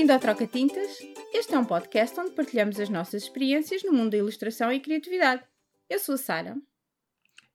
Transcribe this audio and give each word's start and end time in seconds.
Bem-vindo 0.00 0.14
ao 0.14 0.18
Troca 0.18 0.46
Tintas. 0.46 0.98
Este 1.34 1.54
é 1.54 1.58
um 1.58 1.64
podcast 1.66 2.18
onde 2.18 2.30
partilhamos 2.30 2.80
as 2.80 2.88
nossas 2.88 3.24
experiências 3.24 3.82
no 3.84 3.92
mundo 3.92 4.12
da 4.12 4.16
ilustração 4.16 4.72
e 4.72 4.80
criatividade. 4.80 5.42
Eu 5.90 5.98
sou 5.98 6.14
a 6.14 6.18
Sara. 6.18 6.56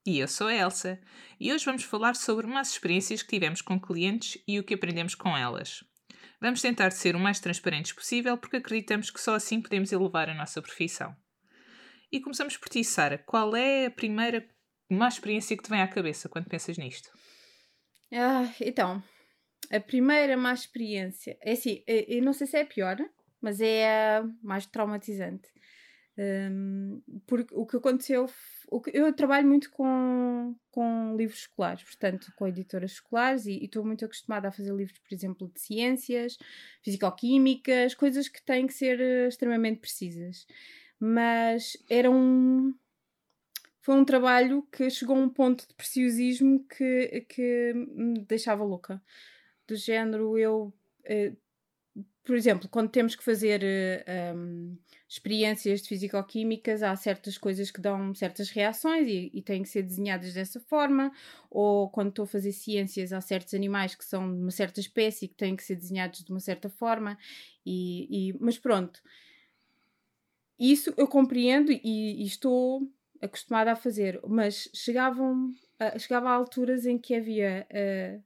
E 0.06 0.20
eu 0.20 0.28
sou 0.28 0.46
a 0.46 0.54
Elsa. 0.54 1.02
E 1.40 1.52
hoje 1.52 1.66
vamos 1.66 1.84
falar 1.84 2.16
sobre 2.16 2.46
umas 2.46 2.70
experiências 2.70 3.24
que 3.24 3.30
tivemos 3.30 3.64
com 3.64 3.82
clientes 3.82 4.40
e 4.48 4.60
o 4.60 4.64
que 4.64 4.76
aprendemos 4.76 5.16
com 5.16 5.36
elas. 5.36 5.84
Vamos 6.40 6.62
tentar 6.62 6.92
ser 6.92 7.16
o 7.16 7.20
mais 7.20 7.40
transparentes 7.40 7.94
possível 7.94 8.38
porque 8.38 8.58
acreditamos 8.58 9.10
que 9.10 9.20
só 9.20 9.34
assim 9.34 9.60
podemos 9.60 9.92
elevar 9.92 10.30
a 10.30 10.36
nossa 10.36 10.62
profissão. 10.62 11.16
E 12.12 12.22
começamos 12.22 12.58
por 12.58 12.70
ti, 12.70 12.84
Sara. 12.84 13.18
Qual 13.18 13.56
é 13.56 13.88
a 13.88 13.92
primeira 13.92 14.48
má 14.88 15.08
experiência 15.08 15.58
que 15.58 15.64
te 15.64 15.70
vem 15.72 15.82
à 15.82 15.88
cabeça 15.88 16.30
quando 16.30 16.46
pensas 16.46 16.78
nisto? 16.78 17.10
Ah, 18.14 18.54
então, 18.62 19.04
a 19.72 19.80
primeira 19.80 20.36
má 20.38 20.54
experiência. 20.54 21.38
É 21.42 21.54
assim, 21.54 21.84
eh, 21.88 22.06
eu 22.18 22.24
não 22.24 22.34
sei 22.34 22.48
se 22.48 22.58
é 22.58 22.62
a 22.62 22.66
pior, 22.66 22.98
mas 23.42 23.62
é 23.62 23.88
a 23.88 24.30
mais 24.42 24.66
traumatizante. 24.66 25.50
Um, 26.18 27.02
porque 27.28 27.54
o 27.54 27.66
que 27.66 27.78
aconteceu. 27.78 28.30
O 28.70 28.82
que, 28.82 28.90
eu 28.94 29.14
trabalho 29.14 29.48
muito 29.48 29.70
com, 29.70 30.56
com 30.72 31.16
livros 31.16 31.42
escolares, 31.42 31.84
portanto, 31.84 32.32
com 32.36 32.48
editoras 32.48 32.94
escolares, 32.94 33.46
e 33.46 33.66
estou 33.66 33.86
muito 33.86 34.06
acostumada 34.06 34.48
a 34.48 34.52
fazer 34.52 34.74
livros, 34.74 34.98
por 34.98 35.14
exemplo, 35.14 35.52
de 35.54 35.60
ciências, 35.60 36.38
fisicoquímicas, 36.82 37.94
coisas 37.94 38.28
que 38.30 38.42
têm 38.44 38.66
que 38.66 38.74
ser 38.74 39.00
uh, 39.00 39.28
extremamente 39.28 39.80
precisas. 39.80 40.48
Mas 41.00 41.78
era 41.90 42.10
um. 42.10 42.74
Foi 43.82 43.96
um 43.96 44.06
trabalho 44.06 44.64
que 44.72 44.90
chegou 44.90 45.16
a 45.16 45.20
um 45.20 45.30
ponto 45.30 45.68
de 45.68 45.74
preciosismo 45.76 46.66
que, 46.68 47.26
que 47.30 47.74
me 47.74 48.20
deixava 48.22 48.64
louca 48.64 49.02
do 49.68 49.76
género 49.76 50.38
eu. 50.38 50.74
Uh, 51.02 51.36
por 52.26 52.36
exemplo, 52.36 52.68
quando 52.68 52.90
temos 52.90 53.16
que 53.16 53.24
fazer 53.24 53.62
uh, 53.62 54.36
um, 54.36 54.76
experiências 55.08 55.82
de 55.84 55.88
fisicoquímicas, 55.88 56.82
há 56.82 56.96
certas 56.96 57.38
coisas 57.38 57.70
que 57.70 57.80
dão 57.80 58.16
certas 58.16 58.50
reações 58.50 59.08
e, 59.08 59.30
e, 59.32 59.42
têm 59.44 59.62
que 59.62 59.70
ser 59.70 59.84
desenhadas 59.84 60.34
dessa 60.34 60.60
forma, 60.60 61.12
ou 61.52 61.88
quando 61.90 62.10
estou 62.10 62.24
a 62.24 62.28
fazer 62.28 62.52
ciências, 62.52 63.14
há 63.14 63.22
certos 63.22 63.54
animais 63.54 63.94
que 63.94 64.04
são 64.04 64.34
de 64.34 64.42
uma 64.42 64.50
certa 64.50 64.80
espécie 64.80 65.28
que 65.28 65.36
têm 65.36 65.56
que 65.56 65.64
ser 65.64 65.76
desenhados 65.76 66.24
de 66.24 66.32
uma 66.32 66.40
certa 66.40 66.68
forma, 66.68 67.16
e, 67.64 68.30
e 68.30 68.34
mas 68.40 68.58
pronto, 68.58 69.00
isso 70.60 70.94
eu 70.98 71.08
compreendo 71.08 71.72
e, 71.72 72.24
e, 72.24 72.26
estou 72.26 72.82
acostumada 73.22 73.72
a 73.72 73.76
fazer, 73.76 74.20
mas 74.28 74.68
chegavam, 74.74 75.50
uh, 75.50 76.00
chegava 76.00 76.30
a 76.30 76.34
alturas 76.34 76.86
em 76.88 76.98
que 76.98 77.14
havia 77.14 77.68
uh, 77.70 78.24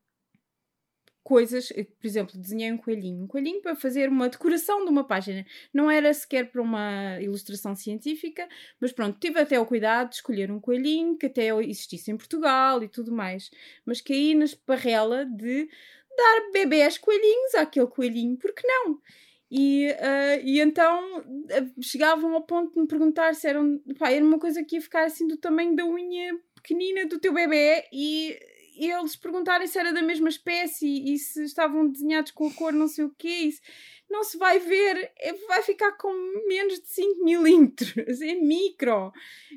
coisas, 1.30 1.72
eh, 1.75 1.83
por 1.83 2.08
exemplo, 2.08 2.39
desenhei 2.39 2.72
um 2.72 2.77
coelhinho, 2.77 3.23
um 3.23 3.27
coelhinho 3.27 3.61
para 3.61 3.75
fazer 3.75 4.09
uma 4.09 4.27
decoração 4.27 4.83
de 4.83 4.89
uma 4.89 5.03
página. 5.03 5.45
Não 5.71 5.89
era 5.89 6.11
sequer 6.11 6.49
para 6.49 6.59
uma 6.59 7.21
ilustração 7.21 7.75
científica, 7.75 8.49
mas 8.81 8.91
pronto, 8.91 9.19
tive 9.19 9.39
até 9.39 9.59
o 9.59 9.66
cuidado 9.66 10.09
de 10.09 10.16
escolher 10.16 10.49
um 10.52 10.59
coelhinho 10.59 11.16
que 11.16 11.27
até 11.27 11.49
existisse 11.63 12.09
em 12.09 12.17
Portugal 12.17 12.81
e 12.81 12.88
tudo 12.88 13.11
mais. 13.11 13.52
Mas 13.86 14.02
caí 14.02 14.33
na 14.33 14.45
esparrela 14.45 15.23
de 15.23 15.69
dar 16.17 16.52
bebês 16.52 16.97
coelhinhos 16.97 17.53
àquele 17.53 17.86
coelhinho, 17.86 18.36
porque 18.36 18.66
não? 18.66 18.99
E, 19.52 19.88
uh, 19.91 20.41
e 20.43 20.59
então 20.59 21.19
uh, 21.19 21.83
chegavam 21.83 22.33
ao 22.33 22.41
ponto 22.41 22.73
de 22.73 22.81
me 22.81 22.88
perguntar 22.88 23.36
se 23.36 23.47
eram, 23.47 23.80
pá, 23.99 24.11
era 24.11 24.25
uma 24.25 24.39
coisa 24.39 24.64
que 24.64 24.77
ia 24.77 24.81
ficar 24.81 25.03
assim 25.03 25.27
do 25.27 25.38
tamanho 25.38 25.75
da 25.75 25.86
unha 25.86 26.39
pequenina 26.55 27.05
do 27.05 27.19
teu 27.19 27.33
bebê 27.33 27.86
e 27.93 28.36
e 28.80 28.91
eles 28.91 29.16
perguntarem 29.16 29.67
se 29.67 29.77
era 29.77 29.91
da 29.91 30.02
mesma 30.02 30.30
espécie 30.30 31.13
e 31.13 31.17
se 31.17 31.44
estavam 31.44 31.89
desenhados 31.89 32.31
com 32.31 32.47
a 32.47 32.53
cor 32.53 32.73
não 32.73 32.88
sei 32.88 33.05
o 33.05 33.13
quê. 33.17 33.27
Isso 33.27 33.61
não 34.09 34.23
se 34.23 34.38
vai 34.38 34.59
ver, 34.59 35.11
é, 35.17 35.33
vai 35.47 35.61
ficar 35.61 35.91
com 35.94 36.11
menos 36.47 36.80
de 36.80 36.88
5 36.88 37.23
milímetros, 37.23 37.93
é 38.21 38.36
micro, 38.36 39.11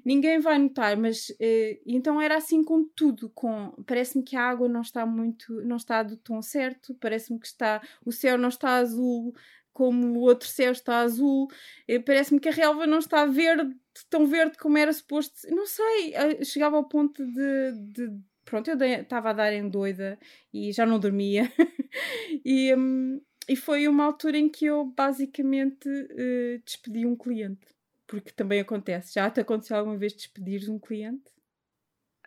ninguém 0.05 0.39
vai 0.41 0.59
notar, 0.59 0.97
mas 0.97 1.31
uh, 1.31 1.81
então 1.87 2.21
era 2.21 2.37
assim 2.37 2.63
com 2.63 2.85
tudo, 2.95 3.31
com 3.31 3.73
parece-me 3.87 4.23
que 4.23 4.37
a 4.37 4.43
água 4.43 4.69
não 4.69 4.83
está 4.83 5.07
muito, 5.07 5.63
não 5.63 5.77
está 5.77 6.03
do 6.03 6.17
tom 6.17 6.43
certo, 6.43 6.95
parece-me 7.01 7.41
que 7.41 7.47
está, 7.47 7.81
o 8.05 8.13
céu 8.13 8.37
não 8.37 8.51
está 8.51 8.77
azul 8.77 9.35
como 9.73 10.19
o 10.19 10.21
outro 10.21 10.47
céu 10.47 10.71
está 10.71 10.99
azul, 10.99 11.45
uh, 11.45 12.03
parece-me 12.05 12.39
que 12.39 12.51
a 12.51 12.53
relva 12.53 12.87
não 12.87 12.99
está 12.99 13.25
verde, 13.25 13.75
tão 14.11 14.27
verde 14.27 14.59
como 14.59 14.77
era 14.77 14.93
suposto, 14.93 15.49
não 15.51 15.65
sei, 15.67 16.11
uh, 16.11 16.45
chegava 16.45 16.77
ao 16.77 16.85
ponto 16.85 17.25
de, 17.25 17.73
de 17.91 18.21
pronto, 18.45 18.69
eu 18.71 18.77
estava 18.83 19.31
a 19.31 19.33
dar 19.33 19.53
em 19.53 19.69
doida 19.69 20.19
e 20.53 20.73
já 20.73 20.87
não 20.87 20.99
dormia. 20.99 21.51
e, 22.45 22.75
um, 22.75 23.21
e 23.49 23.57
foi 23.57 23.89
uma 23.89 24.05
altura 24.05 24.39
em 24.39 24.49
que 24.49 24.67
eu 24.67 24.85
basicamente 24.85 25.89
uh, 25.89 26.63
despedi 26.65 27.07
um 27.07 27.17
cliente. 27.17 27.67
Porque 28.07 28.31
também 28.31 28.61
acontece. 28.61 29.15
Já 29.15 29.31
te 29.31 29.41
aconteceu 29.41 29.77
alguma 29.77 29.97
vez 29.97 30.13
despedir 30.13 30.71
um 30.71 30.79
cliente? 30.79 31.31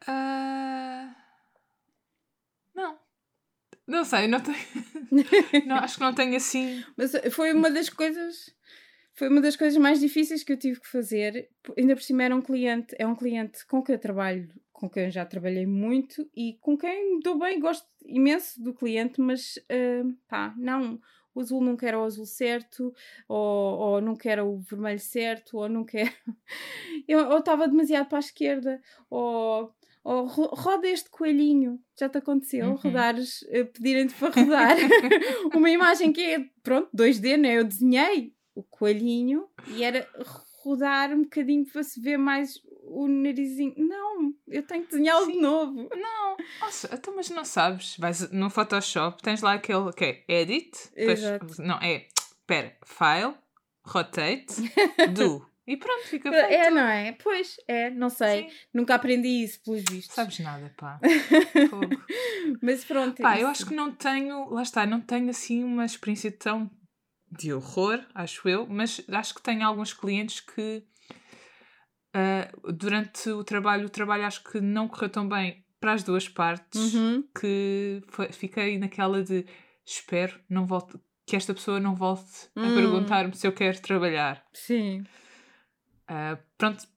Uh... 0.08 1.14
Não. 2.74 3.00
Não 3.88 4.03
sei, 4.03 4.28
não 4.28 4.40
tenho. 4.42 4.58
não, 5.68 5.76
acho 5.78 5.97
que 5.97 6.03
não 6.03 6.14
tenho 6.14 6.36
assim. 6.36 6.84
Mas 6.97 7.12
foi 7.32 7.53
uma 7.53 7.70
das 7.70 7.90
coisas. 7.90 8.53
Foi 9.16 9.30
uma 9.30 9.42
das 9.42 9.56
coisas 9.56 9.78
mais 9.78 10.00
difíceis 10.00 10.44
que 10.44 10.52
eu 10.52 10.58
tive 10.58 10.80
que 10.80 10.88
fazer. 10.88 11.50
Ainda 11.78 11.96
por 11.96 12.03
cima 12.03 12.24
era 12.24 12.36
um 12.36 12.42
cliente, 12.42 12.96
é 13.00 13.08
um 13.08 13.16
cliente 13.16 13.66
com 13.66 13.81
quem 13.81 13.96
eu 13.96 14.00
trabalho 14.00 14.50
com 14.76 14.90
quem 14.90 15.09
já 15.09 15.26
trabalhei 15.26 15.66
muito 15.66 16.30
e 16.36 16.58
com 16.59 16.78
quem 16.78 17.16
me 17.16 17.22
dou 17.22 17.40
bem, 17.40 17.59
gosto 17.59 17.88
imenso 18.06 18.62
do 18.62 18.74
cliente, 18.74 19.22
mas 19.22 19.56
uh, 19.58 20.14
pá, 20.28 20.53
não, 20.58 21.00
o 21.34 21.40
azul 21.40 21.62
não 21.62 21.78
quer 21.78 21.96
o 21.96 22.03
azul 22.03 22.26
certo, 22.26 22.94
ou, 23.28 23.80
ou 23.80 24.02
não 24.02 24.16
quer 24.18 24.42
o 24.42 24.58
vermelho 24.58 25.00
certo, 25.00 25.58
ou 25.58 25.70
não 25.70 25.86
quer. 25.86 26.14
Eu 27.08 27.38
estava 27.38 27.68
demasiado 27.70 28.09
para 28.09 28.18
a 28.18 28.20
esquerda, 28.20 28.82
ou, 29.09 29.74
ou 30.03 30.26
roda 30.26 30.90
este 30.90 31.09
coelhinho, 31.09 31.80
já 31.97 32.09
te 32.09 32.18
aconteceu, 32.18 32.68
uhum. 32.68 32.76
rodares, 32.76 33.44
uh, 33.44 33.66
pedirem-te 33.72 34.14
para 34.16 34.42
rodar 34.42 34.76
uma 35.56 35.70
imagem 35.70 36.12
que 36.12 36.22
é, 36.22 36.46
pronto, 36.62 36.90
2D, 36.94 37.38
né? 37.38 37.58
Eu 37.58 37.64
desenhei 37.64 38.34
o 38.56 38.64
coelhinho 38.64 39.48
e 39.68 39.84
era 39.84 40.08
rodar 40.64 41.12
um 41.12 41.24
bocadinho 41.24 41.66
para 41.66 41.84
se 41.84 42.00
ver 42.00 42.18
mais 42.18 42.60
o 42.84 43.08
narizinho. 43.08 43.76
Não, 43.78 44.34
eu 44.48 44.64
tenho 44.64 44.84
que 44.84 44.92
desenhá-lo 44.92 45.32
de 45.32 45.40
novo. 45.40 45.90
Não, 45.96 46.38
nossa, 46.60 46.90
então, 46.94 47.16
mas 47.16 47.30
não 47.30 47.46
sabes. 47.46 47.98
Vais 47.98 48.32
no 48.32 48.50
Photoshop, 48.50 49.22
tens 49.22 49.42
lá 49.42 49.54
aquele 49.54 49.92
que 49.94 50.06
é 50.06 50.42
Edit. 50.42 50.72
Depois, 50.96 51.58
não, 51.60 51.78
é. 51.82 52.08
Espera, 52.42 52.76
File, 52.86 53.36
Rotate, 53.84 54.54
Do. 55.14 55.46
E 55.68 55.76
pronto, 55.78 56.04
fica 56.04 56.30
feito. 56.30 56.46
É, 56.46 56.70
não 56.70 56.88
é? 56.88 57.12
Pois, 57.14 57.58
é, 57.68 57.90
não 57.90 58.08
sei. 58.08 58.44
Sim. 58.44 58.56
Nunca 58.72 58.94
aprendi 58.94 59.44
isso, 59.44 59.60
pelos 59.64 59.84
vistos. 59.90 60.14
Sabes 60.14 60.38
nada, 60.40 60.72
pá. 60.78 61.00
Mas 62.62 62.86
pronto. 62.86 63.20
Pá, 63.24 63.40
eu 63.40 63.48
acho 63.48 63.66
que 63.66 63.74
não 63.74 63.92
tenho, 63.92 64.48
lá 64.52 64.62
está, 64.62 64.86
não 64.86 65.02
tenho 65.02 65.28
assim 65.32 65.64
uma 65.64 65.84
experiência 65.84 66.32
tão 66.32 66.70
de 67.31 67.53
horror, 67.53 68.00
acho 68.13 68.47
eu, 68.47 68.68
mas 68.68 69.02
acho 69.09 69.36
que 69.36 69.41
tenho 69.41 69.66
alguns 69.66 69.94
clientes 69.94 70.40
que 70.40 70.84
Uh, 72.16 72.72
durante 72.72 73.30
o 73.30 73.44
trabalho, 73.44 73.88
o 73.88 73.90
trabalho 73.90 74.24
acho 74.24 74.41
que 74.41 74.62
não 74.62 74.88
correu 74.88 75.09
tão 75.09 75.28
bem 75.28 75.66
para 75.81 75.91
as 75.91 76.02
duas 76.02 76.30
partes 76.30 76.94
uhum. 76.94 77.28
que 77.38 78.02
foi, 78.08 78.31
fiquei 78.31 78.80
naquela 78.80 79.22
de 79.22 79.46
espero 79.85 80.40
não 80.50 80.66
volte, 80.66 80.97
que 81.28 81.35
esta 81.35 81.53
pessoa 81.53 81.78
não 81.78 81.94
volte 81.94 82.50
a 82.56 82.62
hum. 82.62 82.74
perguntar-me 82.74 83.35
se 83.35 83.46
eu 83.46 83.52
quero 83.52 83.81
trabalhar. 83.81 84.46
Sim. 84.53 85.02
Uh, 86.09 86.41
pronto, 86.58 86.88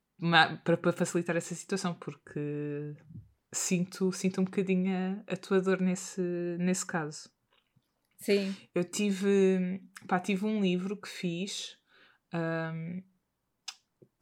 para, 0.63 0.77
para 0.77 0.93
facilitar 0.93 1.37
essa 1.37 1.55
situação, 1.55 1.95
porque 1.95 2.95
sinto, 3.53 4.13
sinto 4.13 4.41
um 4.41 4.45
bocadinho 4.45 5.25
a, 5.29 5.33
a 5.33 5.37
tua 5.37 5.61
dor 5.61 5.81
nesse, 5.81 6.23
nesse 6.61 6.87
caso. 6.87 7.29
Sim. 8.19 8.55
Eu 8.75 8.85
tive, 8.85 9.81
pá, 10.07 10.19
tive 10.19 10.45
um 10.45 10.61
livro 10.61 10.97
que 10.97 11.09
fiz. 11.09 11.77
Um, 12.35 13.03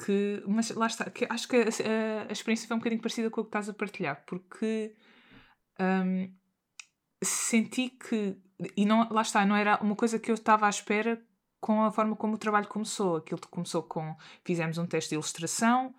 que, 0.04 0.42
mas 0.46 0.70
lá 0.70 0.86
está, 0.86 1.10
que 1.10 1.26
acho 1.28 1.48
que 1.48 1.56
a, 1.56 1.60
a, 1.60 2.28
a, 2.28 2.32
experiência 2.32 2.68
foi 2.68 2.76
um 2.76 2.80
bocadinho 2.80 3.00
parecida 3.00 3.30
com 3.30 3.40
o 3.40 3.44
que 3.44 3.48
estás 3.48 3.68
a 3.68 3.72
partilhar, 3.72 4.24
porque 4.26 4.94
um, 5.80 6.32
senti 7.22 7.88
que, 7.88 8.36
e 8.76 8.84
não, 8.84 9.08
lá 9.10 9.22
está, 9.22 9.44
não 9.46 9.56
era 9.56 9.82
uma 9.82 9.96
coisa 9.96 10.18
que 10.18 10.30
eu 10.30 10.34
estava 10.34 10.66
à 10.66 10.70
espera 10.70 11.20
com 11.60 11.82
a 11.82 11.90
forma 11.90 12.14
como 12.14 12.34
o 12.34 12.38
trabalho 12.38 12.68
começou. 12.68 13.16
Aquilo 13.16 13.40
começou 13.50 13.82
com, 13.82 14.14
fizemos 14.44 14.78
um 14.78 14.86
teste 14.86 15.10
de 15.10 15.14
ilustração, 15.14 15.94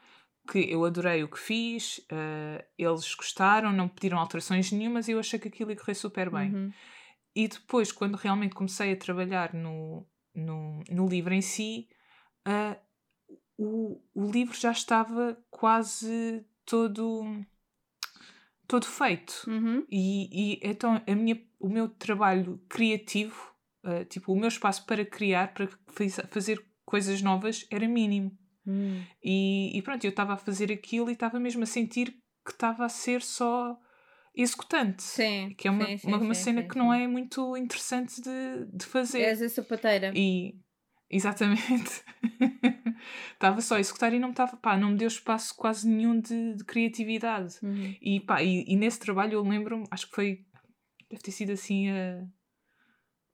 que 0.49 0.59
eu 0.71 0.85
adorei 0.85 1.23
o 1.23 1.27
que 1.27 1.39
fiz, 1.39 1.97
uh, 2.11 2.63
eles 2.77 3.13
gostaram, 3.15 3.73
não 3.73 3.89
pediram 3.89 4.17
alterações 4.17 4.71
nenhumas 4.71 5.07
e 5.07 5.11
eu 5.11 5.19
achei 5.19 5.38
que 5.38 5.49
aquilo 5.49 5.71
ia 5.71 5.77
correr 5.77 5.95
super 5.95 6.29
bem. 6.29 6.53
Uhum. 6.53 6.71
E 7.37 7.47
depois, 7.47 7.91
quando 7.91 8.15
realmente 8.15 8.55
comecei 8.55 8.93
a 8.93 8.97
trabalhar 8.97 9.53
no, 9.53 10.03
no, 10.33 10.83
no 10.89 11.07
livro 11.07 11.31
em 11.35 11.41
si, 11.41 11.87
uh, 12.47 12.75
o, 13.55 14.01
o 14.15 14.31
livro 14.31 14.57
já 14.57 14.71
estava 14.71 15.37
quase 15.51 16.43
todo 16.65 17.45
todo 18.67 18.85
feito 18.85 19.45
uhum. 19.47 19.85
e, 19.89 20.55
e, 20.55 20.59
então 20.63 21.01
a 21.07 21.15
minha, 21.15 21.41
o 21.59 21.69
meu 21.69 21.87
trabalho 21.87 22.59
criativo 22.67 23.53
uh, 23.85 24.03
tipo, 24.05 24.33
o 24.33 24.35
meu 24.35 24.47
espaço 24.47 24.83
para 24.87 25.05
criar, 25.05 25.53
para 25.53 25.69
fazer 26.29 26.65
coisas 26.83 27.21
novas, 27.21 27.67
era 27.69 27.87
mínimo. 27.87 28.35
Hum. 28.65 29.03
E, 29.23 29.77
e, 29.77 29.81
pronto, 29.83 30.03
eu 30.03 30.09
estava 30.09 30.33
a 30.33 30.37
fazer 30.37 30.71
aquilo 30.71 31.09
e 31.11 31.13
estava 31.13 31.39
mesmo 31.39 31.61
a 31.61 31.67
sentir 31.67 32.17
que 32.43 32.51
estava 32.51 32.83
a 32.83 32.89
ser 32.89 33.21
só 33.21 33.79
executante. 34.37 35.03
Sim. 35.03 35.53
Que 35.57 35.67
é 35.67 35.71
uma, 35.71 35.85
sim, 35.85 35.97
sim, 35.97 36.07
uma, 36.07 36.17
uma 36.17 36.33
sim, 36.33 36.43
cena 36.43 36.63
que 36.63 36.77
não 36.77 36.93
é 36.93 37.07
muito 37.07 37.57
interessante 37.57 38.21
de, 38.21 38.65
de 38.71 38.85
fazer. 38.85 39.21
És 39.21 39.41
a 39.41 39.49
sapateira. 39.49 40.13
E 40.15 40.55
exatamente. 41.09 42.03
Estava 43.33 43.61
só 43.61 43.75
a 43.75 43.79
executar 43.79 44.13
e 44.13 44.19
não 44.19 44.29
me 44.29 44.33
estava, 44.33 44.57
pá, 44.57 44.75
não 44.75 44.91
me 44.91 44.97
deu 44.97 45.07
espaço 45.07 45.55
quase 45.55 45.87
nenhum 45.87 46.19
de, 46.19 46.55
de 46.55 46.63
criatividade. 46.63 47.55
Uhum. 47.61 47.95
E 48.01 48.19
pá, 48.19 48.41
e, 48.41 48.65
e 48.67 48.75
nesse 48.75 48.99
trabalho 48.99 49.33
eu 49.33 49.43
lembro-me, 49.43 49.85
acho 49.91 50.09
que 50.09 50.15
foi, 50.15 50.45
deve 51.09 51.21
ter 51.21 51.31
sido 51.31 51.51
assim 51.51 51.89
a, 51.89 52.25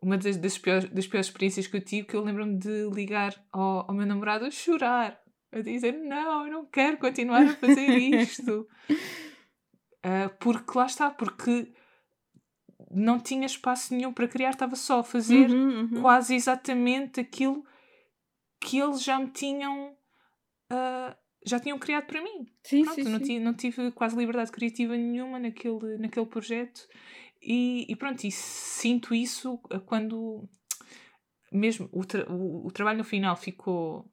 uma 0.02 0.18
das, 0.18 0.38
das, 0.38 0.58
piores, 0.58 0.90
das 0.90 1.08
piores 1.08 1.28
experiências 1.28 1.66
que 1.66 1.78
eu 1.78 1.82
tive, 1.82 2.08
que 2.08 2.16
eu 2.16 2.22
lembro-me 2.22 2.58
de 2.58 2.90
ligar 2.94 3.34
ao, 3.52 3.90
ao 3.90 3.96
meu 3.96 4.06
namorado 4.06 4.46
a 4.46 4.52
chorar, 4.52 5.18
a 5.52 5.62
dizer, 5.62 5.94
não, 5.94 6.46
eu 6.46 6.52
não 6.52 6.66
quero 6.66 6.98
continuar 6.98 7.44
a 7.44 7.56
fazer 7.56 7.88
isto. 7.98 8.68
Ah, 10.04 10.30
porque 10.40 10.78
lá 10.78 10.86
está, 10.86 11.10
porque 11.10 11.72
não 12.92 13.20
tinha 13.20 13.46
espaço 13.46 13.94
nenhum 13.94 14.14
para 14.14 14.28
criar, 14.28 14.52
estava 14.52 14.76
só 14.76 15.00
a 15.00 15.04
fazer 15.04 15.50
Uhum, 15.50 15.90
uhum. 15.94 16.02
quase 16.02 16.36
exatamente 16.36 17.20
aquilo 17.20 17.66
que 18.60 18.78
eles 18.78 19.02
já 19.04 19.18
me 19.20 19.30
tinham 19.30 19.96
ah, 20.70 21.16
já 21.46 21.60
tinham 21.60 21.78
criado 21.78 22.06
para 22.06 22.22
mim. 22.22 22.46
Sim, 22.64 22.84
Pronto, 22.84 23.04
sim, 23.04 23.10
não, 23.10 23.20
sim. 23.20 23.26
Tive, 23.26 23.40
não 23.40 23.54
tive 23.54 23.92
quase 23.92 24.16
liberdade 24.16 24.52
criativa 24.52 24.96
nenhuma 24.96 25.40
naquele, 25.40 25.98
naquele 25.98 26.26
projeto 26.26 26.88
e, 27.42 27.86
e 27.90 27.96
pronto, 27.96 28.24
e 28.24 28.32
sinto 28.32 29.14
isso 29.14 29.58
quando 29.86 30.48
mesmo 31.52 31.90
o, 31.92 32.06
tra 32.06 32.26
o, 32.32 32.68
o 32.68 32.72
trabalho 32.72 32.98
no 33.00 33.04
final 33.04 33.36
ficou, 33.36 34.10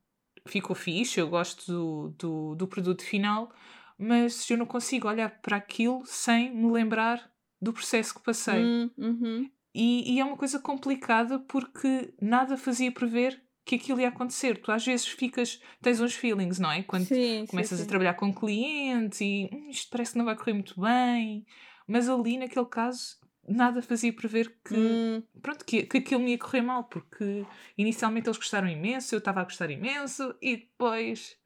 ficou 0.47 0.75
fixe, 0.75 1.21
eu 1.21 1.29
gosto 1.29 1.73
do, 1.73 2.15
do, 2.19 2.55
do 2.57 2.69
produto 2.69 3.03
final, 3.03 3.53
mas 4.01 4.49
eu 4.51 4.57
não 4.57 4.67
consigo 4.67 5.09
olhar 5.09 5.31
para 5.43 5.57
aquilo 5.57 6.05
sem 6.07 6.51
me 6.55 6.71
lembrar 6.71 7.31
do 7.61 7.73
processo 7.73 8.15
que 8.15 8.23
passei. 8.23 8.65
Hum, 8.65 8.91
uhum. 8.99 9.51
E, 9.75 10.15
e 10.15 10.21
é 10.21 10.25
uma 10.25 10.37
coisa 10.37 10.59
complicada 10.59 11.39
porque 11.39 12.13
nada 12.21 12.57
fazia 12.57 12.91
prever 12.91 13.41
que 13.65 13.77
aquilo 13.77 14.01
ia 14.01 14.09
acontecer. 14.09 14.61
Tu 14.61 14.73
às 14.73 14.85
vezes 14.85 15.07
ficas, 15.07 15.61
tens 15.81 16.01
uns 16.01 16.15
feelings, 16.15 16.59
não 16.59 16.73
é? 16.73 16.83
Quando 16.83 17.05
Sim, 17.07 17.47
começas 17.47 17.73
sim, 17.73 17.77
a 17.77 17.85
sim. 17.85 17.89
trabalhar 17.89 18.15
com 18.15 18.35
clientes 18.35 19.21
e 19.21 19.49
"Hum, 19.53 19.69
isto 19.71 19.91
parece 19.91 20.13
que 20.13 20.19
não 20.19 20.25
vai 20.25 20.35
correr 20.37 20.55
muito 20.55 20.81
bem, 20.81 21.47
mas 21.87 22.09
ali 22.09 22.37
naquele 22.39 22.67
caso 22.67 23.19
nada 23.49 23.81
fazia 23.83 24.13
prever 24.13 24.57
que, 24.65 24.75
Hum, 24.75 25.23
pronto, 25.41 25.65
que, 25.65 25.83
que 25.85 25.99
aquilo 25.99 26.21
me 26.21 26.33
ia 26.33 26.39
correr 26.39 26.63
mal, 26.63 26.85
porque 26.85 27.45
inicialmente 27.77 28.29
eles 28.29 28.39
gostaram 28.39 28.69
imenso, 28.69 29.15
eu 29.15 29.19
estava 29.19 29.41
a 29.41 29.45
gostar 29.45 29.71
imenso 29.71 30.35
e 30.43 30.57
depois. 30.57 31.37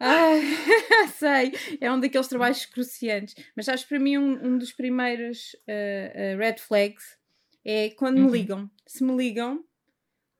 Ai, 0.00 0.40
sei, 1.16 1.52
é 1.80 1.90
um 1.90 1.98
daqueles 2.00 2.28
trabalhos 2.28 2.64
cruciantes. 2.66 3.34
Mas 3.56 3.68
acho 3.68 3.84
que 3.84 3.88
para 3.90 3.98
mim 4.02 4.16
um, 4.18 4.46
um 4.46 4.58
dos 4.58 4.72
primeiros 4.72 5.54
uh, 5.68 6.34
uh, 6.34 6.38
red 6.38 6.56
flags 6.58 7.16
é 7.64 7.90
quando 7.90 8.18
Uhum. 8.18 8.26
me 8.26 8.30
ligam. 8.32 8.70
Se 8.86 9.02
me 9.04 9.16
ligam, 9.16 9.64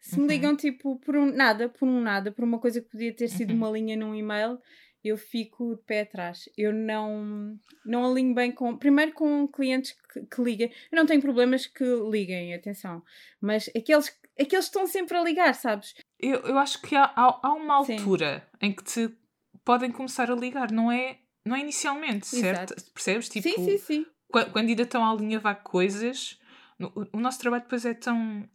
se 0.00 0.16
me 0.16 0.22
Uhum. 0.22 0.28
ligam 0.28 0.56
tipo 0.56 0.96
por 1.00 1.16
um 1.16 1.26
nada, 1.26 1.68
por 1.68 1.86
um 1.88 2.00
nada, 2.00 2.30
por 2.30 2.44
uma 2.44 2.58
coisa 2.58 2.80
que 2.80 2.88
podia 2.88 3.12
ter 3.14 3.28
sido 3.28 3.50
Uhum. 3.50 3.56
uma 3.56 3.70
linha 3.70 3.96
num 3.96 4.14
e-mail, 4.14 4.58
eu 5.04 5.16
fico 5.16 5.74
de 5.76 5.82
pé 5.82 6.00
atrás. 6.02 6.48
Eu 6.56 6.72
não, 6.72 7.58
não 7.84 8.10
alinho 8.10 8.34
bem 8.34 8.50
com. 8.52 8.76
Primeiro 8.76 9.12
com 9.12 9.46
clientes 9.48 9.92
que, 10.12 10.20
que 10.26 10.42
liguem. 10.42 10.70
Eu 10.90 10.96
não 10.96 11.06
tenho 11.06 11.20
problemas 11.20 11.66
que 11.66 11.84
liguem, 12.10 12.54
atenção. 12.54 13.02
Mas 13.40 13.68
aqueles, 13.76 14.08
aqueles 14.38 14.48
que 14.50 14.56
estão 14.70 14.86
sempre 14.86 15.16
a 15.16 15.22
ligar, 15.22 15.54
sabes? 15.54 15.94
Eu, 16.18 16.40
eu 16.40 16.58
acho 16.58 16.80
que 16.82 16.94
há, 16.96 17.04
há, 17.04 17.40
há 17.42 17.52
uma 17.54 17.84
Sim. 17.84 17.96
altura 17.98 18.48
em 18.60 18.72
que 18.72 18.82
te 18.84 19.08
podem 19.68 19.92
começar 19.92 20.30
a 20.30 20.34
ligar, 20.34 20.72
não 20.72 20.90
é, 20.90 21.18
não 21.44 21.54
é 21.54 21.60
inicialmente, 21.60 22.26
certo? 22.26 22.72
Exato. 22.72 22.90
Percebes? 22.92 23.28
Tipo, 23.28 23.48
sim, 23.50 23.64
sim, 23.66 23.78
sim. 23.78 24.06
qua- 24.32 24.46
quando 24.46 24.70
ainda 24.70 24.82
estão 24.84 25.04
a 25.04 25.10
alinhavar 25.12 25.62
coisas, 25.62 26.40
no- 26.78 26.90
o, 26.96 27.18
o 27.18 27.20
nosso 27.20 27.38
trabalho 27.38 27.64
depois 27.64 27.84
é 27.84 27.92
tão. 27.92 28.48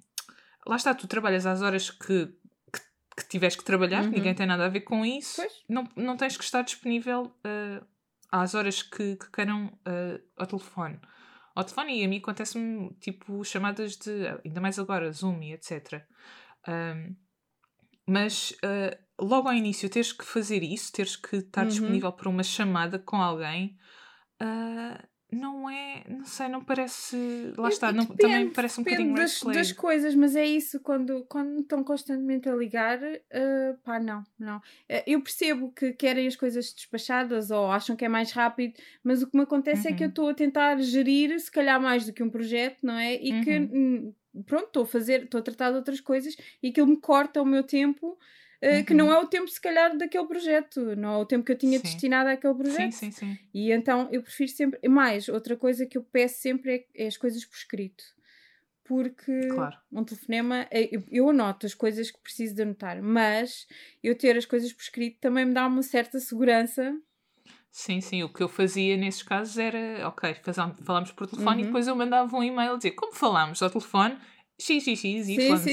Lá 0.65 0.75
está, 0.75 0.92
tu 0.95 1.06
trabalhas 1.07 1.45
às 1.45 1.62
horas 1.62 1.92
que, 1.92 2.25
que, 2.74 2.80
que 3.18 3.27
tiveres 3.30 3.56
que 3.56 3.63
trabalhar, 3.63 4.04
Uhum. 4.06 4.10
ninguém 4.10 4.33
tem 4.33 4.48
nada 4.48 4.65
a 4.65 4.69
ver 4.69 4.81
com 4.81 5.06
isso, 5.06 5.36
Pois. 5.36 5.54
não, 5.69 5.88
não 5.95 6.18
tens 6.18 6.36
que 6.36 6.44
estar 6.44 6.63
disponível 6.63 7.31
ah, 7.44 7.83
às 8.31 8.56
horas 8.56 8.81
que, 8.81 9.15
que 9.15 9.30
queiram 9.31 9.71
ah, 9.86 10.19
ao 10.38 10.48
telefone. 10.48 11.00
Ao 11.56 11.63
telefone, 11.63 12.01
e 12.01 12.06
a 12.06 12.07
mim 12.07 12.18
acontece-me 12.18 12.89
tipo 13.00 13.44
chamadas 13.44 13.98
de. 13.98 14.12
ainda 14.44 14.60
mais 14.60 14.80
agora, 14.80 15.12
Zoom 15.12 15.44
e 15.44 15.54
etc. 15.54 16.01
Ahm, 16.68 17.15
mas 18.07 18.55
ah, 18.63 18.97
logo 19.21 19.47
ao 19.50 19.53
início 19.55 19.89
teres 19.89 20.11
que 20.13 20.25
fazer 20.25 20.63
isso, 20.63 20.91
teres 20.91 21.15
que 21.15 21.38
estar 21.38 21.65
Uhum. 21.65 21.65
disponível 21.65 22.11
para 22.13 22.29
uma 22.29 22.44
chamada 22.44 23.00
com 23.00 23.17
alguém, 23.17 23.77
ah, 24.41 25.03
não 25.31 25.69
é, 25.69 26.03
não 26.09 26.25
sei, 26.25 26.47
não 26.50 26.63
parece. 26.63 27.17
Lá 27.57 27.69
está, 27.69 27.91
não, 27.94 28.05
Depende, 28.15 28.17
também 28.17 28.51
parece 28.51 28.79
um 28.79 28.83
bocadinho 28.83 29.15
das, 29.15 29.44
das 29.45 29.71
coisas, 29.71 30.13
mas 30.15 30.35
é 30.35 30.45
isso, 30.45 30.79
quando, 30.81 31.25
quando 31.25 31.61
estão 31.61 31.83
constantemente 31.83 32.50
a 32.50 32.55
ligar, 32.55 33.00
eh, 33.03 33.73
pá, 33.83 34.00
não, 34.00 34.23
não. 34.38 34.61
Eh, 34.89 35.03
eu 35.07 35.21
percebo 35.21 35.71
que 35.71 35.94
querem 35.94 36.27
as 36.27 36.35
coisas 36.35 36.73
despachadas 36.73 37.50
ou 37.51 37.71
acham 37.71 37.95
que 37.95 38.05
é 38.05 38.09
mais 38.09 38.31
rápido, 38.31 38.73
mas 39.03 39.21
o 39.23 39.29
que 39.29 39.38
me 39.38 39.44
acontece 39.44 39.88
é 39.88 39.94
que 39.94 40.03
eu 40.03 40.07
Uhum. 40.07 40.09
estou 40.09 40.29
a 40.29 40.33
tentar 40.33 40.77
gerir, 40.81 41.39
se 41.39 41.51
calhar 41.51 41.79
mais 41.81 42.05
do 42.05 42.13
que 42.13 42.23
um 42.23 42.29
projeto, 42.29 42.79
não 42.85 42.97
é? 42.97 43.13
E 43.15 43.33
que, 43.33 43.57
Uhum. 43.57 43.71
hum, 43.71 44.13
pronto, 44.45 44.68
estou 44.68 44.83
a 44.83 44.85
fazer, 44.88 45.24
estou 45.24 45.39
a 45.39 45.44
tratar 45.44 45.71
de 45.71 45.77
outras 45.77 46.01
coisas 46.01 46.35
e 46.62 46.69
aquilo 46.69 46.88
me 46.88 46.97
corta 47.00 47.41
o 47.41 47.45
meu 47.45 47.63
tempo. 47.63 48.18
eh, 48.62 48.81
Que 48.83 48.94
não 48.94 49.07
Uhum. 49.07 49.13
é 49.13 49.19
o 49.19 49.27
tempo, 49.27 49.47
se 49.50 49.59
calhar, 49.62 49.97
daquele 49.97 50.25
projeto, 50.27 50.95
não 50.95 51.13
é 51.15 51.18
o 51.18 51.25
tempo 51.25 51.44
que 51.45 51.51
eu 51.51 51.57
tinha 51.57 51.77
Sim. 51.77 51.83
destinado 51.83 52.30
àquele 52.30 52.53
projeto. 52.56 52.91
Sim, 52.94 53.12
sim, 53.12 53.12
sim. 53.12 53.39
E 53.53 53.71
então 53.71 54.07
eu 54.12 54.21
prefiro 54.24 54.50
sempre. 54.51 54.80
e 54.81 54.88
Mais, 54.89 55.27
outra 55.30 55.56
coisa 55.57 55.85
que 55.85 55.97
eu 55.97 56.03
peço 56.03 56.39
sempre 56.41 56.88
é, 56.95 57.03
é 57.03 57.07
as 57.07 57.18
coisas 57.18 57.44
por 57.45 57.56
escrito. 57.57 58.03
Porque 58.85 59.50
Claro. 59.50 59.77
um 59.91 60.03
telefonema, 60.03 60.68
é- 60.69 60.89
eu, 60.95 61.03
eu 61.09 61.29
anoto 61.29 61.65
as 61.65 61.74
coisas 61.74 62.12
que 62.12 62.19
preciso 62.19 62.53
de 62.56 62.62
anotar, 62.63 63.01
mas 63.01 63.65
eu 64.03 64.18
ter 64.18 64.36
as 64.38 64.45
coisas 64.45 64.74
por 64.74 64.81
escrito 64.81 65.19
também 65.21 65.45
me 65.45 65.53
dá 65.53 65.65
uma 65.68 65.81
certa 65.83 66.19
segurança. 66.19 66.97
Sim, 67.71 68.01
sim. 68.01 68.24
O 68.24 68.29
que 68.29 68.44
eu 68.44 68.47
fazia 68.47 68.95
nesses 68.97 69.24
casos 69.24 69.57
era, 69.57 70.07
ok, 70.07 70.36
falámos 70.86 71.12
por 71.12 71.27
telefone 71.27 71.62
e 71.62 71.62
Uhum. 71.62 71.68
depois 71.68 71.88
eu 71.88 71.95
mandava 71.95 72.36
um 72.38 72.44
e-mail 72.44 72.77
dizer 72.77 72.91
como 72.91 73.13
falámos 73.13 73.62
ao 73.63 73.69
telefone, 73.69 74.17
Sim, 74.60 74.79
sim, 74.79 74.95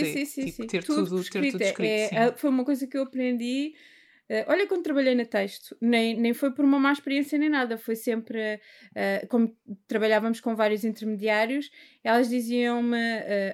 sim, 0.04 0.25
sim, 0.25 0.46
tipo, 0.46 0.62
sim. 0.62 0.66
ter 0.66 0.82
Tudo 0.84 1.02
ter 1.25 1.50
tudo 1.52 1.62
escrito. 1.62 1.62
É- 1.84 2.14
é- 2.28 2.32
foi 2.37 2.50
uma 2.50 2.64
coisa 2.64 2.87
que 2.87 2.96
eu 2.96 3.02
aprendi. 3.02 3.75
eh, 4.32 4.44
olha, 4.49 4.64
quando 4.68 4.84
trabalhei 4.84 5.12
na 5.14 5.25
texto, 5.25 5.76
nem, 5.80 6.16
nem 6.16 6.32
foi 6.32 6.52
por 6.54 6.64
uma 6.64 6.78
má 6.78 6.92
experiência 6.92 7.37
nem 7.37 7.49
nada, 7.50 7.76
foi 7.76 7.96
sempre, 7.96 8.60
eh, 8.94 9.26
como 9.28 9.56
trabalhávamos 9.88 10.40
com 10.40 10.54
vários 10.54 10.84
intermediários, 10.84 11.68
elas 12.04 12.28
diziam-me, 12.28 12.96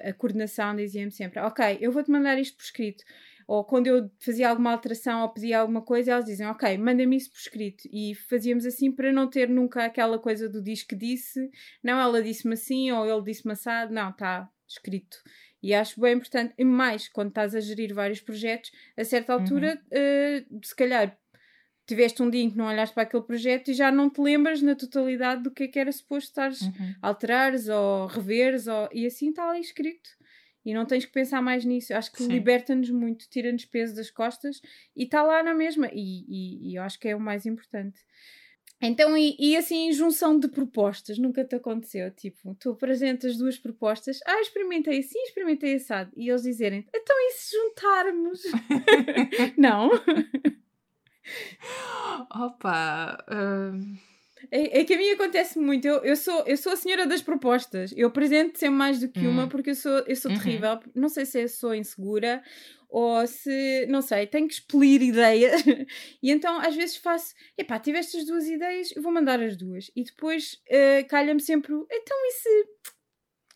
a 0.05 0.13
coordenação 0.13 0.75
dizia-me 0.75 1.11
sempre: 1.11 1.39
Ok, 1.39 1.79
eu 1.81 1.91
vou-te 1.91 2.11
mandar 2.11 2.37
isto 2.39 2.55
por 2.57 2.63
escrito. 2.63 3.03
Ou 3.47 3.63
quando 3.63 3.87
eu 3.87 4.11
fazia 4.19 4.49
alguma 4.49 4.71
alteração 4.71 5.21
ou 5.23 5.29
pedia 5.29 5.59
alguma 5.61 5.81
coisa, 5.81 6.11
elas 6.11 6.25
dizem: 6.25 6.45
Ok, 6.47 6.77
manda-me 6.77 7.15
isso 7.17 7.31
por 7.31 7.39
escrito. 7.39 7.83
E 7.91 8.13
fazíamos 8.29 8.65
assim 8.65 8.91
para 8.91 9.11
não 9.11 9.27
ter 9.29 9.49
nunca 9.49 9.83
aquela 9.85 10.19
coisa 10.19 10.47
do 10.49 10.61
diz 10.61 10.83
que 10.83 10.95
disse, 10.95 11.49
não, 11.83 11.99
ela 11.99 12.21
disse-me 12.21 12.53
assim 12.53 12.91
ou 12.91 13.05
ele 13.05 13.23
disse-me 13.23 13.53
assado, 13.53 13.91
não, 13.93 14.09
está 14.11 14.47
escrito. 14.67 15.17
E 15.61 15.73
acho 15.73 15.99
bem 15.99 16.13
importante, 16.15 16.53
e 16.57 16.63
mais 16.65 17.07
quando 17.09 17.29
estás 17.29 17.55
a 17.55 17.59
gerir 17.59 17.93
vários 17.93 18.21
projetos, 18.21 18.71
a 18.95 19.03
certa 19.03 19.33
altura, 19.33 19.81
eh, 19.91 20.45
se 20.63 20.75
calhar 20.75 21.17
tiveste 21.87 22.21
um 22.21 22.29
dia 22.29 22.41
em 22.43 22.51
que 22.51 22.57
não 22.57 22.65
olhaste 22.67 22.93
para 22.93 23.03
aquele 23.03 23.23
projeto 23.23 23.69
e 23.69 23.73
já 23.73 23.91
não 23.91 24.09
te 24.09 24.19
lembras 24.21 24.61
na 24.61 24.75
totalidade 24.75 25.41
do 25.43 25.51
que 25.51 25.63
é 25.63 25.67
que 25.67 25.79
era 25.79 25.91
suposto 25.91 26.27
estares 26.29 26.61
Uhum. 26.61 26.95
a 27.01 27.07
alterares 27.07 27.69
ou 27.69 28.07
reveres, 28.07 28.67
ou... 28.67 28.89
e 28.91 29.05
assim 29.05 29.29
está 29.29 29.49
ali 29.49 29.61
escrito. 29.61 30.09
E 30.65 30.73
não 30.73 30.85
tens 30.85 31.05
que 31.05 31.13
pensar 31.13 31.41
mais 31.41 31.63
nisso. 31.63 31.93
Acho 31.93 32.11
que 32.11 32.23
liberta-nos 32.27 32.89
muito, 32.89 33.25
tira-nos 33.29 33.63
peso 33.63 33.95
das 33.95 34.11
costas 34.11 34.59
e 34.95 35.03
está 35.05 35.23
lá 35.23 35.41
na 35.41 35.53
mesma. 35.53 35.87
E, 35.93 36.25
e- 36.27 36.71
e 36.71 36.75
eu 36.75 36.83
acho 36.83 36.99
que 36.99 37.07
é 37.07 37.15
o 37.15 37.19
mais 37.21 37.45
importante. 37.45 38.01
Então, 38.81 39.17
e, 39.17 39.35
e 39.39 39.57
assim, 39.57 39.91
junção 39.91 40.39
de 40.39 40.47
propostas, 40.47 41.17
nunca 41.17 41.43
te 41.43 41.55
aconteceu? 41.55 42.11
Tipo, 42.11 42.55
tu 42.55 42.71
apresentas 42.71 43.35
duas 43.37 43.57
propostas, 43.57 44.19
ah, 44.25 44.39
experimentei 44.39 44.99
assim, 44.99 45.19
experimentei 45.23 45.75
assado, 45.75 46.11
e 46.15 46.29
eles 46.29 46.43
dizerem, 46.43 46.85
então 46.93 47.15
e 47.19 47.31
se 47.31 47.55
juntarmos? 47.55 48.41
não? 49.57 49.89
Opa, 52.29 53.17
hum, 53.29 53.97
É, 54.51 54.79
é 54.79 54.85
que 54.85 54.93
a 54.93 54.97
mim 54.97 55.09
acontece 55.11 55.59
muito. 55.59 55.85
Eu, 55.87 56.03
eu, 56.03 56.15
sou, 56.15 56.43
eu 56.45 56.55
sou 56.57 56.71
a 56.73 56.75
senhora 56.77 57.05
das 57.05 57.21
propostas. 57.21 57.93
Eu 57.95 58.07
apresento 58.07 58.57
sempre 58.57 58.75
mais 58.77 58.99
do 58.99 59.09
que 59.09 59.27
uma 59.27 59.45
Hum. 59.45 59.49
porque 59.49 59.71
eu 59.71 59.75
sou, 59.75 59.99
eu 60.07 60.15
sou 60.15 60.31
Uhum. 60.31 60.37
terrível. 60.37 60.79
Não 60.95 61.09
sei 61.09 61.25
se 61.25 61.41
eu 61.41 61.49
sou 61.49 61.75
insegura 61.75 62.41
ou 62.89 63.27
se, 63.27 63.85
não 63.89 64.01
sei, 64.01 64.25
tenho 64.27 64.47
que 64.47 64.53
expelir 64.53 65.01
ideias. 65.01 65.61
e 66.23 66.31
então 66.31 66.57
às 66.59 66.75
vezes 66.75 66.95
faço, 66.97 67.33
epá, 67.57 67.77
tive 67.79 67.97
estas 67.97 68.25
duas 68.25 68.45
ideias, 68.47 68.95
eu 68.95 69.01
vou 69.01 69.11
mandar 69.11 69.41
as 69.41 69.57
duas. 69.57 69.91
E 69.95 70.03
depois 70.03 70.61
eh, 70.69 71.03
calha-me 71.03 71.41
sempre 71.41 71.73
então 71.73 72.17
e 72.25 72.31
se. 72.31 72.65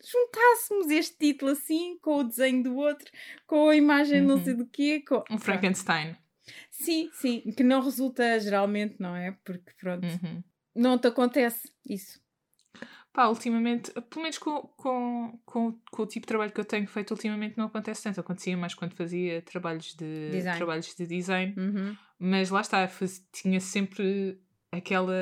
juntássemos 0.04 0.90
este 0.90 1.18
título 1.18 1.52
assim, 1.52 1.98
com 2.02 2.18
o 2.18 2.24
desenho 2.24 2.64
do 2.64 2.76
outro, 2.76 3.10
com 3.48 3.70
a 3.70 3.76
imagem 3.76 4.22
não 4.22 4.44
sei 4.44 4.54
Uhum. 4.54 4.60
do 4.60 4.66
quê. 4.68 5.02
Com... 5.08 5.24
Um 5.30 5.38
Frankenstein. 5.38 6.16
Sim, 6.70 7.10
sim, 7.14 7.42
que 7.56 7.64
não 7.64 7.82
resulta 7.82 8.40
geralmente, 8.40 8.96
não 9.00 9.16
é? 9.16 9.38
Porque 9.46 9.72
pronto, 9.80 10.06
Uhum. 10.06 10.44
Não 10.76 10.98
te 10.98 11.08
acontece 11.08 11.72
isso. 11.88 12.20
Pá, 13.14 13.28
ultimamente, 13.28 13.92
pelo 13.92 14.22
menos 14.22 14.38
com, 14.38 14.62
com, 14.78 15.40
com, 15.46 15.78
com 15.92 16.04
o 16.04 16.06
tipo 16.08 16.22
de 16.26 16.28
trabalho 16.28 16.52
que 16.52 16.60
eu 16.62 16.66
tenho 16.66 16.88
feito, 16.88 17.12
ultimamente 17.12 17.58
não 17.58 17.66
acontece 17.66 18.04
tanto. 18.04 18.22
Acontecia 18.22 18.56
mais 18.56 18.74
quando 18.74 18.94
fazia 18.96 19.42
trabalhos 19.42 19.94
de 19.96 20.30
Design. 20.32 20.58
trabalhos 20.58 20.96
de 20.96 21.06
design. 21.06 21.54
Uhum. 21.58 21.98
Mas 22.18 22.50
lá 22.50 22.62
está, 22.62 22.88
faz- 22.88 23.22
tinha 23.34 23.60
sempre 23.60 24.40
aquela. 24.72 25.14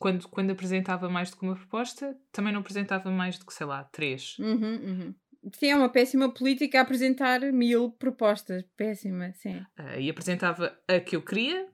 Quando, 0.00 0.26
quando 0.28 0.50
apresentava 0.50 1.08
mais 1.08 1.30
do 1.30 1.36
que 1.36 1.44
uma 1.44 1.54
proposta, 1.54 2.18
também 2.32 2.52
não 2.52 2.60
apresentava 2.60 3.08
mais 3.10 3.38
do 3.38 3.46
que, 3.46 3.54
sei 3.54 3.66
lá, 3.66 3.84
três. 3.84 4.36
Uhum, 4.40 4.74
uhum. 4.74 5.14
Sim, 5.54 5.68
é 5.68 5.76
uma 5.76 5.88
péssima 5.88 6.34
política 6.34 6.80
apresentar 6.80 7.40
mil 7.52 7.92
propostas. 7.92 8.64
Péssima, 8.76 9.32
sim. 9.34 9.64
Ah, 9.76 9.96
e 9.96 10.10
apresentava 10.10 10.76
a 10.88 10.98
que 10.98 11.14
eu 11.14 11.22
queria, 11.22 11.68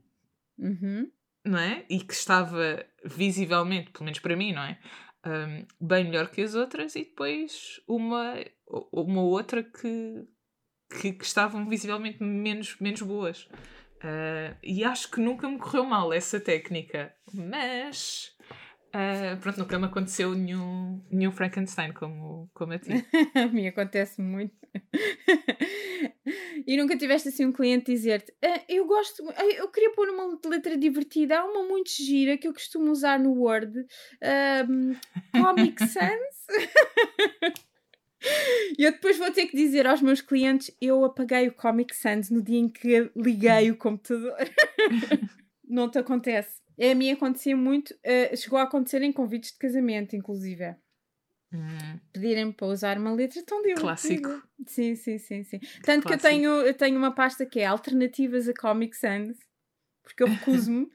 Uhum. 0.59 1.11
Não 1.45 1.59
é? 1.59 1.85
E 1.89 2.01
que 2.01 2.15
estava 2.15 2.85
visivelmente, 3.05 3.91
pelo 3.91 4.05
menos 4.05 4.19
para 4.21 4.37
mim, 4.37 4.53
não 4.53 4.63
é? 4.63 4.79
Ahm, 5.25 5.67
bem 5.81 6.05
melhor 6.05 6.29
que 6.31 6.43
as 6.43 6.55
outras, 6.55 6.95
e 6.97 7.05
depois 7.05 7.81
uma, 7.89 8.37
uma 8.93 9.23
outra 9.23 9.63
que, 9.63 10.27
que, 11.01 11.13
que 11.13 11.25
estavam 11.25 11.69
visivelmente 11.69 12.23
menos, 12.23 12.77
menos 12.81 13.03
boas. 13.03 13.49
Ah, 14.05 14.55
e 14.63 14.85
acho 14.85 15.11
que 15.11 15.19
nunca 15.19 15.49
me 15.49 15.59
correu 15.59 15.85
mal 15.85 16.13
essa 16.13 16.39
técnica, 16.39 17.15
mas 17.33 18.34
ah, 18.95 19.37
pronto, 19.41 19.59
nunca 19.59 19.79
me 19.79 19.87
aconteceu 19.87 20.35
nenhum, 20.35 21.03
nenhum 21.11 21.33
Frankenstein 21.33 21.93
como, 21.93 22.49
como 22.55 22.73
a 22.73 22.79
ti. 22.79 22.91
A 23.35 23.47
mim 23.49 23.67
acontece 23.67 24.23
muito. 24.23 24.55
e 26.67 26.77
nunca 26.77 26.97
tiveste 26.97 27.29
assim 27.29 27.45
um 27.45 27.53
cliente 27.53 27.93
dizer-te: 27.93 28.33
"Ah, 28.43 28.63
Eu 28.69 28.87
gosto, 28.87 29.23
eu 29.57 29.69
queria 29.69 29.93
pôr 29.93 30.09
uma 30.09 30.39
letra 30.47 30.77
divertida, 30.77 31.39
há 31.41 31.45
uma 31.45 31.65
muito 31.69 31.91
gira 31.91 32.39
que 32.39 32.47
eu 32.47 32.53
costumo 32.53 32.91
usar 32.91 33.19
no 33.19 33.33
Word, 33.33 33.85
ahm, 34.23 34.93
Comic 35.33 35.83
Sans. 35.87 36.35
E 38.79 38.85
eu 38.85 38.93
depois 38.93 39.19
vou 39.19 39.31
ter 39.31 39.47
que 39.47 39.57
dizer 39.57 39.87
aos 39.87 40.01
meus 40.01 40.21
clientes: 40.21 40.75
eu 40.81 41.05
apaguei 41.05 41.49
o 41.49 41.53
Comic 41.53 41.95
Sans 41.95 42.31
no 42.31 42.41
dia 42.43 42.59
em 42.59 42.69
que 42.69 43.11
liguei 43.17 43.71
o 43.71 43.77
computador. 43.77 44.37
Não 45.69 45.91
te 45.91 45.99
acontece. 45.99 46.64
A 46.81 46.95
mim 46.95 47.11
acontecia 47.11 47.57
muito, 47.57 47.95
eh, 48.03 48.35
chegou 48.37 48.59
a 48.59 48.63
acontecer 48.65 49.03
em 49.03 49.13
convites 49.13 49.53
de 49.53 49.59
casamento, 49.59 50.17
inclusive. 50.17 50.77
Hum, 51.53 52.01
Pedirem-me 52.13 52.53
para 52.53 52.69
usar 52.69 52.97
uma 52.99 53.13
letra 53.13 53.43
tão 53.45 53.61
divertida. 53.63 54.29
Clássico. 54.29 54.43
Sim, 54.67 54.95
sim, 54.95 55.19
sim, 55.19 55.43
sim. 55.43 55.59
Tanto 55.85 56.07
que 56.07 56.13
eu 56.13 56.19
tenho, 56.19 56.51
eu 56.63 56.75
tenho 56.75 56.97
uma 56.97 57.13
pasta 57.15 57.45
que 57.45 57.59
é 57.61 57.67
alternativas 57.67 58.49
a 58.49 58.55
Comic 58.55 58.97
Sans, 58.97 59.37
porque 60.03 60.23
eu 60.23 60.29
recuso-me. 60.29 60.89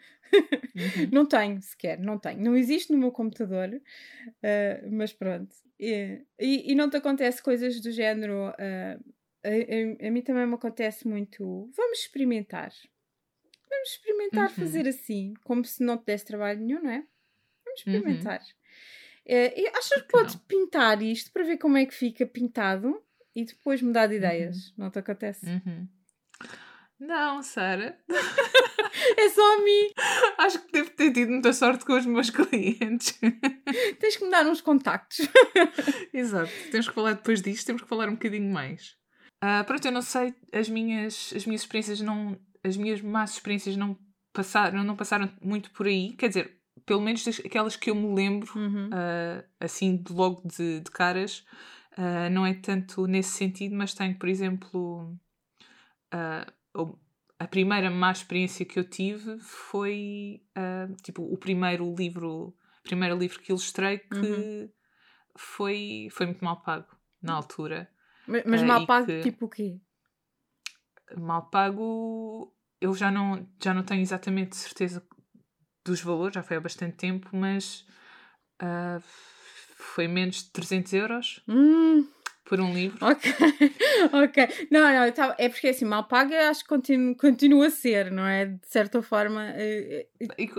uhum. 0.75 0.75
não 1.11 1.25
tenho 1.27 1.61
sequer, 1.61 1.99
não 1.99 2.19
tenho. 2.19 2.41
Não 2.41 2.55
existe 2.55 2.91
no 2.93 2.99
meu 2.99 3.11
computador, 3.11 3.69
eh, 4.43 4.87
mas 4.91 5.13
pronto. 5.13 5.55
E, 5.79 6.23
e, 6.39 6.71
e 6.71 6.75
não 6.75 6.89
te 6.89 6.97
acontece 6.97 7.43
coisas 7.43 7.81
do 7.81 7.91
género. 7.91 8.53
eh, 8.59 8.99
a, 9.43 9.49
a- 10.05 10.07
a 10.07 10.11
mim 10.11 10.21
também 10.21 10.47
me 10.47 10.55
acontece 10.55 11.07
muito. 11.07 11.69
Vamos 11.75 11.99
experimentar. 11.99 12.71
Vamos 13.69 13.89
experimentar 13.89 14.49
Uhum. 14.49 14.55
fazer 14.55 14.87
assim, 14.87 15.33
como 15.43 15.63
se 15.63 15.83
não 15.83 15.97
te 15.97 16.05
desse 16.05 16.25
trabalho 16.25 16.59
nenhum, 16.59 16.81
não 16.81 16.89
é? 16.91 17.03
Vamos 17.65 17.85
Uhum. 17.85 17.93
experimentar. 17.93 18.41
Eh, 19.25 19.61
e 19.61 19.67
achas 19.67 19.89
que 19.89 20.01
que 20.01 20.07
podes 20.11 20.35
não? 20.35 20.41
pintar 20.47 21.01
isto 21.03 21.31
para 21.31 21.43
ver 21.43 21.57
como 21.57 21.77
é 21.77 21.85
que 21.85 21.93
fica 21.93 22.25
pintado 22.25 23.01
e 23.35 23.45
depois 23.45 23.81
mudar 23.81 24.07
de 24.07 24.15
ideias? 24.15 24.73
Não 24.77 24.89
te 24.89 24.99
acontece? 24.99 25.45
Uhum. 25.45 25.87
Não, 26.99 27.41
Sara. 27.43 27.97
É 29.17 29.29
só 29.29 29.55
a 29.55 29.61
mim. 29.63 29.91
Acho 30.37 30.59
que 30.65 30.71
devo 30.71 30.89
ter 30.91 31.11
tido 31.13 31.31
muita 31.31 31.53
sorte 31.53 31.85
com 31.85 31.93
os 31.93 32.05
meus 32.05 32.29
clientes. 32.31 33.17
Tens 33.99 34.17
que 34.17 34.25
me 34.25 34.29
dar 34.31 34.45
uns 34.45 34.61
contactos. 34.61 35.19
Exato. 36.13 36.51
Temos 36.71 36.87
que 36.87 36.93
falar 36.93 37.13
depois 37.13 37.41
disto, 37.41 37.65
temos 37.65 37.81
que 37.81 37.87
falar 37.87 38.07
um 38.09 38.13
bocadinho 38.13 38.51
mais. 38.51 38.97
Ah, 39.41 39.63
pronto, 39.63 39.85
eu 39.85 39.91
não 39.91 40.01
sei, 40.01 40.33
as 40.51 40.67
minhas, 40.69 41.31
as 41.35 41.45
minhas 41.45 41.61
experiências 41.61 42.01
não. 42.01 42.37
As 42.63 42.75
minhas 42.77 43.01
más 43.01 43.33
experiências 43.33 43.75
não 43.77 43.97
passaram, 44.33 44.83
não 44.83 44.95
passaram 44.95 45.31
muito 45.41 45.71
por 45.71 45.87
aí. 45.87 46.13
Quer 46.13 46.27
dizer, 46.29 46.59
pelo 46.85 47.01
menos 47.01 47.25
aquelas 47.45 47.75
que 47.75 47.89
eu 47.89 47.95
me 47.95 48.13
lembro, 48.13 48.51
Uhum. 48.57 48.89
ah, 48.91 49.43
assim, 49.59 49.97
de 49.97 50.11
logo 50.13 50.41
de, 50.47 50.79
de 50.81 50.91
caras, 50.91 51.45
ah, 51.97 52.29
não 52.29 52.45
é 52.45 52.53
tanto 52.53 53.05
nesse 53.07 53.31
sentido, 53.31 53.75
mas 53.75 53.93
tenho, 53.93 54.17
por 54.17 54.27
exemplo, 54.29 55.17
o- 56.75 56.97
a 57.37 57.47
primeira 57.47 57.89
má 57.89 58.11
experiência 58.11 58.65
que 58.65 58.77
eu 58.77 58.83
tive 58.83 59.39
foi 59.39 60.41
tipo 61.03 61.23
o 61.23 61.37
primeiro 61.37 61.93
livro, 61.95 62.53
primeiro 62.83 63.17
livro 63.17 63.39
que 63.39 63.51
ilustrei 63.51 63.99
que 63.99 64.15
Uhum. 64.17 64.69
foi, 65.37 66.07
foi 66.11 66.25
muito 66.25 66.43
mal 66.43 66.61
pago 66.61 66.87
na 67.21 67.33
altura. 67.33 67.89
Mas, 68.27 68.43
mas 68.45 68.63
mal 68.63 68.85
pago, 68.85 69.05
que- 69.07 69.21
tipo 69.23 69.45
o 69.45 69.49
quê? 69.49 69.79
Mal 71.17 71.49
pago, 71.49 72.53
eu 72.81 72.93
já 72.95 73.09
não, 73.11 73.47
já 73.63 73.73
não 73.73 73.83
tenho 73.83 74.01
exatamente 74.01 74.55
certeza 74.55 75.03
dos 75.85 76.01
valores, 76.01 76.35
já 76.35 76.43
foi 76.43 76.57
há 76.57 76.61
bastante 76.61 76.95
tempo, 76.97 77.29
mas 77.33 77.85
ah, 78.59 78.99
foi 79.01 80.07
menos 80.07 80.43
de 80.43 80.51
300 80.51 80.93
euros 80.93 81.43
Hum, 81.47 82.07
por 82.45 82.59
um 82.59 82.73
livro. 82.73 82.97
ok, 83.05 83.31
ok. 84.23 84.67
Não, 84.71 84.81
não, 84.81 85.11
tava- 85.11 85.35
é 85.37 85.49
porque 85.49 85.67
assim, 85.69 85.85
mal 85.85 86.03
paga 86.07 86.49
acho 86.49 86.61
que 86.63 86.69
continua, 86.69 87.15
continua 87.15 87.67
a 87.67 87.71
ser, 87.71 88.11
não 88.11 88.25
é? 88.25 88.45
De 88.45 88.67
certa 88.67 89.01
forma. 89.01 89.45
E 89.57 90.07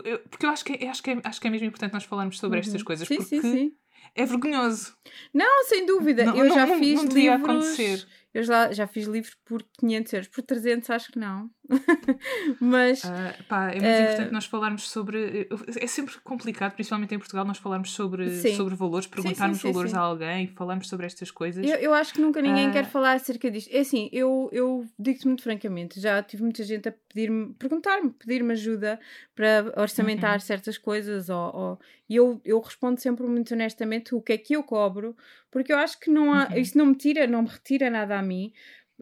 eu- 0.04 0.19
porque 0.21 0.47
eu 0.47 0.50
acho 0.50 0.64
que, 0.64 0.73
é- 0.85 0.88
acho, 0.88 1.02
que 1.02 1.11
é, 1.11 1.21
acho 1.23 1.40
que 1.40 1.47
é 1.47 1.50
mesmo 1.50 1.66
importante 1.66 1.92
nós 1.92 2.04
falarmos 2.04 2.38
sobre 2.38 2.59
estas 2.59 2.80
uhum. 2.80 2.85
coisas, 2.87 3.07
Sim, 3.07 3.16
porque 3.16 3.40
sim, 3.40 3.52
sim. 3.52 3.73
é 4.14 4.25
vergonhoso. 4.26 4.95
Não, 5.35 5.64
sem 5.64 5.85
dúvida. 5.87 6.25
Não- 6.25 6.37
eu 6.37 6.47
não- 6.47 6.54
já 6.54 6.66
não- 6.66 6.78
fiz 6.78 7.02
não 7.04 7.12
livros. 7.12 7.40
acontecer. 7.42 8.07
Eu 8.33 8.43
já, 8.45 8.71
já 8.73 8.87
fiz 8.87 9.07
livros 9.07 9.35
por 9.45 9.63
500 9.79 10.13
euros. 10.13 10.29
Por 10.29 10.43
300 10.43 10.89
acho 10.91 11.11
que 11.11 11.19
não. 11.19 11.51
Mas. 12.61 13.05
Ah, 13.05 13.35
pá, 13.49 13.71
é 13.71 13.75
muito 13.75 13.87
Eh, 13.87 14.03
importante 14.03 14.33
nós 14.33 14.45
falarmos 14.47 14.89
sobre. 14.89 15.49
É 15.81 15.87
sempre 15.87 16.19
complicado, 16.21 16.75
principalmente 16.75 17.15
em 17.15 17.19
Portugal, 17.19 17.45
nós 17.45 17.59
falarmos 17.59 17.91
sobre, 17.93 18.31
Sim. 18.31 18.55
sobre 18.57 18.75
valores, 18.75 19.07
perguntarmos 19.07 19.59
sim, 19.59 19.71
valores 19.73 19.91
sim. 19.93 19.97
a 19.97 20.01
alguém, 20.01 20.47
falarmos 20.49 20.89
sobre 20.89 21.07
estas 21.07 21.31
coisas. 21.31 21.65
Eu, 21.69 21.77
eu 21.77 21.95
acho 21.95 22.13
que 22.15 22.21
nunca 22.21 22.41
ninguém 22.41 22.69
Ah. 22.69 22.73
quer 22.73 22.87
falar 22.87 23.15
acerca 23.15 23.51
disto. 23.51 23.71
É 23.75 23.81
assim, 23.81 24.09
eu, 24.13 24.49
eu 24.53 24.87
digo-te 24.99 25.27
muito 25.27 25.43
francamente, 25.43 26.01
já 26.01 26.23
tive 26.23 26.43
muita 26.43 26.63
gente 26.63 26.89
a 26.89 26.93
pedir-me, 26.93 27.53
perguntar-me, 27.55 28.11
pedir-me 28.11 28.53
ajuda 28.53 29.01
para 29.35 29.73
orçamentar 29.77 30.35
Uhum. 30.35 30.41
certas 30.41 30.79
coisas, 30.79 31.29
ou, 31.29 31.57
ou- 31.57 31.79
e 32.09 32.17
eu, 32.17 32.41
eu 32.45 32.61
respondo 32.61 33.01
sempre 33.01 33.27
muito 33.27 33.55
honestamente 33.55 34.15
o 34.15 34.21
que 34.21 34.33
é 34.33 34.39
que 34.39 34.55
eu 34.55 34.63
cobro, 34.65 35.17
porque 35.50 35.73
eu 35.73 35.78
acho 35.78 35.99
que 36.00 36.11
não 36.11 36.33
há, 36.33 36.49
Uhum. 36.49 36.57
isso 36.59 36.76
não 36.78 36.87
me 36.87 36.95
tira, 36.97 37.26
não 37.26 37.42
me 37.42 37.49
retira 37.49 37.90
nada 37.90 38.19
a 38.19 38.23
mim. 38.23 38.52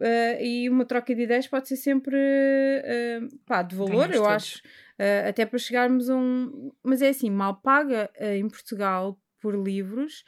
ah, 0.01 0.41
e 0.41 0.69
uma 0.69 0.85
troca 0.85 1.13
de 1.13 1.23
ideias 1.23 1.47
pode 1.47 1.67
ser 1.67 1.75
sempre 1.75 2.15
ah, 2.17 3.27
pá, 3.45 3.61
de 3.63 3.75
valor, 3.75 3.91
Ganhamos 3.91 4.15
eu 4.15 4.23
todos. 4.23 4.35
acho, 4.35 4.61
ah, 4.97 5.29
até 5.29 5.45
para 5.45 5.59
chegarmos 5.59 6.09
a 6.09 6.15
um. 6.15 6.71
Mas 6.83 7.01
é 7.01 7.09
assim, 7.09 7.29
mal 7.29 7.55
paga 7.61 8.09
em 8.19 8.47
Portugal 8.47 9.19
por 9.41 9.55
livros 9.55 10.23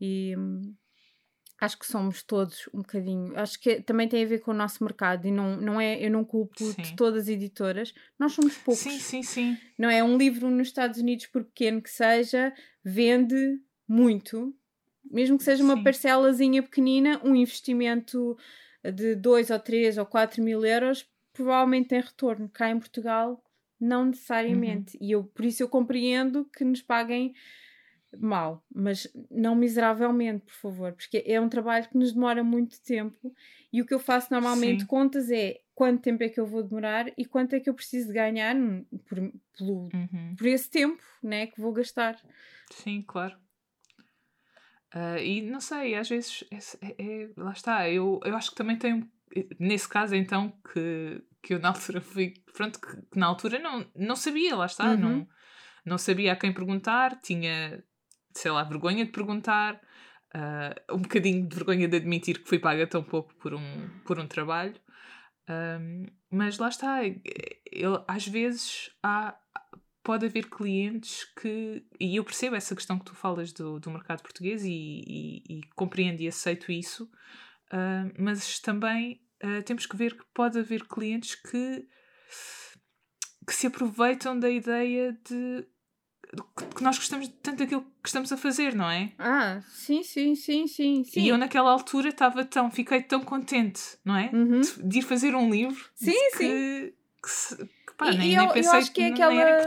e 0.00 0.34
hum, 0.36 0.74
acho 1.60 1.78
que 1.78 1.86
somos 1.86 2.22
todos 2.22 2.68
um 2.74 2.78
bocadinho. 2.78 3.32
Acho 3.38 3.58
que 3.60 3.80
também 3.82 4.08
tem 4.08 4.22
a 4.24 4.26
ver 4.28 4.40
com 4.40 4.50
o 4.50 4.54
nosso 4.54 4.82
mercado 4.84 5.26
e 5.26 5.30
não, 5.30 5.56
não 5.56 5.80
é. 5.80 5.98
Eu 6.04 6.10
não 6.10 6.24
culpo 6.24 6.62
Sim. 6.64 6.82
de 6.82 6.94
todas 6.96 7.22
as 7.24 7.28
editoras, 7.28 7.92
nós 8.18 8.32
somos 8.32 8.56
poucos. 8.58 8.82
Sim, 8.82 8.98
sim, 8.98 9.22
sim. 9.22 9.58
Não 9.78 9.88
é? 9.90 10.02
Um 10.04 10.16
livro 10.16 10.50
nos 10.50 10.68
Estados 10.68 11.00
Unidos, 11.00 11.26
por 11.26 11.44
pequeno 11.44 11.80
que 11.82 11.90
seja, 11.90 12.52
vende 12.84 13.58
muito. 13.88 14.54
Mesmo 15.10 15.38
que 15.38 15.44
seja 15.44 15.62
uma 15.62 15.74
Sim. 15.74 15.82
parcelazinha 15.82 16.62
pequenina, 16.62 17.20
um 17.24 17.34
investimento 17.34 18.36
de 18.94 19.14
2 19.14 19.50
ou 19.50 19.58
3 19.58 19.98
ou 19.98 20.06
4 20.06 20.42
mil 20.42 20.64
euros 20.64 21.08
provavelmente 21.32 21.88
tem 21.88 22.00
retorno. 22.00 22.48
Cá 22.48 22.70
em 22.70 22.78
Portugal, 22.78 23.42
não 23.78 24.06
necessariamente. 24.06 24.96
E 25.00 25.12
eu, 25.12 25.24
por 25.24 25.44
isso 25.44 25.62
eu 25.62 25.68
compreendo 25.68 26.46
que 26.46 26.64
nos 26.64 26.80
paguem 26.80 27.34
mal, 28.18 28.64
mas 28.74 29.06
não 29.30 29.54
miseravelmente, 29.54 30.44
por 30.46 30.54
favor, 30.54 30.92
porque 30.92 31.22
é 31.26 31.40
um 31.40 31.48
trabalho 31.48 31.88
que 31.88 31.98
nos 31.98 32.12
demora 32.12 32.42
muito 32.42 32.80
tempo 32.82 33.34
e 33.72 33.82
o 33.82 33.86
que 33.86 33.92
eu 33.92 33.98
faço 33.98 34.32
normalmente 34.32 34.82
Sim. 34.82 34.86
contas 34.86 35.30
é 35.30 35.60
quanto 35.74 36.02
tempo 36.02 36.22
é 36.22 36.28
que 36.28 36.40
eu 36.40 36.46
vou 36.46 36.62
demorar 36.62 37.12
e 37.18 37.26
quanto 37.26 37.54
é 37.54 37.60
que 37.60 37.68
eu 37.68 37.74
preciso 37.74 38.12
ganhar 38.12 38.56
por, 39.06 39.18
pelo, 39.58 39.88
Uhum. 39.92 40.34
por 40.38 40.46
esse 40.46 40.70
tempo 40.70 41.02
né, 41.22 41.46
que 41.48 41.60
vou 41.60 41.72
gastar. 41.72 42.18
Sim, 42.70 43.02
claro. 43.02 43.45
Ah, 44.98 45.20
e 45.20 45.42
não 45.42 45.60
sei, 45.60 45.94
às 45.94 46.08
vezes, 46.08 46.42
é, 46.50 46.56
é- 46.86 47.22
é- 47.24 47.30
lá 47.36 47.52
está, 47.52 47.90
eu, 47.90 48.18
eu 48.24 48.34
acho 48.34 48.48
que 48.50 48.56
também 48.56 48.78
tem, 48.78 49.06
nesse 49.60 49.86
caso 49.86 50.14
então, 50.14 50.50
que, 50.72 51.22
que 51.42 51.52
eu 51.52 51.58
na 51.60 51.68
altura 51.98 52.00
fui, 52.00 52.32
pronto, 52.54 52.80
que, 52.80 53.02
que 53.02 53.18
na 53.18 53.26
altura 53.26 53.58
não, 53.58 53.86
não 53.94 54.16
sabia, 54.16 54.56
lá 54.56 54.64
está, 54.64 54.94
Uhum. 54.94 54.96
não, 54.96 55.28
não 55.84 55.98
sabia 55.98 56.32
a 56.32 56.36
quem 56.36 56.50
perguntar, 56.50 57.20
tinha, 57.20 57.84
sei 58.32 58.50
lá, 58.50 58.64
vergonha 58.64 59.04
de 59.04 59.12
perguntar, 59.12 59.74
uh, 60.34 60.94
um 60.94 61.02
bocadinho 61.02 61.46
de 61.46 61.54
vergonha 61.54 61.86
de 61.86 61.96
admitir 61.98 62.38
que 62.42 62.48
fui 62.48 62.58
paga 62.58 62.86
tão 62.86 63.02
pouco 63.04 63.34
por 63.34 63.52
um, 63.52 63.88
por 64.06 64.18
um 64.18 64.26
trabalho. 64.26 64.80
Um, 65.48 66.06
mas 66.30 66.56
lá 66.58 66.68
está, 66.70 67.00
eu, 67.70 68.02
às 68.08 68.26
vezes 68.26 68.90
há, 69.02 69.38
pode 70.06 70.24
haver 70.24 70.48
clientes 70.48 71.24
que, 71.24 71.84
e 71.98 72.14
eu 72.14 72.22
percebo 72.22 72.54
essa 72.54 72.76
questão 72.76 72.96
que 72.96 73.06
tu 73.06 73.14
falas 73.16 73.52
do, 73.52 73.80
do 73.80 73.90
mercado 73.90 74.22
português 74.22 74.64
e, 74.64 74.70
e, 74.70 75.42
e 75.48 75.60
compreendo 75.74 76.20
e 76.22 76.28
aceito 76.28 76.70
isso, 76.70 77.10
uh, 77.72 78.14
mas 78.16 78.60
também 78.60 79.20
uh, 79.42 79.60
temos 79.64 79.84
que 79.84 79.96
ver 79.96 80.16
que 80.16 80.24
pode 80.32 80.60
haver 80.60 80.86
clientes 80.86 81.34
que, 81.34 81.88
que 83.48 83.52
se 83.52 83.66
aproveitam 83.66 84.38
da 84.38 84.48
ideia 84.48 85.18
de 85.28 85.66
que 86.76 86.82
nós 86.84 86.98
gostamos 86.98 87.26
tanto 87.42 87.58
daquilo 87.58 87.82
que 88.00 88.08
estamos 88.08 88.30
a 88.30 88.36
fazer, 88.36 88.76
não 88.76 88.88
é? 88.88 89.12
Ah, 89.18 89.60
sim, 89.68 90.04
sim, 90.04 90.36
sim, 90.36 90.68
sim. 90.68 91.02
sim. 91.02 91.20
E 91.20 91.28
eu 91.28 91.36
naquela 91.36 91.70
altura 91.70 92.10
estava 92.10 92.44
tão, 92.44 92.70
fiquei 92.70 93.02
tão 93.02 93.24
contente, 93.24 93.82
não 94.04 94.16
é? 94.16 94.30
Uhum. 94.32 94.60
De, 94.60 94.82
de, 94.88 94.98
ir 94.98 95.02
fazer 95.02 95.34
um 95.34 95.50
livro. 95.50 95.84
Sim, 95.94 96.12
que, 96.12 96.36
sim. 96.36 96.92
Que, 97.58 97.75
pá, 97.96 98.12
e, 98.12 98.18
nem, 98.18 98.34
eu, 98.34 98.44
nem 98.44 98.52
pensei 98.52 98.70
eu 98.70 98.76
acho 98.76 98.92
que, 98.92 99.02
é 99.02 99.06
aquela. 99.08 99.62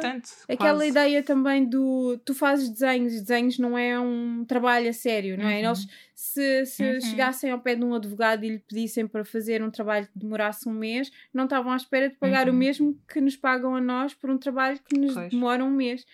Aquela 0.47 0.75
quase. 0.75 0.87
ideia 0.87 1.23
também 1.23 1.65
do 1.65 2.17
tu 2.23 2.33
fazes 2.33 2.69
desenhos, 2.69 3.13
desenhos 3.13 3.57
não 3.57 3.77
é 3.77 3.99
um 3.99 4.45
trabalho 4.45 4.89
a 4.89 4.93
sério, 4.93 5.37
não 5.37 5.47
é? 5.47 5.59
Uhum. 5.59 5.67
Eles 5.67 5.87
se, 6.13 6.65
se 6.65 6.83
uhum. 6.83 7.01
chegassem 7.01 7.51
ao 7.51 7.59
pé 7.59 7.75
de 7.75 7.83
um 7.83 7.93
advogado 7.93 8.43
e 8.43 8.49
lhe 8.49 8.59
pedissem 8.59 9.07
para 9.07 9.23
fazer 9.23 9.63
um 9.63 9.71
trabalho 9.71 10.07
que 10.07 10.19
demorasse 10.19 10.67
um 10.67 10.73
mês, 10.73 11.11
não 11.33 11.45
estavam 11.45 11.71
à 11.71 11.75
espera 11.75 12.09
de 12.09 12.15
pagar 12.15 12.47
uhum. 12.47 12.53
o 12.53 12.57
mesmo 12.57 12.99
que 13.07 13.21
nos 13.21 13.35
pagam 13.35 13.75
a 13.75 13.81
nós 13.81 14.13
por 14.13 14.29
um 14.29 14.37
trabalho 14.37 14.79
que 14.83 14.97
nos 14.97 15.13
pois. 15.13 15.31
demora 15.31 15.63
um 15.63 15.71
mês. 15.71 16.05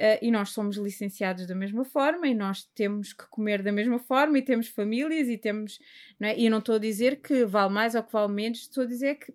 Uh, 0.00 0.16
e 0.22 0.30
nós 0.30 0.48
somos 0.52 0.78
licenciados 0.78 1.46
da 1.46 1.54
mesma 1.54 1.84
forma 1.84 2.26
e 2.26 2.32
nós 2.32 2.64
temos 2.74 3.12
que 3.12 3.28
comer 3.28 3.62
da 3.62 3.70
mesma 3.70 3.98
forma 3.98 4.38
e 4.38 4.42
temos 4.42 4.66
famílias 4.66 5.28
e 5.28 5.36
temos. 5.36 5.78
Não 6.18 6.26
é? 6.26 6.38
E 6.38 6.46
eu 6.46 6.50
não 6.50 6.60
estou 6.60 6.76
a 6.76 6.78
dizer 6.78 7.16
que 7.16 7.44
vale 7.44 7.70
mais 7.70 7.94
ou 7.94 8.02
que 8.02 8.10
vale 8.10 8.32
menos, 8.32 8.60
estou 8.60 8.84
a 8.84 8.86
dizer 8.86 9.16
que, 9.16 9.30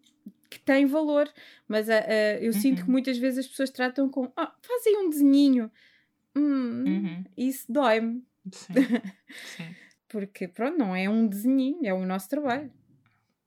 que 0.50 0.60
tem 0.60 0.86
valor, 0.86 1.32
mas 1.68 1.88
uh, 1.88 1.92
uh, 1.92 2.40
eu 2.42 2.54
uhum. 2.54 2.60
sinto 2.60 2.84
que 2.84 2.90
muitas 2.90 3.18
vezes 3.18 3.40
as 3.40 3.48
pessoas 3.48 3.70
tratam 3.70 4.10
com 4.10 4.26
oh, 4.26 4.48
fazem 4.62 4.98
um 4.98 5.10
desenhinho. 5.10 5.72
Hum, 6.36 6.84
uhum. 6.86 7.24
Isso 7.38 7.72
dói-me. 7.72 8.24
Sim. 8.52 8.74
sim. 9.56 9.76
Porque, 10.08 10.48
pronto, 10.48 10.78
não 10.78 10.96
é 10.96 11.10
um 11.10 11.28
desenhinho, 11.28 11.80
é 11.84 11.94
o 11.94 12.06
nosso 12.06 12.30
trabalho. 12.30 12.72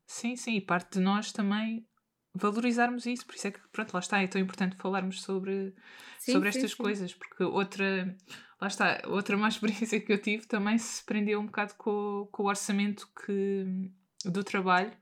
Sim, 0.06 0.36
sim, 0.36 0.56
e 0.56 0.60
parte 0.60 0.94
de 0.94 1.00
nós 1.00 1.32
também 1.32 1.86
valorizarmos 2.34 3.06
isso. 3.06 3.26
Por 3.26 3.34
isso 3.34 3.48
é 3.48 3.50
que, 3.50 3.60
pronto, 3.70 3.92
lá 3.92 4.00
está, 4.00 4.22
é 4.22 4.26
tão 4.26 4.40
importante 4.40 4.76
falarmos 4.76 5.22
sobre, 5.22 5.74
sim, 6.18 6.32
sobre 6.32 6.48
estas 6.48 6.74
coisas, 6.74 7.14
porque 7.14 7.44
outra, 7.44 8.16
lá 8.60 8.68
está, 8.68 9.02
outra 9.06 9.36
má 9.36 9.48
experiência 9.48 10.00
que 10.00 10.12
eu 10.12 10.20
tive 10.20 10.46
também 10.46 10.78
se 10.78 11.04
prendeu 11.04 11.40
um 11.40 11.46
bocado 11.46 11.74
com, 11.74 12.28
com 12.32 12.44
o 12.44 12.46
orçamento 12.46 13.08
que, 13.24 13.90
do 14.24 14.42
trabalho, 14.42 14.92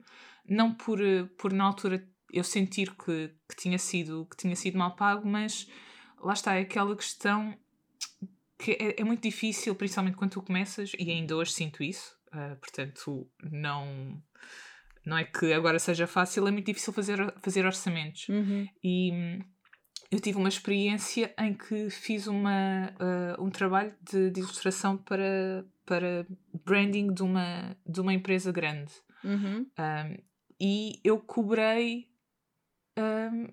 não 0.49 0.73
por, 0.73 0.99
por 1.39 1.53
na 1.53 1.65
altura 1.65 2.07
eu 2.33 2.45
sentir 2.45 2.95
que, 2.95 3.31
que, 3.49 3.57
tinha 3.57 3.79
sido, 3.79 4.27
que 4.31 4.37
tinha 4.37 4.57
sido 4.57 4.79
mal 4.79 4.95
pago, 4.97 5.27
mas 5.27 5.69
lá 6.21 6.33
está, 6.33 6.55
é 6.55 6.61
aquela 6.61 6.95
questão 6.97 7.57
que 8.59 8.73
é, 8.73 9.01
é 9.01 9.05
muito 9.05 9.23
difícil, 9.23 9.75
principalmente 9.75 10.17
quando 10.17 10.33
tu 10.33 10.43
começas, 10.43 10.93
e 10.99 11.11
ainda 11.11 11.37
hoje 11.37 11.53
sinto 11.53 11.83
isso, 11.83 12.17
uh, 12.29 12.57
portanto, 12.57 13.29
não 13.43 14.23
não 15.07 15.17
é 15.17 15.25
que 15.25 15.53
agora 15.53 15.79
seja 15.79 16.07
fácil, 16.07 16.49
é 16.49 16.51
muito 16.51 16.67
difícil 16.67 16.93
fazer, 16.93 17.33
fazer 17.41 17.65
orçamentos. 17.65 18.29
Uhum. 18.29 18.67
E 18.83 19.13
hum, 19.13 19.39
eu 20.11 20.19
tive 20.19 20.37
uma 20.37 20.49
experiência 20.49 21.33
em 21.39 21.55
que 21.55 21.89
fiz 21.91 22.27
uma, 22.27 22.93
uh, 22.99 23.43
um 23.43 23.49
trabalho 23.49 23.95
de, 24.03 24.31
de, 24.31 24.41
ilustração 24.41 24.97
para, 24.97 25.65
para 25.87 26.27
branding 26.65 27.15
de 27.15 27.23
uma, 27.23 27.77
de 27.87 28.01
uma 28.01 28.13
empresa 28.13 28.51
grande. 28.51 28.93
Uhum. 29.23 29.65
Um, 29.79 30.17
e 30.61 31.01
eu 31.05 31.19
cobrei 31.19 32.09
um, 32.99 33.49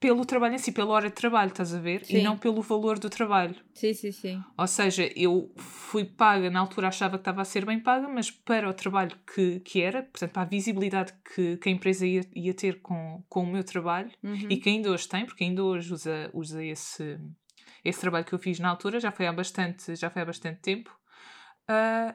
pelo 0.00 0.24
trabalho 0.24 0.54
em 0.54 0.58
si, 0.58 0.72
pela 0.72 0.92
hora 0.94 1.10
de 1.10 1.14
trabalho, 1.14 1.50
estás 1.50 1.74
a 1.74 1.78
ver? 1.78 2.04
Sim. 2.06 2.18
E 2.18 2.22
não 2.22 2.38
pelo 2.38 2.62
valor 2.62 2.98
do 2.98 3.10
trabalho. 3.10 3.54
Sim, 3.74 3.92
sim, 3.92 4.10
sim. 4.10 4.42
Ou 4.56 4.66
seja, 4.66 5.10
eu 5.14 5.52
fui 5.56 6.06
paga, 6.06 6.48
na 6.48 6.58
altura 6.58 6.88
achava 6.88 7.18
que 7.18 7.20
estava 7.20 7.42
a 7.42 7.44
ser 7.44 7.66
bem 7.66 7.78
paga, 7.78 8.08
mas 8.08 8.30
para 8.30 8.68
o 8.68 8.72
trabalho 8.72 9.14
que, 9.34 9.60
que 9.60 9.82
era, 9.82 10.02
portanto, 10.02 10.32
para 10.32 10.42
a 10.42 10.46
visibilidade 10.46 11.12
que, 11.34 11.58
que 11.58 11.68
a 11.68 11.72
empresa 11.72 12.06
ia, 12.06 12.22
ia 12.34 12.54
ter 12.54 12.80
com, 12.80 13.22
com 13.28 13.42
o 13.42 13.46
meu 13.46 13.62
trabalho, 13.62 14.10
uhum. 14.22 14.48
e 14.48 14.56
que 14.56 14.70
ainda 14.70 14.90
hoje 14.90 15.06
tem, 15.06 15.26
porque 15.26 15.44
ainda 15.44 15.62
hoje 15.62 15.92
usa, 15.92 16.30
usa 16.32 16.64
esse, 16.64 17.20
esse 17.84 18.00
trabalho 18.00 18.24
que 18.24 18.32
eu 18.32 18.38
fiz 18.38 18.58
na 18.58 18.70
altura, 18.70 19.00
já 19.00 19.12
foi 19.12 19.26
há 19.26 19.32
bastante, 19.32 19.94
já 19.94 20.08
foi 20.08 20.22
há 20.22 20.24
bastante 20.24 20.60
tempo. 20.60 20.98
Uh, 21.68 22.14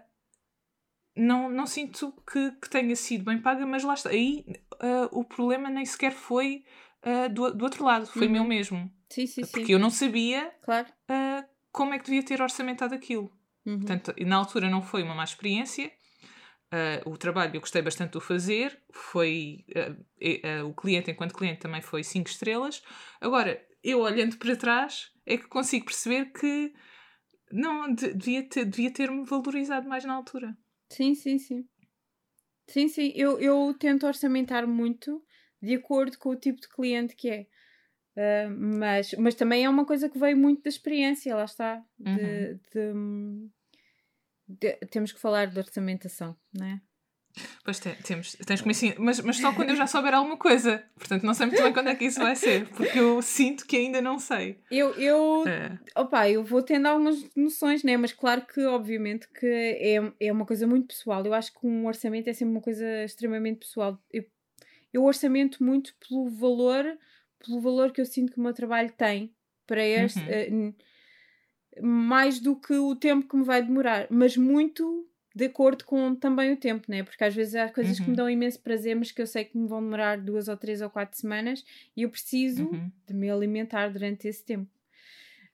não, 1.16 1.50
não 1.50 1.66
sinto 1.66 2.14
que, 2.30 2.52
que 2.52 2.70
tenha 2.70 2.96
sido 2.96 3.24
bem 3.24 3.42
paga, 3.42 3.66
mas 3.66 3.84
lá 3.84 3.94
está. 3.94 4.10
Aí 4.10 4.46
uh, 4.74 5.18
o 5.18 5.24
problema 5.24 5.70
nem 5.70 5.86
sequer 5.86 6.12
foi 6.12 6.66
uh, 7.06 7.34
do, 7.34 7.54
do 7.54 7.64
outro 7.64 7.86
lado, 7.86 8.06
foi 8.06 8.28
uhum. 8.28 8.34
meu 8.34 8.44
mesmo. 8.44 8.92
Sim, 9.10 9.26
sim, 9.26 9.42
Porque 9.42 9.68
sim. 9.68 9.72
eu 9.72 9.80
não 9.80 9.90
sabia 9.90 10.52
claro. 10.62 10.88
uh, 11.10 11.48
como 11.72 11.94
é 11.94 12.00
que 12.00 12.06
devia 12.06 12.24
ter 12.24 12.42
orçamentado 12.42 12.94
aquilo. 12.94 13.32
Uhum. 13.66 13.78
Portanto, 13.80 14.14
na 14.26 14.36
altura 14.36 14.70
não 14.70 14.82
foi 14.82 15.04
uma 15.04 15.16
má 15.16 15.24
experiência. 15.24 15.92
O 17.06 17.18
trabalho 17.18 17.56
eu 17.56 17.62
gostei 17.62 17.82
bastante 17.82 18.12
de 18.12 18.18
o 18.18 18.20
fazer, 18.20 18.78
foi 18.92 19.64
o 20.66 20.74
cliente, 20.74 21.10
enquanto 21.10 21.34
cliente, 21.34 21.62
também 21.62 21.82
foi 21.82 22.04
5 22.04 22.30
estrelas. 22.30 22.84
Agora, 23.22 23.66
eu 23.82 24.02
olhando 24.02 24.36
para 24.36 24.58
trás, 24.58 25.10
é 25.26 25.38
que 25.38 25.48
consigo 25.48 25.86
perceber 25.86 26.34
que 26.34 26.74
não 27.50 27.94
devia 27.94 28.44
ter, 28.44 28.66
devia 28.66 28.92
ter-me 28.92 29.24
valorizado 29.24 29.88
mais 29.88 30.04
na 30.04 30.16
altura. 30.16 30.58
Sim, 30.90 31.16
sim, 31.16 31.38
sim. 31.38 31.68
Sim, 32.68 32.88
sim. 32.88 33.12
Eu, 33.16 33.40
eu 33.40 33.74
tento 33.78 34.08
orçamentar 34.08 34.68
muito 34.68 35.24
de 35.62 35.76
acordo 35.76 36.18
com 36.18 36.30
o 36.30 36.36
tipo 36.36 36.62
de 36.62 36.70
cliente 36.70 37.16
que 37.16 37.30
é. 37.30 37.48
Uh, 38.18 38.50
mas, 38.80 39.14
mas 39.14 39.36
também 39.36 39.66
é 39.66 39.70
uma 39.70 39.86
coisa 39.86 40.10
que 40.10 40.18
veio 40.18 40.38
muito 40.38 40.64
da 40.64 40.70
experiência, 40.70 41.36
lá 41.36 41.44
está. 41.46 41.84
De, 42.00 42.60
uhum. 42.72 43.52
de, 44.48 44.78
de, 44.80 44.88
temos 44.88 45.12
que 45.12 45.20
falar 45.20 45.48
de 45.48 45.60
orçamentação, 45.60 46.36
não 46.54 46.66
é? 46.66 46.82
Pois 47.64 47.80
te, 47.80 47.90
temos, 48.04 48.34
tens 48.46 48.66
ensinar, 48.66 48.96
mas, 49.00 49.20
mas 49.20 49.38
só 49.38 49.54
quando 49.54 49.70
eu 49.70 49.76
já 49.76 49.88
souber 49.88 50.14
alguma 50.14 50.38
coisa. 50.38 50.84
Portanto, 50.96 51.24
não 51.24 51.34
sei 51.34 51.48
muito 51.48 51.62
bem 51.62 51.74
quando 51.74 51.90
é 51.90 51.96
que 51.96 52.06
isso 52.06 52.20
vai 52.20 52.36
ser, 52.36 52.68
porque 52.70 53.00
eu 53.00 53.22
sinto 53.22 53.66
que 53.66 53.76
ainda 53.76 54.02
não 54.02 54.20
sei. 54.20 54.60
Eu, 54.72 54.94
eu, 54.96 55.44
é. 55.48 55.78
opa, 55.96 56.30
eu 56.30 56.44
vou 56.44 56.62
tendo 56.62 56.88
algumas 56.88 57.26
noções, 57.36 57.84
né? 57.84 57.98
mas 57.98 58.14
claro 58.14 58.46
que, 58.46 58.64
obviamente, 58.66 59.28
que 59.30 59.46
é, 59.46 60.28
é 60.28 60.32
uma 60.32 60.46
coisa 60.46 60.66
muito 60.66 60.88
pessoal. 60.88 61.26
Eu 61.26 61.34
acho 61.34 61.52
que 61.54 61.66
um 61.66 61.86
orçamento 61.86 62.30
é 62.30 62.34
sempre 62.34 62.54
uma 62.54 62.62
coisa 62.62 63.04
extremamente 63.04 63.60
pessoal. 63.60 64.00
Eu 64.12 64.24
eu 64.96 65.04
orçamento 65.04 65.62
muito 65.62 65.94
pelo 66.08 66.30
valor, 66.30 66.86
pelo 67.46 67.60
valor 67.60 67.92
que 67.92 68.00
eu 68.00 68.06
sinto 68.06 68.32
que 68.32 68.40
o 68.40 68.42
meu 68.42 68.54
trabalho 68.54 68.94
tem 68.98 69.36
para 69.68 69.84
este, 69.84 70.22
uhum. 70.22 70.70
uh, 70.70 71.86
mais 71.86 72.40
do 72.40 72.56
que 72.56 72.74
o 72.76 72.96
tempo 72.96 73.28
que 73.28 73.36
me 73.36 73.44
vai 73.44 73.62
demorar, 73.62 74.08
mas 74.10 74.38
muito 74.38 75.06
de 75.36 75.46
acordo 75.46 75.84
com 75.84 76.16
também 76.16 76.54
o 76.54 76.58
tempo, 76.58 76.86
né? 76.88 77.04
Porque 77.04 77.22
às 77.22 77.36
vezes 77.36 77.56
há 77.56 77.68
coisas 77.68 78.00
uhum. 78.00 78.06
que 78.06 78.10
me 78.10 78.14
uhum. 78.14 78.16
dão 78.16 78.30
imenso 78.30 78.62
prazer, 78.62 78.96
mas 78.96 79.12
que 79.12 79.22
eu 79.22 79.28
sei 79.28 79.44
que 79.44 79.58
me 79.58 79.68
vão 79.68 79.84
demorar 79.84 80.18
duas 80.18 80.48
ou 80.48 80.56
três 80.56 80.82
ou 80.82 80.90
quatro 80.90 81.20
semanas 81.20 81.62
e 81.96 82.04
eu 82.04 82.10
preciso 82.10 82.64
uhum. 82.64 82.90
de 83.06 83.14
me 83.14 83.30
alimentar 83.30 83.90
durante 83.90 84.30
esse 84.30 84.46
tempo. 84.46 84.72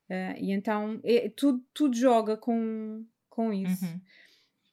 Uh, 0.08 0.38
e 0.38 0.52
então 0.52 1.00
é, 1.04 1.30
tudo, 1.30 1.64
tudo 1.74 1.98
joga 1.98 2.38
com, 2.38 3.04
com 3.28 3.52
isso. 3.52 3.84
Uhum. 3.84 4.00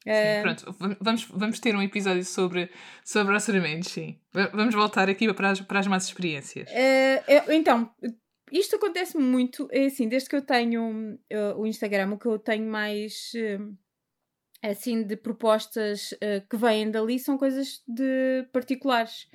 Sim, 0.03 0.11
é. 0.11 0.43
pronto, 0.43 0.77
vamos, 1.01 1.25
vamos 1.25 1.61
ter 1.61 1.75
um 1.75 1.83
episódio 1.83 2.25
sobre, 2.25 2.71
sobre 3.05 3.35
orçamentos, 3.35 3.91
sim. 3.91 4.19
Vamos 4.53 4.75
voltar 4.75 5.09
aqui 5.09 5.33
para 5.33 5.51
as, 5.51 5.61
para 5.61 5.81
as 5.81 5.87
más 5.87 6.05
experiências. 6.05 6.69
Uh, 6.71 7.53
então, 7.53 7.91
isto 8.53 8.77
acontece 8.77 9.19
muito, 9.19 9.69
é 9.71 9.87
assim, 9.87 10.09
desde 10.09 10.29
que 10.29 10.37
eu 10.37 10.43
tenho 10.43 11.15
uh, 11.15 11.59
o 11.59 11.67
Instagram, 11.67 12.13
o 12.13 12.19
que 12.19 12.27
eu 12.27 12.39
tenho 12.39 12.67
mais 12.71 13.33
uh, 13.35 13.77
assim 14.63 15.03
de 15.03 15.17
propostas 15.17 16.15
que 16.51 16.57
vêm 16.57 16.91
dali 16.91 17.19
são 17.19 17.39
coisas 17.39 17.83
de 17.87 18.47
particulares. 18.53 19.29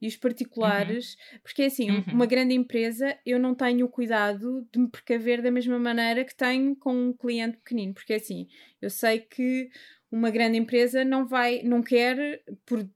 E 0.00 0.06
os 0.06 0.16
particulares, 0.16 1.14
uhum. 1.14 1.38
porque 1.42 1.62
é 1.62 1.66
assim, 1.66 1.90
uhum. 1.90 2.04
uma 2.08 2.26
grande 2.26 2.54
empresa, 2.54 3.18
eu 3.24 3.38
não 3.38 3.54
tenho 3.54 3.86
o 3.86 3.88
cuidado 3.88 4.66
de 4.70 4.78
me 4.78 4.90
precaver 4.90 5.40
da 5.40 5.50
mesma 5.50 5.78
maneira 5.78 6.22
que 6.22 6.34
tenho 6.34 6.76
com 6.76 6.94
um 6.94 7.12
cliente 7.14 7.56
pequenino, 7.56 7.94
porque 7.94 8.12
é 8.12 8.16
assim, 8.16 8.46
eu 8.82 8.90
sei 8.90 9.20
que 9.20 9.70
uma 10.10 10.30
grande 10.30 10.58
empresa 10.58 11.02
não 11.04 11.26
vai, 11.26 11.62
não 11.62 11.82
quer, 11.82 12.42
por, 12.66 12.86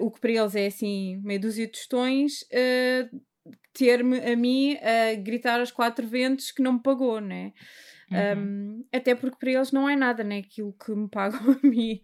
o 0.00 0.10
que 0.10 0.20
para 0.20 0.30
eles 0.30 0.54
é 0.54 0.66
assim, 0.66 1.20
meia 1.24 1.40
dúzia 1.40 1.66
de 1.66 1.72
tostões, 1.72 2.42
uh, 2.42 3.20
ter-me 3.72 4.18
a 4.20 4.36
mim 4.36 4.76
a 4.76 5.14
gritar 5.16 5.58
aos 5.58 5.72
quatro 5.72 6.06
ventos 6.06 6.52
que 6.52 6.62
não 6.62 6.74
me 6.74 6.82
pagou, 6.82 7.20
né? 7.20 7.52
Uhum. 8.10 8.80
Um, 8.80 8.84
até 8.92 9.14
porque 9.14 9.36
para 9.38 9.52
eles 9.52 9.70
não 9.70 9.88
é 9.88 9.94
nada, 9.94 10.24
né? 10.24 10.38
Aquilo 10.38 10.72
que 10.72 10.90
me 10.92 11.08
pagam 11.08 11.40
a 11.62 11.66
mim 11.66 12.00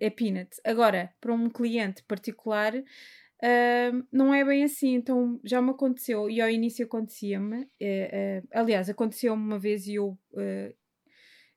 é 0.00 0.08
peanut. 0.08 0.50
Agora, 0.64 1.12
para 1.20 1.34
um 1.34 1.50
cliente 1.50 2.02
particular, 2.04 2.74
uh, 2.74 4.06
não 4.10 4.32
é 4.32 4.44
bem 4.44 4.64
assim. 4.64 4.94
Então 4.94 5.38
já 5.44 5.60
me 5.60 5.70
aconteceu, 5.70 6.30
e 6.30 6.40
ao 6.40 6.48
início 6.48 6.84
acontecia-me, 6.84 7.62
uh, 7.62 7.64
uh, 7.64 8.48
aliás, 8.52 8.88
aconteceu-me 8.88 9.42
uma 9.42 9.58
vez 9.58 9.86
e 9.86 9.96
eu 9.96 10.18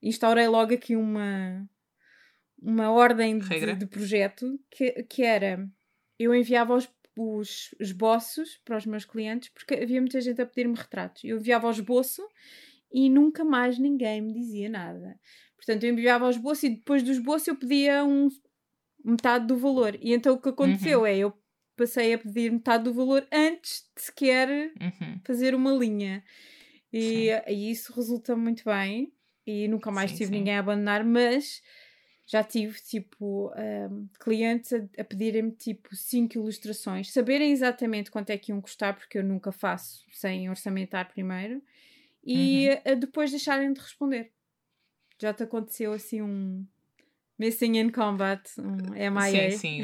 instaurei 0.02 0.48
logo 0.48 0.74
aqui 0.74 0.96
uma 0.96 1.66
uma 2.62 2.90
ordem 2.92 3.40
de, 3.40 3.76
de, 3.76 3.86
projeto 3.86 4.58
que, 4.72 5.04
que 5.04 5.22
era 5.22 5.70
eu 6.18 6.34
enviava 6.34 6.74
os, 6.74 6.90
os 7.18 7.76
esboços 7.78 8.58
para 8.64 8.78
os 8.78 8.86
meus 8.86 9.04
clientes 9.04 9.50
porque 9.50 9.74
havia 9.74 10.00
muita 10.00 10.22
gente 10.22 10.42
a 10.42 10.46
pedir-me 10.46 10.76
retratos. 10.76 11.24
Eu 11.24 11.38
enviava 11.38 11.68
o 11.68 11.72
esboço 11.72 12.26
e 12.94 13.10
nunca 13.10 13.44
mais 13.44 13.80
ninguém 13.80 14.22
me 14.22 14.34
dizia 14.34 14.70
nada. 14.70 15.20
Portanto, 15.56 15.84
eu 15.84 15.92
enviava 15.92 16.28
o 16.28 16.30
esboço 16.30 16.66
e 16.66 16.70
depois 16.70 17.02
do 17.02 17.12
esboço 17.12 17.50
eu 17.50 17.56
pedia 17.56 18.06
um, 18.06 18.28
metade 19.04 19.48
do 19.48 19.58
valor. 19.58 19.98
E 20.02 20.14
então 20.14 20.36
o 20.36 20.42
que 20.42 20.50
aconteceu 20.50 21.00
uhum. 21.02 21.06
é 21.06 21.18
eu 21.18 21.34
passei 21.76 22.14
a 22.14 22.18
pedir 22.18 22.52
metade 22.52 22.84
do 22.84 22.94
valor 22.94 23.28
antes 23.32 23.90
de 23.96 24.04
sequer 24.04 24.72
uhum. 24.80 25.20
fazer 25.26 25.56
uma 25.56 25.72
linha. 25.72 26.24
E, 26.92 27.30
e, 27.48 27.72
isso 27.72 27.92
resulta 27.94 28.36
muito 28.36 28.64
bem. 28.66 29.12
E 29.46 29.68
nunca 29.68 29.92
mais 29.92 30.12
sim, 30.12 30.18
tive 30.18 30.30
sim. 30.32 30.38
ninguém 30.38 30.56
a 30.56 30.60
abandonar, 30.60 31.04
mas 31.04 31.62
já 32.26 32.44
tive 32.44 32.80
tipo 32.82 33.52
um, 33.58 34.08
clientes 34.20 34.72
a, 34.72 34.78
a 34.98 35.04
pedirem-me 35.04 35.52
tipo 35.52 35.94
5 35.94 36.38
ilustrações, 36.38 37.12
saberem 37.12 37.52
exatamente 37.52 38.10
quanto 38.10 38.30
é 38.30 38.38
que 38.38 38.52
iam 38.52 38.62
custar, 38.62 38.96
porque 38.96 39.18
eu 39.18 39.24
nunca 39.24 39.52
faço 39.52 40.06
sem 40.12 40.50
orçamentar 40.50 41.12
primeiro, 41.12 41.62
e 42.26 42.70
uhum. 42.70 43.00
depois 43.00 43.32
deixarem 43.32 43.74
de 43.74 43.80
responder. 43.80 44.32
Já 45.22 45.34
te 45.34 45.44
aconteceu 45.44 45.94
assim 45.94 46.22
um 46.22 46.66
Missing 47.38 47.78
in 47.78 47.90
Combat, 47.90 48.42
um 48.60 48.78
MIA? 48.94 49.52
Sim, 49.52 49.58
sim, 49.58 49.82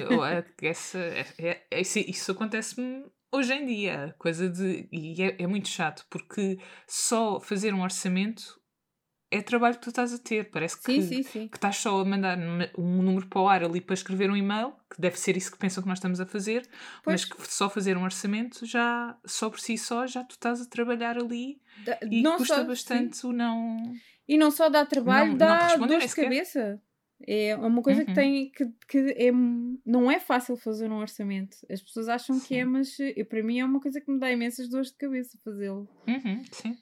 essa, 0.62 0.99
é, 0.99 1.25
é, 1.38 1.62
é, 1.71 1.82
isso 1.82 2.32
acontece-me 2.32 3.06
hoje 3.32 3.54
em 3.54 3.65
dia, 3.65 4.15
coisa 4.17 4.49
de. 4.49 4.88
E 4.91 5.21
é, 5.21 5.36
é 5.43 5.47
muito 5.47 5.67
chato, 5.67 6.06
porque 6.10 6.60
só 6.88 7.39
fazer 7.39 7.73
um 7.73 7.82
orçamento 7.82 8.58
é 9.31 9.41
trabalho 9.41 9.75
que 9.75 9.81
tu 9.81 9.89
estás 9.89 10.13
a 10.13 10.17
ter. 10.17 10.49
Parece 10.49 10.81
que, 10.81 11.01
sim, 11.01 11.23
sim, 11.23 11.47
que 11.47 11.57
estás 11.57 11.77
só 11.77 11.99
a 11.99 12.05
mandar 12.05 12.37
um 12.77 13.01
número 13.01 13.27
para 13.27 13.41
o 13.41 13.47
ar 13.47 13.63
ali 13.63 13.79
para 13.79 13.93
escrever 13.93 14.29
um 14.29 14.35
e-mail, 14.35 14.73
que 14.89 14.99
deve 14.99 15.19
ser 15.19 15.37
isso 15.37 15.51
que 15.51 15.57
pensam 15.57 15.83
que 15.83 15.89
nós 15.89 15.99
estamos 15.99 16.19
a 16.19 16.25
fazer, 16.25 16.67
pois. 17.03 17.21
mas 17.21 17.25
que 17.25 17.51
só 17.51 17.69
fazer 17.69 17.95
um 17.97 18.03
orçamento 18.03 18.65
já, 18.65 19.17
só 19.25 19.49
por 19.49 19.59
si 19.59 19.77
só, 19.77 20.07
já 20.07 20.23
tu 20.23 20.31
estás 20.31 20.61
a 20.61 20.65
trabalhar 20.65 21.17
ali 21.17 21.61
da, 21.85 21.99
e 22.09 22.23
custa 22.23 22.55
só, 22.55 22.63
bastante 22.63 23.25
o 23.25 23.31
não. 23.31 23.93
E 24.27 24.37
não 24.37 24.51
só 24.51 24.69
dá 24.69 24.85
trabalho, 24.85 25.31
não, 25.31 25.37
dá 25.37 25.77
não 25.77 25.87
dor 25.87 25.99
de 25.99 26.15
cabeça. 26.15 26.81
É 27.27 27.53
uma 27.57 27.81
coisa 27.81 27.99
uhum. 27.99 28.05
que 28.05 28.13
tem 28.13 28.49
que, 28.49 28.65
que 28.87 28.97
é, 29.17 29.29
não 29.85 30.09
é 30.09 30.21
fácil 30.21 30.55
fazer 30.55 30.89
um 30.89 30.99
orçamento. 30.99 31.57
As 31.69 31.81
pessoas 31.81 32.07
acham 32.07 32.39
que 32.39 32.55
é, 32.55 32.63
mas 32.63 32.97
eu, 32.97 33.25
para 33.25 33.43
mim 33.43 33.59
é 33.59 33.65
uma 33.65 33.81
coisa 33.81 33.99
que 33.99 34.09
me 34.09 34.17
dá 34.17 34.31
imensas 34.31 34.69
dores 34.69 34.89
de 34.89 34.97
cabeça 34.97 35.37
fazê-lo. 35.43 35.85
Uhum, 36.07 36.45
sim, 36.49 36.77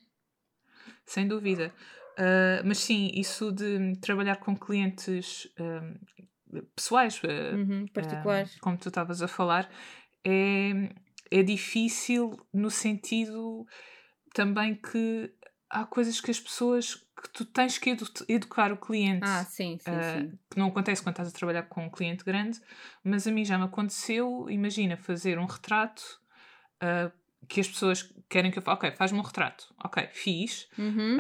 sem 1.08 1.28
dúvida. 1.28 1.74
Uh, 2.18 2.66
mas 2.66 2.80
sim, 2.80 3.12
isso 3.14 3.52
de 3.52 3.96
trabalhar 3.98 4.38
com 4.38 4.58
clientes 4.58 5.46
uh, 5.60 6.66
pessoais, 6.76 7.22
uh, 7.22 7.56
uhum, 7.56 7.86
particulares, 7.94 8.60
como 8.60 8.76
tu 8.76 8.88
estavas 8.88 9.22
a 9.22 9.28
falar, 9.28 9.70
é, 10.26 10.90
é 11.30 11.44
difícil 11.44 12.36
no 12.52 12.72
sentido 12.72 13.68
também 14.34 14.74
que 14.74 15.32
há 15.70 15.86
coisas 15.86 16.20
que 16.20 16.32
as 16.32 16.40
pessoas 16.40 16.96
que 16.96 17.30
tu 17.32 17.46
tens 17.46 17.78
que 17.78 17.92
edu 17.92 18.06
educar 18.28 18.72
o 18.72 18.78
cliente. 18.78 19.28
Ah, 19.28 19.44
sim, 19.44 19.78
sim, 19.80 19.92
sim. 20.02 20.40
Que 20.50 20.58
não 20.58 20.70
acontece 20.70 21.04
quando 21.04 21.14
estás 21.14 21.30
a 21.30 21.32
trabalhar 21.32 21.64
com 21.64 21.86
um 21.86 21.90
cliente 21.90 22.24
grande, 22.24 22.60
mas 23.04 23.28
a 23.28 23.32
mim 23.32 23.46
já 23.46 23.60
me 23.60 23.66
aconteceu, 23.66 24.50
imagina, 24.50 24.98
fazer 24.98 25.38
um 25.38 25.46
retrato 25.46 26.20
que 27.48 27.60
as 27.60 27.68
pessoas 27.68 28.12
querem 28.28 28.52
que 28.52 28.58
eu 28.58 28.62
faça. 28.64 28.78
Ok, 28.78 28.92
faz-me 28.92 29.20
um 29.20 29.24
retrato. 29.24 29.72
Ok, 29.84 30.08
fiz. 30.14 30.68
Uhum 30.78 31.18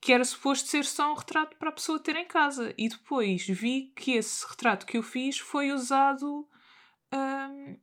que 0.00 0.12
era 0.12 0.24
suposto 0.24 0.68
ser 0.68 0.84
só 0.84 1.12
um 1.12 1.14
retrato 1.14 1.56
para 1.56 1.68
a 1.68 1.72
pessoa 1.72 1.98
ter 1.98 2.16
em 2.16 2.24
casa. 2.26 2.72
E 2.78 2.88
depois 2.88 3.46
vi 3.46 3.92
que 3.94 4.12
esse 4.12 4.46
retrato 4.48 4.86
que 4.86 4.96
eu 4.96 5.02
fiz 5.02 5.38
foi 5.38 5.72
usado 5.72 6.48
um, 7.12 7.76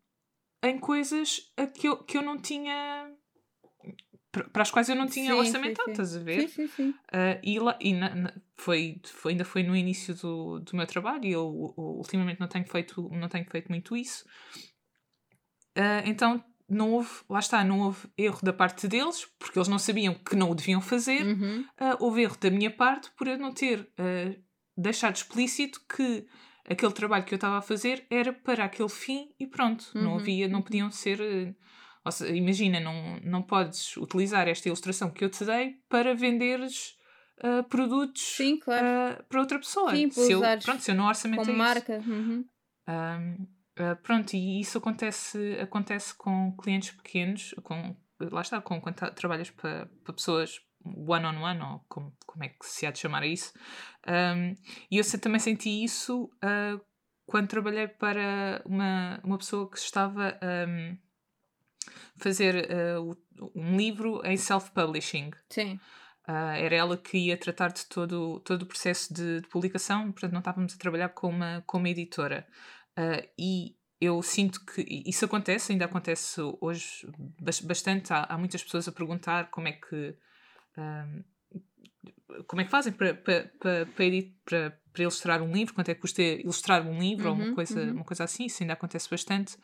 em 0.63 0.79
coisas 0.79 1.51
que 1.75 1.87
eu, 1.87 1.97
que 1.97 2.17
eu 2.17 2.23
não 2.23 2.37
tinha. 2.37 3.11
para 4.51 4.63
as 4.63 4.71
quais 4.71 4.89
eu 4.89 4.95
não 4.95 5.05
tinha 5.05 5.31
sim, 5.31 5.39
orçamentado, 5.39 5.85
sim. 5.85 5.91
estás 5.91 6.15
a 6.15 6.19
ver? 6.19 6.49
Sim, 6.49 6.67
sim, 6.67 6.67
sim. 6.67 6.89
Uh, 6.89 7.39
e 7.43 7.59
lá, 7.59 7.77
e 7.79 7.93
na, 7.93 8.15
na, 8.15 8.33
foi, 8.55 8.99
foi, 9.05 9.33
ainda 9.33 9.45
foi 9.45 9.61
no 9.61 9.75
início 9.75 10.15
do, 10.15 10.59
do 10.59 10.75
meu 10.75 10.87
trabalho 10.87 11.25
e 11.25 11.31
eu, 11.31 11.73
eu, 11.77 11.83
ultimamente 11.83 12.39
não 12.39 12.47
tenho 12.47 12.65
feito, 12.65 13.09
não 13.11 13.29
tenho 13.29 13.45
feito 13.45 13.69
muito 13.69 13.95
isso. 13.95 14.25
Uh, 15.77 16.01
então 16.05 16.43
não 16.69 16.93
houve, 16.93 17.09
lá 17.29 17.39
está, 17.39 17.63
não 17.63 17.79
houve 17.79 18.07
erro 18.17 18.39
da 18.43 18.51
parte 18.51 18.87
deles, 18.87 19.25
porque 19.39 19.57
eles 19.57 19.67
não 19.67 19.79
sabiam 19.79 20.13
que 20.13 20.35
não 20.35 20.51
o 20.51 20.55
deviam 20.55 20.81
fazer. 20.81 21.25
Uhum. 21.25 21.61
Uh, 21.61 21.97
houve 21.99 22.23
erro 22.23 22.37
da 22.39 22.49
minha 22.49 22.69
parte 22.69 23.09
por 23.17 23.27
eu 23.27 23.37
não 23.37 23.53
ter 23.53 23.81
uh, 23.81 24.43
deixado 24.75 25.15
explícito 25.15 25.81
que 25.87 26.27
aquele 26.69 26.91
trabalho 26.91 27.23
que 27.23 27.33
eu 27.33 27.37
estava 27.37 27.57
a 27.57 27.61
fazer 27.61 28.05
era 28.09 28.33
para 28.33 28.65
aquele 28.65 28.89
fim 28.89 29.29
e 29.39 29.47
pronto. 29.47 29.89
Uhum. 29.95 30.03
Não 30.03 30.15
havia, 30.15 30.47
não 30.47 30.61
podiam 30.61 30.91
ser. 30.91 31.21
Uh, 31.21 32.11
seja, 32.11 32.35
imagina, 32.35 32.79
não, 32.79 33.19
não 33.23 33.41
podes 33.41 33.95
utilizar 33.97 34.47
esta 34.47 34.67
ilustração 34.67 35.09
que 35.09 35.23
eu 35.23 35.29
te 35.29 35.45
dei 35.45 35.75
para 35.89 36.13
venderes 36.13 36.95
uh, 37.43 37.63
produtos 37.63 38.21
Sim, 38.21 38.57
claro. 38.57 39.23
para 39.29 39.39
outra 39.39 39.57
pessoa. 39.57 39.95
Sim, 39.95 40.09
se 40.11 40.31
eu, 40.31 40.41
pronto, 40.63 40.81
se 40.81 40.91
eu 40.91 40.95
não 40.95 41.07
orçamentei 41.07 41.45
como 41.45 41.57
marca. 41.57 42.03
Uhum. 42.05 42.45
Um, 42.87 43.56
Uh, 43.79 43.95
pronto, 44.01 44.33
e 44.33 44.59
isso 44.59 44.77
acontece, 44.77 45.57
acontece 45.61 46.13
com 46.15 46.55
clientes 46.57 46.91
pequenos, 46.91 47.53
com, 47.63 47.95
lá 48.19 48.41
está, 48.41 48.59
com, 48.59 48.81
quando 48.81 48.95
trabalhas 49.13 49.51
para, 49.51 49.87
para 50.03 50.13
pessoas 50.13 50.59
one-on-one, 50.83 51.37
-on 51.37 51.41
-one, 51.41 51.73
ou 51.73 51.85
como, 51.87 52.17
como 52.25 52.43
é 52.43 52.49
que 52.49 52.65
se 52.65 52.85
há 52.85 52.91
de 52.91 52.99
chamar 52.99 53.23
a 53.23 53.27
isso. 53.27 53.53
Um, 54.07 54.55
e 54.89 54.97
eu 54.97 55.19
também 55.19 55.39
senti 55.39 55.83
isso 55.83 56.25
uh, 56.43 56.81
quando 57.25 57.49
trabalhei 57.49 57.87
para 57.87 58.61
uma, 58.65 59.19
uma 59.23 59.37
pessoa 59.37 59.69
que 59.69 59.77
estava 59.77 60.37
a 60.41 60.67
um, 60.67 60.97
fazer 62.17 62.67
uh, 62.71 63.17
um 63.53 63.77
livro 63.77 64.21
em 64.25 64.37
self-publishing. 64.37 65.31
Sim. 65.49 65.79
Uh, 66.27 66.55
era 66.57 66.75
ela 66.75 66.97
que 66.97 67.17
ia 67.17 67.37
tratar 67.37 67.71
de 67.71 67.85
todo, 67.85 68.39
todo 68.41 68.63
o 68.63 68.65
processo 68.65 69.13
de, 69.13 69.41
de, 69.41 69.47
publicação, 69.47 70.11
portanto 70.11 70.33
não 70.33 70.39
estávamos 70.39 70.73
a 70.73 70.77
trabalhar 70.77 71.09
com 71.09 71.29
uma, 71.29 71.63
com 71.65 71.77
uma 71.77 71.89
editora. 71.89 72.45
Uh, 72.97 73.27
e 73.37 73.77
eu 73.99 74.21
sinto 74.21 74.63
que 74.65 74.85
isso 75.05 75.25
acontece, 75.25 75.71
ainda 75.71 75.85
acontece 75.85 76.39
hoje 76.61 77.07
bastante. 77.63 78.13
Há, 78.13 78.23
há 78.23 78.37
muitas 78.37 78.63
pessoas 78.63 78.87
a 78.87 78.91
perguntar 78.91 79.49
como 79.49 79.67
é 79.67 79.73
que. 79.73 80.15
Um, 80.77 81.23
como 82.45 82.61
é 82.61 82.65
que 82.65 82.71
fazem 82.71 82.93
para, 82.93 83.13
para, 83.15 83.51
para, 83.59 83.85
para, 83.85 84.25
para, 84.45 85.01
ilustrar 85.01 85.41
um 85.41 85.51
livro? 85.51 85.73
Quanto 85.73 85.89
é 85.89 85.95
que 85.95 86.01
custa 86.01 86.21
ilustrar 86.21 86.85
um 86.85 86.99
livro 86.99 87.29
uhum, 87.29 87.39
ou 87.39 87.45
uma 87.45 87.55
coisa, 87.55 87.81
uhum. 87.81 87.93
uma 87.93 88.03
coisa 88.03 88.23
assim? 88.23 88.45
Isso 88.45 88.61
ainda 88.61 88.73
acontece 88.73 89.09
bastante. 89.09 89.57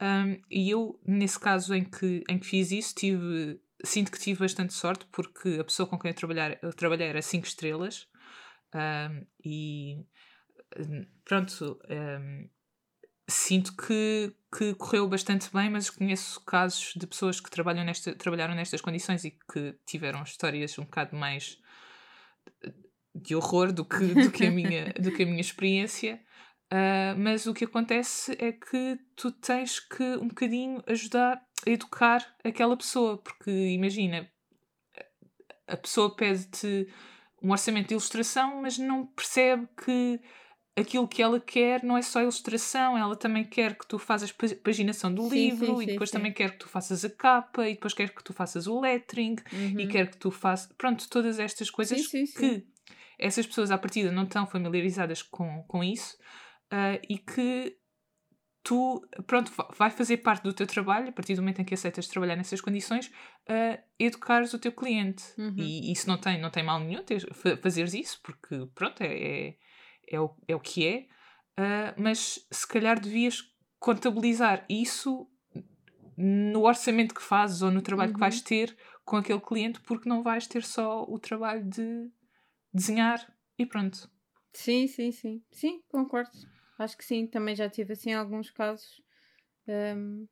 Um, 0.00 0.40
e 0.50 0.70
eu, 0.70 1.00
nesse 1.06 1.38
caso 1.38 1.74
em 1.74 1.84
que, 1.84 2.24
em 2.28 2.38
que 2.38 2.46
fiz 2.46 2.72
isso, 2.72 2.94
tive, 2.94 3.60
sinto 3.84 4.10
que 4.10 4.18
tive 4.18 4.40
bastante 4.40 4.74
sorte 4.74 5.06
porque 5.12 5.58
a 5.60 5.64
pessoa 5.64 5.88
com 5.88 5.98
quem 5.98 6.10
eu, 6.10 6.14
trabalhar, 6.14 6.58
eu 6.62 6.72
trabalhei 6.72 7.06
era 7.06 7.22
5 7.22 7.46
estrelas. 7.46 8.08
Um, 8.74 9.26
e 9.44 10.04
pronto, 11.24 11.78
um, 11.88 12.48
sinto 13.28 13.74
que, 13.76 14.32
que 14.56 14.74
correu 14.74 15.08
bastante 15.08 15.50
bem, 15.52 15.68
mas 15.68 15.90
conheço 15.90 16.40
casos 16.44 16.92
de 16.94 17.06
pessoas 17.06 17.40
que 17.40 17.50
trabalham 17.50 17.84
nesta, 17.84 18.14
trabalharam 18.14 18.54
nestas 18.54 18.80
condições 18.80 19.24
e 19.24 19.32
que 19.52 19.74
tiveram 19.84 20.22
histórias 20.22 20.78
um 20.78 20.84
bocado 20.84 21.16
mais 21.16 21.58
de 23.14 23.34
horror 23.34 23.72
do 23.72 23.84
que, 23.84 24.06
do 24.06 24.30
que, 24.30 24.46
a, 24.46 24.50
minha, 24.50 24.92
do 25.00 25.10
que 25.12 25.22
a 25.22 25.26
minha 25.26 25.40
experiência. 25.40 26.20
Uh, 26.72 27.16
mas 27.18 27.46
o 27.46 27.54
que 27.54 27.64
acontece 27.64 28.36
é 28.40 28.52
que 28.52 28.98
tu 29.14 29.30
tens 29.30 29.78
que 29.80 30.02
um 30.16 30.28
bocadinho 30.28 30.82
ajudar 30.86 31.40
a 31.66 31.70
educar 31.70 32.36
aquela 32.44 32.76
pessoa, 32.76 33.18
porque 33.18 33.50
imagina, 33.50 34.28
a 35.66 35.76
pessoa 35.76 36.14
pede-te 36.14 36.88
um 37.42 37.50
orçamento 37.52 37.88
de 37.88 37.94
ilustração, 37.94 38.62
mas 38.62 38.78
não 38.78 39.06
percebe 39.06 39.68
que 39.84 40.20
aquilo 40.76 41.08
que 41.08 41.22
ela 41.22 41.40
quer 41.40 41.82
não 41.82 41.96
é 41.96 42.02
só 42.02 42.20
ilustração, 42.20 42.98
ela 42.98 43.16
também 43.16 43.42
quer 43.42 43.76
que 43.76 43.86
tu 43.86 43.98
faças 43.98 44.30
paginação 44.62 45.12
do 45.12 45.28
sim, 45.28 45.48
livro 45.48 45.78
sim, 45.78 45.82
e 45.82 45.86
depois 45.86 46.10
sim, 46.10 46.16
também 46.18 46.32
quer 46.32 46.52
que 46.52 46.58
tu 46.58 46.68
faças 46.68 47.04
a 47.04 47.10
capa 47.10 47.66
e 47.66 47.74
depois 47.74 47.94
quer 47.94 48.10
que 48.14 48.22
tu 48.22 48.34
faças 48.34 48.66
o 48.66 48.78
lettering 48.78 49.36
uhum. 49.52 49.80
e 49.80 49.88
quer 49.88 50.10
que 50.10 50.18
tu 50.18 50.30
faças. 50.30 50.70
Pronto, 50.76 51.08
todas 51.08 51.38
estas 51.38 51.70
coisas 51.70 52.06
que 52.06 52.66
essas 53.18 53.46
pessoas 53.46 53.70
à 53.70 53.78
partida 53.78 54.12
não 54.12 54.24
estão 54.24 54.46
familiarizadas 54.46 55.22
com, 55.22 55.62
com 55.62 55.82
isso 55.82 56.16
uh, 56.70 57.00
e 57.08 57.16
que 57.16 57.74
tu, 58.62 59.00
pronto, 59.26 59.50
vai 59.78 59.90
fazer 59.90 60.18
parte 60.18 60.42
do 60.42 60.52
teu 60.52 60.66
trabalho, 60.66 61.08
a 61.08 61.12
partir 61.12 61.34
do 61.34 61.40
momento 61.40 61.62
em 61.62 61.64
que 61.64 61.72
aceitas 61.72 62.08
trabalhar 62.08 62.36
nessas 62.36 62.60
condições, 62.60 63.06
uh, 63.48 63.80
educares 63.98 64.52
o 64.52 64.58
teu 64.58 64.72
cliente. 64.72 65.22
Uhum. 65.38 65.54
E 65.56 65.90
isso 65.90 66.06
não 66.08 66.18
tem, 66.18 66.38
não 66.38 66.50
tem 66.50 66.64
mal 66.64 66.80
nenhum 66.80 67.02
fazeres 67.62 67.94
isso, 67.94 68.20
porque, 68.22 68.66
pronto, 68.74 69.00
é, 69.00 69.06
é 69.06 69.56
é 70.08 70.20
o, 70.20 70.34
é 70.46 70.54
o 70.54 70.60
que 70.60 70.86
é, 70.86 71.06
uh, 71.60 71.94
mas 72.00 72.46
se 72.50 72.66
calhar 72.66 73.00
devias 73.00 73.42
contabilizar 73.78 74.64
isso 74.68 75.28
no 76.16 76.62
orçamento 76.62 77.14
que 77.14 77.22
fazes 77.22 77.62
ou 77.62 77.70
no 77.70 77.82
trabalho 77.82 78.10
uhum. 78.10 78.14
que 78.14 78.20
vais 78.20 78.38
uhum. 78.38 78.44
ter 78.44 78.76
com 79.04 79.16
aquele 79.16 79.40
cliente, 79.40 79.80
porque 79.80 80.08
não 80.08 80.22
vais 80.22 80.46
ter 80.46 80.64
só 80.64 81.04
o 81.04 81.18
trabalho 81.18 81.64
de 81.64 82.10
desenhar 82.72 83.34
e 83.58 83.64
pronto. 83.64 84.10
Sim, 84.52 84.86
sim, 84.88 85.12
sim. 85.12 85.42
Sim, 85.52 85.82
concordo. 85.88 86.30
Acho 86.78 86.96
que 86.96 87.04
sim, 87.04 87.26
também 87.26 87.54
já 87.54 87.68
tive 87.68 87.92
assim 87.92 88.12
alguns 88.12 88.50
casos. 88.50 89.00
Um, 89.68 90.26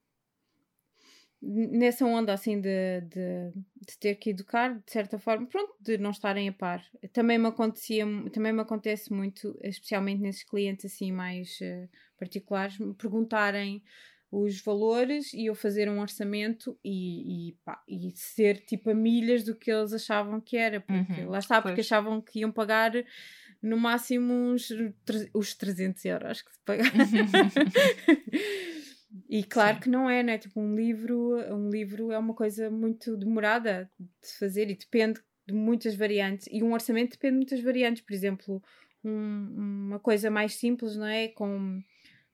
nessa 1.46 2.06
onda 2.06 2.32
assim 2.32 2.60
de, 2.60 3.00
de, 3.02 3.52
de, 3.86 3.98
ter 3.98 4.14
que 4.14 4.30
educar 4.30 4.74
de 4.74 4.90
certa 4.90 5.18
forma, 5.18 5.46
pronto, 5.46 5.74
de 5.80 5.98
não 5.98 6.10
estarem 6.10 6.48
a 6.48 6.52
par. 6.52 6.82
Também 7.12 7.38
me 7.38 7.48
acontecia, 7.48 8.06
também 8.32 8.52
me 8.52 8.60
acontece 8.60 9.12
muito, 9.12 9.58
especialmente 9.62 10.22
nesses 10.22 10.42
clientes 10.42 10.86
assim 10.86 11.12
mais 11.12 11.58
uh, 11.60 11.88
particulares, 12.18 12.78
me 12.78 12.94
perguntarem 12.94 13.82
os 14.32 14.60
valores 14.60 15.32
e 15.32 15.46
eu 15.46 15.54
fazer 15.54 15.88
um 15.88 16.00
orçamento 16.00 16.76
e, 16.82 17.50
e, 17.50 17.52
pá, 17.64 17.80
e, 17.86 18.10
ser 18.16 18.64
tipo 18.64 18.90
a 18.90 18.94
milhas 18.94 19.44
do 19.44 19.54
que 19.54 19.70
eles 19.70 19.92
achavam 19.92 20.40
que 20.40 20.56
era, 20.56 20.80
porque 20.80 21.20
uhum, 21.20 21.30
lá 21.30 21.38
está, 21.38 21.62
porque 21.62 21.76
pois. 21.76 21.86
achavam 21.86 22.20
que 22.20 22.40
iam 22.40 22.50
pagar 22.50 22.92
no 23.62 23.76
máximo 23.76 24.32
uns, 24.32 24.68
os 25.32 25.54
300 25.54 26.04
euros 26.04 26.42
que 26.42 26.52
se 26.52 26.60
pagaram. 26.64 26.90
E 29.28 29.44
claro 29.44 29.76
Sim. 29.76 29.82
que 29.82 29.88
não 29.88 30.10
é, 30.10 30.22
né? 30.22 30.38
Tipo, 30.38 30.60
um 30.60 30.74
livro, 30.74 31.36
um 31.54 31.70
livro 31.70 32.10
é 32.10 32.18
uma 32.18 32.34
coisa 32.34 32.70
muito 32.70 33.16
demorada 33.16 33.90
de 33.98 34.38
fazer 34.38 34.70
e 34.70 34.76
depende 34.76 35.20
de 35.46 35.54
muitas 35.54 35.94
variantes. 35.94 36.48
E 36.50 36.62
um 36.62 36.72
orçamento 36.72 37.12
depende 37.12 37.32
de 37.32 37.36
muitas 37.38 37.60
variantes. 37.60 38.02
Por 38.02 38.12
exemplo, 38.12 38.62
um, 39.04 39.86
uma 39.88 40.00
coisa 40.00 40.30
mais 40.30 40.54
simples, 40.54 40.96
não 40.96 41.06
é? 41.06 41.28
Com, 41.28 41.80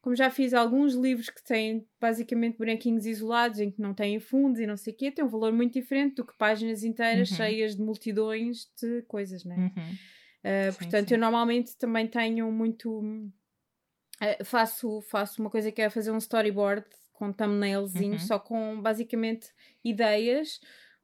como 0.01 0.17
já 0.17 0.31
fiz 0.31 0.55
alguns 0.55 0.95
livros 0.95 1.29
que 1.29 1.43
têm 1.45 1.87
basicamente 2.01 2.57
bonequinhos 2.57 3.05
isolados, 3.05 3.61
em 3.61 3.71
que 3.71 3.81
não 3.81 3.93
têm 3.93 4.19
fundos 4.19 4.61
e 4.61 4.67
não 4.67 4.77
sei 4.77 4.93
o 4.95 4.97
quê, 4.97 5.11
tem 5.11 5.25
um 5.25 5.29
valor 5.29 5.53
muito 5.53 5.75
diferente 5.75 6.17
do 6.17 6.25
que 6.25 6.37
páginas 6.39 6.83
inteiras 6.83 7.31
uhum. 7.31 7.37
cheias 7.37 7.77
de 7.77 7.83
multidões 7.83 8.71
de 8.81 9.03
coisas, 9.03 9.45
né? 9.45 9.57
Uhum. 9.57 9.83
Uh, 10.41 10.73
sim, 10.73 10.79
portanto, 10.79 11.09
sim. 11.09 11.15
eu 11.15 11.21
normalmente 11.21 11.77
também 11.77 12.07
tenho 12.07 12.51
muito 12.51 13.31
Uh, 14.23 14.45
faço, 14.45 15.01
faço 15.03 15.41
uma 15.41 15.51
coisa 15.51 15.73
que 15.73 15.81
é 15.81 15.89
fazer 15.89 16.11
um 16.11 16.19
storyboard 16.19 16.85
com 17.13 17.33
thumbnailzinho, 17.33 18.13
uhum. 18.13 18.19
só 18.19 18.39
com 18.39 18.81
basicamente 18.81 19.49
ideias 19.85 20.61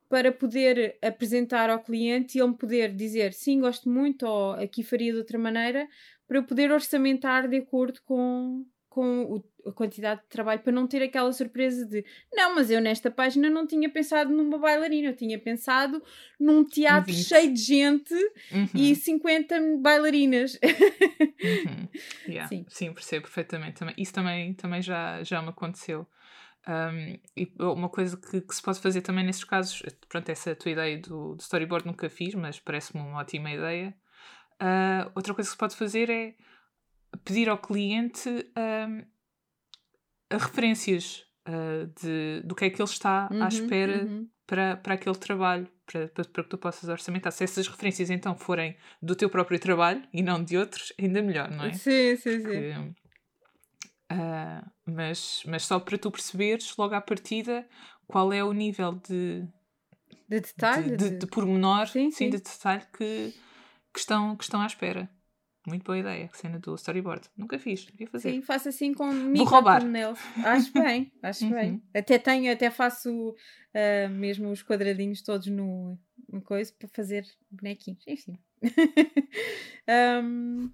para 0.08 0.30
poder 0.30 0.96
apresentar 1.02 1.68
ao 1.68 1.82
cliente 1.82 2.36
e 2.36 2.40
ele 2.40 2.50
me 2.50 2.56
poder 2.56 2.94
dizer 2.94 3.32
sim, 3.32 3.60
gosto 3.60 3.88
muito 3.88 4.24
ou 4.26 4.52
aqui 4.52 4.82
faria 4.82 5.12
de 5.12 5.18
outra 5.18 5.38
maneira, 5.38 5.88
para 6.26 6.38
eu 6.38 6.44
poder 6.44 6.70
orçamentar 6.70 7.48
de 7.48 7.56
acordo 7.56 8.00
com, 8.04 8.64
com 8.88 9.22
o, 9.24 9.44
a 9.66 9.72
quantidade 9.72 10.20
de 10.20 10.26
trabalho 10.28 10.60
para 10.60 10.72
não 10.72 10.86
ter 10.86 11.02
aquela 11.02 11.32
surpresa 11.32 11.84
de 11.84 12.04
não, 12.32 12.54
mas 12.54 12.70
eu 12.70 12.80
nesta 12.80 13.10
página 13.10 13.50
não 13.50 13.66
tinha 13.66 13.88
pensado 13.88 14.30
numa 14.32 14.58
bailarina, 14.58 15.08
eu 15.08 15.16
tinha 15.16 15.38
pensado 15.38 16.02
num 16.38 16.64
teatro 16.64 17.12
cheio 17.12 17.52
de 17.52 17.60
gente 17.60 18.14
uhum. 18.52 18.68
e 18.74 18.94
50 18.94 19.78
bailarinas. 19.80 20.54
Uhum. 20.54 21.88
Yeah. 22.28 22.48
Sim. 22.48 22.66
Sim, 22.68 22.92
percebo 22.92 23.22
perfeitamente. 23.22 23.80
Isso 23.96 24.12
também, 24.12 24.52
também 24.52 24.82
já, 24.82 25.22
já 25.22 25.40
me 25.40 25.48
aconteceu. 25.48 26.06
Um, 26.68 27.18
e 27.36 27.52
uma 27.60 27.88
coisa 27.88 28.16
que, 28.16 28.40
que, 28.40 28.54
se 28.54 28.60
pode 28.60 28.80
fazer 28.80 29.00
também 29.00 29.24
nesses 29.24 29.44
casos, 29.44 29.82
pronto, 30.08 30.28
essa 30.28 30.54
tua 30.54 30.72
ideia 30.72 30.98
do, 30.98 31.36
do 31.36 31.40
storyboard 31.40 31.86
nunca 31.86 32.10
fiz, 32.10 32.34
mas 32.34 32.58
parece-me 32.58 33.02
uma 33.02 33.20
ótima 33.20 33.50
ideia. 33.50 33.94
Uh, 34.60 35.10
outra 35.14 35.32
coisa 35.32 35.48
que 35.48 35.52
se 35.52 35.58
pode 35.58 35.76
fazer 35.76 36.10
é 36.10 36.34
pedir 37.24 37.48
ao 37.48 37.58
cliente 37.58 38.28
um, 38.28 39.04
referências 40.30 41.24
uh, 41.48 41.86
de, 42.00 42.42
do 42.44 42.54
que 42.54 42.64
é 42.64 42.70
que 42.70 42.80
ele 42.80 42.88
está 42.88 43.28
uhum, 43.30 43.42
à 43.42 43.48
espera 43.48 44.04
uhum. 44.04 44.28
para, 44.46 44.76
para 44.76 44.94
aquele 44.94 45.16
trabalho, 45.16 45.68
para, 45.86 46.08
para, 46.08 46.24
para, 46.24 46.42
que 46.44 46.50
tu 46.50 46.58
possas 46.58 46.88
orçamentar. 46.88 47.32
Se 47.32 47.44
essas 47.44 47.68
referências 47.68 48.10
então 48.10 48.36
forem 48.36 48.76
do 49.00 49.14
teu 49.14 49.30
próprio 49.30 49.58
trabalho 49.58 50.02
e 50.12 50.22
não 50.22 50.42
de 50.42 50.56
outros, 50.56 50.92
ainda 50.98 51.22
melhor, 51.22 51.50
não 51.50 51.64
é? 51.64 51.72
Sim, 51.72 52.16
sim, 52.16 52.40
Porque, 52.40 52.74
sim. 52.74 52.94
Uh, 54.12 54.70
mas, 54.84 55.42
mas 55.46 55.64
só 55.64 55.80
para 55.80 55.98
tu 55.98 56.12
perceberes 56.12 56.76
logo 56.76 56.94
à 56.94 57.00
partida 57.00 57.66
qual 58.06 58.32
é 58.32 58.42
o 58.44 58.52
nível 58.52 58.92
de, 58.92 59.44
de 60.28 60.40
detalhe, 60.40 60.96
de, 60.96 61.10
de, 61.10 61.18
de, 61.18 61.26
pormenor, 61.26 61.88
sim, 61.88 62.10
sim. 62.10 62.16
sim, 62.16 62.30
de 62.30 62.36
detalhe 62.38 62.84
que, 62.96 63.34
que, 63.92 63.98
estão, 63.98 64.36
que 64.36 64.44
estão 64.44 64.60
à 64.60 64.66
espera. 64.66 65.10
Muito 65.66 65.82
boa 65.84 65.98
ideia, 65.98 66.30
cena 66.32 66.60
do 66.60 66.76
storyboard. 66.76 67.28
Nunca 67.36 67.58
fiz, 67.58 67.84
devia 67.84 68.06
fazer. 68.06 68.30
Sim, 68.30 68.40
faço 68.40 68.68
assim 68.68 68.94
com 68.94 69.10
Vou 69.34 69.44
roubar. 69.44 69.82
Acho 70.44 70.72
bem, 70.72 71.12
acho 71.20 71.44
uhum. 71.44 71.50
bem. 71.50 71.82
Até 71.92 72.18
tenho, 72.18 72.52
até 72.52 72.70
faço 72.70 73.30
uh, 73.30 74.08
mesmo 74.08 74.48
os 74.50 74.62
quadradinhos 74.62 75.22
todos 75.22 75.48
no, 75.48 75.98
no 76.32 76.40
coisa 76.40 76.72
para 76.78 76.88
fazer 76.88 77.26
bonequinhos. 77.50 78.04
Enfim. 78.06 78.38
um, 80.22 80.70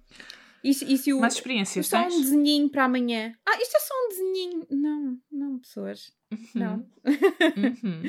isso, 0.63 0.85
isso, 0.85 1.19
Mais 1.19 1.33
experiências, 1.33 1.87
Só 1.87 2.01
tens? 2.01 2.13
um 2.13 2.21
desenhinho 2.21 2.69
para 2.69 2.85
amanhã. 2.85 3.35
Ah, 3.45 3.61
isto 3.61 3.75
é 3.75 3.79
só 3.79 3.93
um 3.93 4.09
desenhinho. 4.09 4.67
Não, 4.71 5.21
não, 5.29 5.59
pessoas. 5.59 6.13
Uhum. 6.31 6.47
Não. 6.55 6.89
Uhum. 7.03 8.03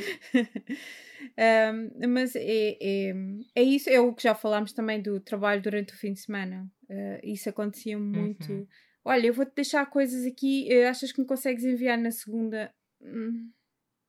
um, 2.07 2.09
mas 2.09 2.37
é, 2.37 2.79
é, 2.81 3.15
é 3.57 3.63
isso, 3.63 3.91
é 3.91 3.99
o 3.99 4.15
que 4.15 4.23
já 4.23 4.37
falámos 4.37 4.73
também 4.73 5.03
do 5.03 5.19
trabalho 5.19 5.61
durante 5.61 5.95
o 5.95 5.97
fim 5.97 6.13
de 6.13 6.21
semana. 6.21 6.71
Uh, 6.89 7.19
isso 7.25 7.49
acontecia 7.49 7.99
muito. 7.99 8.53
Uhum. 8.53 8.67
Olha, 9.05 9.27
eu 9.27 9.35
vou-te 9.35 9.53
deixar 9.57 9.85
coisas 9.87 10.25
aqui. 10.25 10.69
Uh, 10.71 10.89
achas 10.89 11.11
que 11.11 11.21
me 11.21 11.27
consegues 11.27 11.65
enviar 11.65 11.99
na 11.99 12.13
segunda? 12.13 12.73
Hum, 13.03 13.51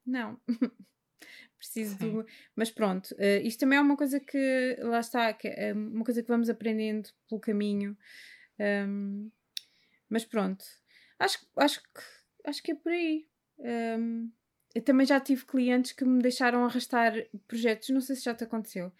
não. 0.05 0.39
Preciso 1.58 1.97
Sim. 1.97 2.12
do. 2.12 2.25
Mas 2.55 2.69
pronto, 2.69 3.12
uh, 3.15 3.41
isto 3.43 3.60
também 3.60 3.79
é 3.79 3.81
uma 3.81 3.97
coisa 3.97 4.19
que. 4.19 4.77
Lá 4.81 4.99
está, 4.99 5.34
que 5.34 5.47
é 5.47 5.73
uma 5.73 6.05
coisa 6.05 6.21
que 6.21 6.29
vamos 6.29 6.47
aprendendo 6.47 7.10
pelo 7.27 7.41
caminho. 7.41 7.97
Um, 8.59 9.29
mas 10.09 10.25
pronto, 10.25 10.63
acho, 11.19 11.39
acho, 11.57 11.81
que, 11.81 12.01
acho 12.45 12.63
que 12.63 12.71
é 12.71 12.75
por 12.75 12.91
aí. 12.91 13.27
Um, 13.59 14.31
eu 14.73 14.81
também 14.81 15.05
já 15.05 15.19
tive 15.19 15.45
clientes 15.45 15.93
que 15.93 16.03
me 16.03 16.21
deixaram 16.21 16.65
arrastar 16.65 17.13
projetos, 17.47 17.89
não 17.89 18.01
sei 18.01 18.15
se 18.15 18.23
já 18.23 18.35
te 18.35 18.43
aconteceu. 18.43 18.91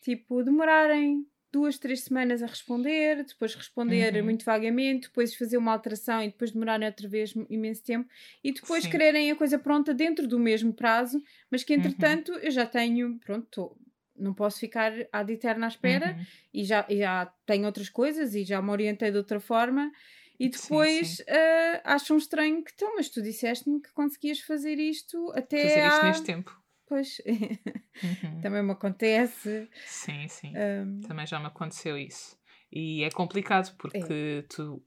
Tipo, 0.00 0.42
demorarem 0.42 1.26
duas, 1.50 1.78
três 1.78 2.02
semanas 2.02 2.42
a 2.42 2.46
responder, 2.46 3.24
depois 3.24 3.54
responder 3.54 4.14
uhum. 4.16 4.24
muito 4.24 4.44
vagamente, 4.44 5.08
depois 5.08 5.34
fazer 5.34 5.56
uma 5.56 5.72
alteração 5.72 6.22
e 6.22 6.28
depois 6.28 6.50
demorarem 6.50 6.86
outra 6.86 7.08
vez 7.08 7.34
imenso 7.48 7.82
tempo 7.82 8.08
e 8.44 8.52
depois 8.52 8.84
Sim. 8.84 8.90
quererem 8.90 9.30
a 9.30 9.36
coisa 9.36 9.58
pronta 9.58 9.94
dentro 9.94 10.26
do 10.26 10.38
mesmo 10.38 10.72
prazo, 10.72 11.22
mas 11.50 11.64
que 11.64 11.72
uhum. 11.72 11.80
entretanto 11.80 12.32
uhum. 12.32 12.38
eu 12.38 12.50
já 12.50 12.66
tenho, 12.66 13.18
pronto, 13.18 13.76
não 14.18 14.34
posso 14.34 14.60
ficar 14.60 14.92
ad 15.12 15.32
eterna 15.32 15.66
à 15.66 15.68
espera 15.68 16.12
uhum. 16.12 16.26
e 16.52 16.64
já, 16.64 16.86
já 16.88 17.32
tenho 17.46 17.66
outras 17.66 17.88
coisas 17.88 18.34
e 18.34 18.44
já 18.44 18.60
me 18.60 18.70
orientei 18.70 19.10
de 19.10 19.16
outra 19.16 19.40
forma 19.40 19.90
e 20.38 20.48
depois 20.48 21.08
sim, 21.08 21.14
sim. 21.16 21.22
Uh, 21.22 21.80
acham 21.84 22.16
estranho 22.16 22.62
que 22.62 22.72
então, 22.74 22.94
mas 22.96 23.08
tu 23.08 23.22
disseste-me 23.22 23.80
que 23.80 23.92
conseguias 23.92 24.40
fazer 24.40 24.78
isto 24.78 25.32
até 25.34 25.68
fazer 25.68 25.86
isto 25.86 26.04
neste 26.04 26.24
tempo 26.24 26.58
Pois, 26.88 27.20
uhum. 27.26 28.40
também 28.40 28.62
me 28.62 28.72
acontece. 28.72 29.68
Sim, 29.84 30.26
sim. 30.26 30.52
Um... 30.56 31.00
Também 31.02 31.26
já 31.26 31.38
me 31.38 31.46
aconteceu 31.46 31.98
isso. 31.98 32.36
E 32.72 33.04
é 33.04 33.10
complicado 33.10 33.76
porque 33.76 33.98
é. 33.98 34.42
tu. 34.48 34.82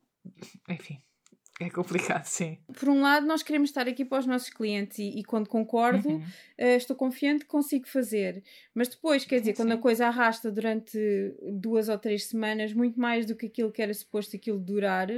Enfim, 0.68 1.02
é 1.66 1.70
complicado, 1.70 2.26
sim. 2.26 2.58
Por 2.78 2.90
um 2.90 3.02
lado, 3.02 3.26
nós 3.26 3.44
queremos 3.44 3.70
estar 3.70 3.88
aqui 3.88 4.06
para 4.06 4.20
os 4.20 4.26
nossos 4.26 4.50
clientes 4.50 5.00
e, 5.00 5.20
e 5.20 5.24
quando 5.24 5.48
concordo, 5.48 6.10
uhum. 6.10 6.20
uh, 6.20 6.78
estou 6.78 6.96
confiante 6.96 7.46
que 7.46 7.50
consigo 7.50 7.88
fazer. 7.88 8.44
Mas 8.74 8.88
depois, 8.88 9.26
quer 9.26 9.40
dizer, 9.40 9.52
sim, 9.52 9.58
quando 9.58 9.70
sim. 9.72 9.78
a 9.78 9.82
coisa 9.82 10.08
arrasta 10.08 10.52
durante 10.52 10.98
duas 11.54 11.90
ou 11.90 11.98
três 11.98 12.26
semanas, 12.26 12.74
muito 12.74 13.00
mais 13.00 13.26
do 13.26 13.36
que 13.36 13.46
aquilo 13.46 13.72
que 13.72 13.82
era 13.82 13.94
suposto 13.94 14.36
aquilo 14.36 14.60
durar, 14.60 15.10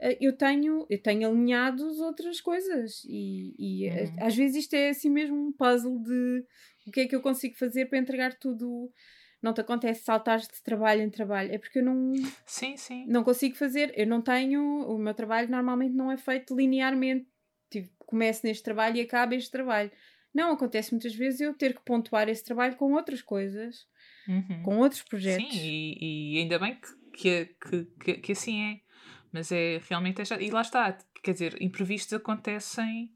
eh, 0.00 0.18
eu 0.20 0.32
tenho, 0.32 0.86
eu 0.88 1.02
tenho 1.02 1.28
alinhados 1.28 1.98
outras 2.00 2.40
coisas 2.40 3.02
e, 3.04 3.54
e 3.58 3.88
uhum. 3.88 4.16
às 4.20 4.34
vezes 4.36 4.64
isto 4.64 4.74
é 4.74 4.90
assim 4.90 5.10
mesmo 5.10 5.36
um 5.36 5.52
puzzle 5.52 5.98
de 5.98 6.44
o 6.86 6.90
que 6.90 7.00
é 7.00 7.06
que 7.06 7.14
eu 7.14 7.20
consigo 7.20 7.56
fazer 7.56 7.86
para 7.86 7.98
entregar 7.98 8.34
tudo. 8.34 8.90
Não 9.40 9.52
te 9.52 9.60
acontece 9.60 10.02
saltar 10.02 10.38
de 10.38 10.62
trabalho 10.64 11.02
em 11.02 11.10
trabalho, 11.10 11.52
é 11.52 11.58
porque 11.58 11.78
eu 11.78 11.84
não, 11.84 12.12
sim, 12.44 12.76
sim. 12.76 13.06
não 13.06 13.22
consigo 13.22 13.56
fazer. 13.56 13.92
Eu 13.96 14.06
não 14.06 14.20
tenho, 14.20 14.62
o 14.62 14.98
meu 14.98 15.14
trabalho 15.14 15.48
normalmente 15.48 15.94
não 15.94 16.10
é 16.10 16.16
feito 16.16 16.56
linearmente. 16.56 17.26
Tipo, 17.70 17.90
começo 17.98 18.46
neste 18.46 18.62
trabalho 18.62 18.96
e 18.96 19.00
acabo 19.00 19.34
este 19.34 19.50
trabalho. 19.50 19.90
Não, 20.34 20.52
acontece 20.52 20.92
muitas 20.92 21.14
vezes 21.14 21.40
eu 21.40 21.54
ter 21.54 21.74
que 21.74 21.84
pontuar 21.84 22.28
esse 22.28 22.44
trabalho 22.44 22.76
com 22.76 22.92
outras 22.92 23.22
coisas, 23.22 23.86
uhum. 24.26 24.62
com 24.62 24.78
outros 24.78 25.02
projetos. 25.02 25.54
Sim, 25.54 25.60
e, 25.60 26.34
e 26.34 26.38
ainda 26.38 26.58
bem 26.58 26.78
que, 27.12 27.46
que, 27.60 27.84
que, 28.00 28.14
que 28.14 28.32
assim 28.32 28.62
é 28.62 28.88
mas 29.32 29.52
é 29.52 29.80
realmente. 29.88 30.20
É 30.20 30.42
e 30.42 30.50
lá 30.50 30.62
está, 30.62 30.96
quer 31.22 31.32
dizer, 31.32 31.60
imprevistos 31.60 32.12
acontecem 32.14 33.12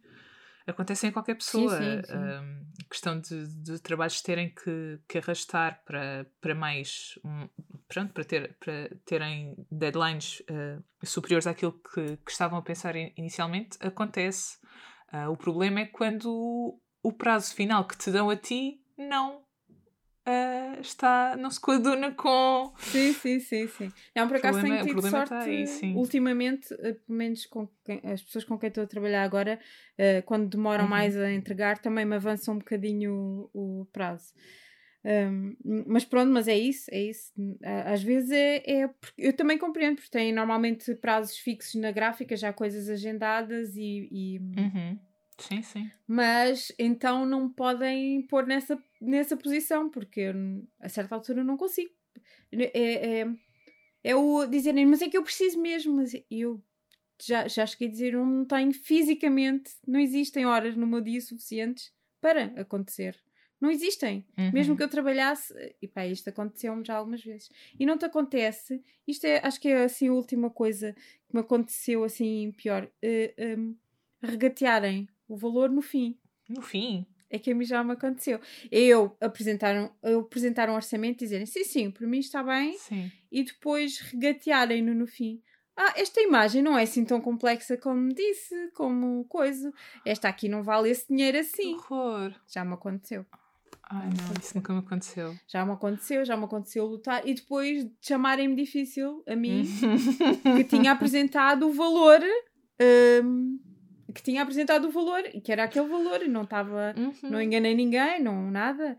acontecem 0.66 1.10
em 1.10 1.12
qualquer 1.12 1.34
pessoa. 1.34 1.76
Sim, 1.76 2.02
sim, 2.02 2.06
sim. 2.06 2.16
Um, 2.16 2.72
questão 2.88 3.20
de, 3.20 3.46
de 3.62 3.78
trabalhos 3.80 4.20
terem 4.22 4.54
que, 4.54 5.00
que 5.08 5.18
arrastar 5.18 5.82
para, 5.84 6.26
para 6.40 6.54
mais. 6.54 7.18
Um, 7.24 7.48
pronto, 7.88 8.12
para, 8.12 8.24
ter, 8.24 8.56
para 8.58 8.90
terem 9.04 9.54
deadlines 9.70 10.40
uh, 10.40 10.82
superiores 11.04 11.46
àquilo 11.46 11.72
que, 11.72 12.16
que 12.16 12.30
estavam 12.30 12.58
a 12.58 12.62
pensar 12.62 12.94
inicialmente, 12.96 13.78
acontece. 13.80 14.58
Uh, 15.12 15.30
o 15.30 15.36
problema 15.36 15.80
é 15.80 15.86
quando 15.86 16.78
o 17.02 17.12
prazo 17.12 17.54
final 17.54 17.86
que 17.86 17.96
te 17.96 18.10
dão 18.10 18.30
a 18.30 18.36
ti 18.36 18.80
não 18.96 19.41
uh, 20.26 20.80
está, 20.80 21.36
não 21.36 21.50
se 21.50 21.60
coaduna 21.60 22.12
com. 22.12 22.72
Sim, 22.78 23.12
sim, 23.12 23.40
sim, 23.40 23.66
sim. 23.68 23.92
Não, 24.14 24.26
por 24.28 24.36
acaso 24.36 24.60
tenho 24.60 24.84
tido 24.84 25.02
sorte 25.08 25.34
aí, 25.34 25.64
ultimamente, 25.94 26.72
eh, 26.74 26.94
pelo 26.94 27.18
menos 27.18 27.46
com 27.46 27.68
quem, 27.84 28.00
as 28.04 28.22
pessoas 28.22 28.44
com 28.44 28.58
quem 28.58 28.68
estou 28.68 28.84
a 28.84 28.86
trabalhar 28.86 29.22
agora, 29.22 29.58
uh, 29.98 30.22
quando 30.24 30.48
demoram 30.48 30.84
uhum. 30.84 30.90
mais 30.90 31.16
a 31.16 31.32
entregar, 31.32 31.78
também 31.78 32.04
me 32.04 32.16
avançam 32.16 32.54
um 32.54 32.58
bocadinho 32.58 33.50
o, 33.52 33.80
o 33.82 33.86
prazo. 33.86 34.32
Um, 35.04 35.56
mas 35.86 36.04
pronto, 36.04 36.30
mas 36.30 36.46
é 36.46 36.56
isso, 36.56 36.88
é 36.92 37.02
isso. 37.02 37.32
Às 37.86 38.02
vezes 38.02 38.30
é, 38.30 38.62
é 38.66 38.90
eu 39.18 39.32
também 39.32 39.58
compreendo, 39.58 39.96
porque 39.96 40.10
têm 40.10 40.32
normalmente 40.32 40.94
prazos 40.94 41.36
fixos 41.36 41.74
na 41.80 41.90
gráfica, 41.90 42.36
já 42.36 42.52
coisas 42.52 42.88
agendadas 42.88 43.74
e, 43.76 44.08
e... 44.12 44.38
Uhum. 44.38 44.98
Sim, 45.42 45.62
sim. 45.62 45.90
Mas 46.06 46.72
então 46.78 47.26
não 47.26 47.48
podem 47.48 48.22
pôr 48.22 48.46
nessa, 48.46 48.82
nessa 49.00 49.36
posição, 49.36 49.90
porque 49.90 50.32
a 50.80 50.88
certa 50.88 51.14
altura 51.14 51.42
não 51.42 51.56
consigo. 51.56 51.90
É, 52.52 53.20
é, 53.20 53.26
é 54.04 54.16
o 54.16 54.46
dizerem, 54.46 54.86
mas 54.86 55.02
é 55.02 55.08
que 55.08 55.16
eu 55.16 55.22
preciso 55.22 55.60
mesmo, 55.60 55.94
mas 55.94 56.12
eu 56.30 56.62
já, 57.20 57.48
já 57.48 57.66
cheguei 57.66 57.88
a 57.88 57.90
dizer, 57.90 58.12
não 58.12 58.44
tenho 58.44 58.72
fisicamente, 58.72 59.72
não 59.86 59.98
existem 59.98 60.46
horas 60.46 60.76
no 60.76 60.86
meu 60.86 61.00
dia 61.00 61.20
suficientes 61.20 61.92
para 62.20 62.44
acontecer. 62.60 63.18
Não 63.60 63.70
existem. 63.70 64.26
Uhum. 64.36 64.50
Mesmo 64.52 64.76
que 64.76 64.82
eu 64.82 64.88
trabalhasse, 64.88 65.54
e 65.80 65.86
pá, 65.86 66.04
isto 66.04 66.28
aconteceu-me 66.28 66.84
já 66.84 66.96
algumas 66.96 67.22
vezes. 67.22 67.48
E 67.78 67.86
não 67.86 67.96
te 67.96 68.04
acontece, 68.04 68.82
isto 69.06 69.24
é, 69.24 69.40
acho 69.44 69.60
que 69.60 69.68
é 69.68 69.84
assim 69.84 70.08
a 70.08 70.12
última 70.12 70.50
coisa 70.50 70.92
que 71.28 71.34
me 71.34 71.40
aconteceu 71.40 72.02
assim 72.02 72.52
pior. 72.56 72.84
Uh, 72.84 72.90
eh, 73.36 73.56
um, 73.56 73.76
regatearem 74.22 75.08
o 75.32 75.36
valor 75.36 75.70
no 75.70 75.80
fim. 75.80 76.18
No 76.48 76.60
fim? 76.60 77.06
É 77.30 77.38
que 77.38 77.50
a 77.50 77.54
mim 77.54 77.64
já 77.64 77.82
me 77.82 77.92
aconteceu. 77.92 78.38
Eu 78.70 79.16
apresentar 79.18 79.74
um, 79.74 79.88
eu 80.02 80.20
apresentar 80.20 80.68
um 80.68 80.74
orçamento 80.74 81.22
e 81.22 81.24
dizerem 81.24 81.46
sim, 81.46 81.64
sim, 81.64 81.90
para 81.90 82.06
mim 82.06 82.18
está 82.18 82.42
bem. 82.42 82.76
Sim. 82.76 83.10
E 83.30 83.42
depois 83.42 83.98
regatearem-no 83.98 84.94
no 84.94 85.06
fim. 85.06 85.40
Ah, 85.74 85.94
esta 85.96 86.20
imagem 86.20 86.60
não 86.60 86.76
é 86.76 86.82
assim 86.82 87.02
tão 87.02 87.18
complexa 87.18 87.78
como 87.78 88.12
disse, 88.12 88.70
como 88.74 89.24
coisa. 89.24 89.72
Esta 90.04 90.28
aqui 90.28 90.46
não 90.46 90.62
vale 90.62 90.90
esse 90.90 91.08
dinheiro 91.08 91.38
assim. 91.38 91.74
Horror. 91.76 92.34
Já 92.46 92.62
me 92.62 92.74
aconteceu. 92.74 93.24
Ai 93.84 94.08
não, 94.08 94.34
isso 94.38 94.54
nunca 94.54 94.72
me 94.74 94.80
aconteceu. 94.80 95.34
Já 95.48 95.64
me 95.64 95.72
aconteceu, 95.72 96.24
já 96.26 96.36
me 96.36 96.44
aconteceu 96.44 96.84
lutar 96.84 97.26
e 97.26 97.32
depois 97.32 97.90
chamarem-me 98.02 98.54
difícil 98.54 99.22
a 99.26 99.34
mim 99.34 99.64
que 100.56 100.64
tinha 100.64 100.92
apresentado 100.92 101.66
o 101.66 101.72
valor 101.72 102.20
um, 103.24 103.58
que 104.12 104.22
tinha 104.22 104.42
apresentado 104.42 104.88
o 104.88 104.90
valor 104.90 105.22
e 105.32 105.40
que 105.40 105.52
era 105.52 105.64
aquele 105.64 105.88
valor 105.88 106.22
e 106.22 106.28
não 106.28 106.42
estava, 106.42 106.94
uhum. 106.96 107.30
não 107.30 107.40
enganei 107.40 107.74
ninguém, 107.74 108.22
não 108.22 108.50
nada. 108.50 108.98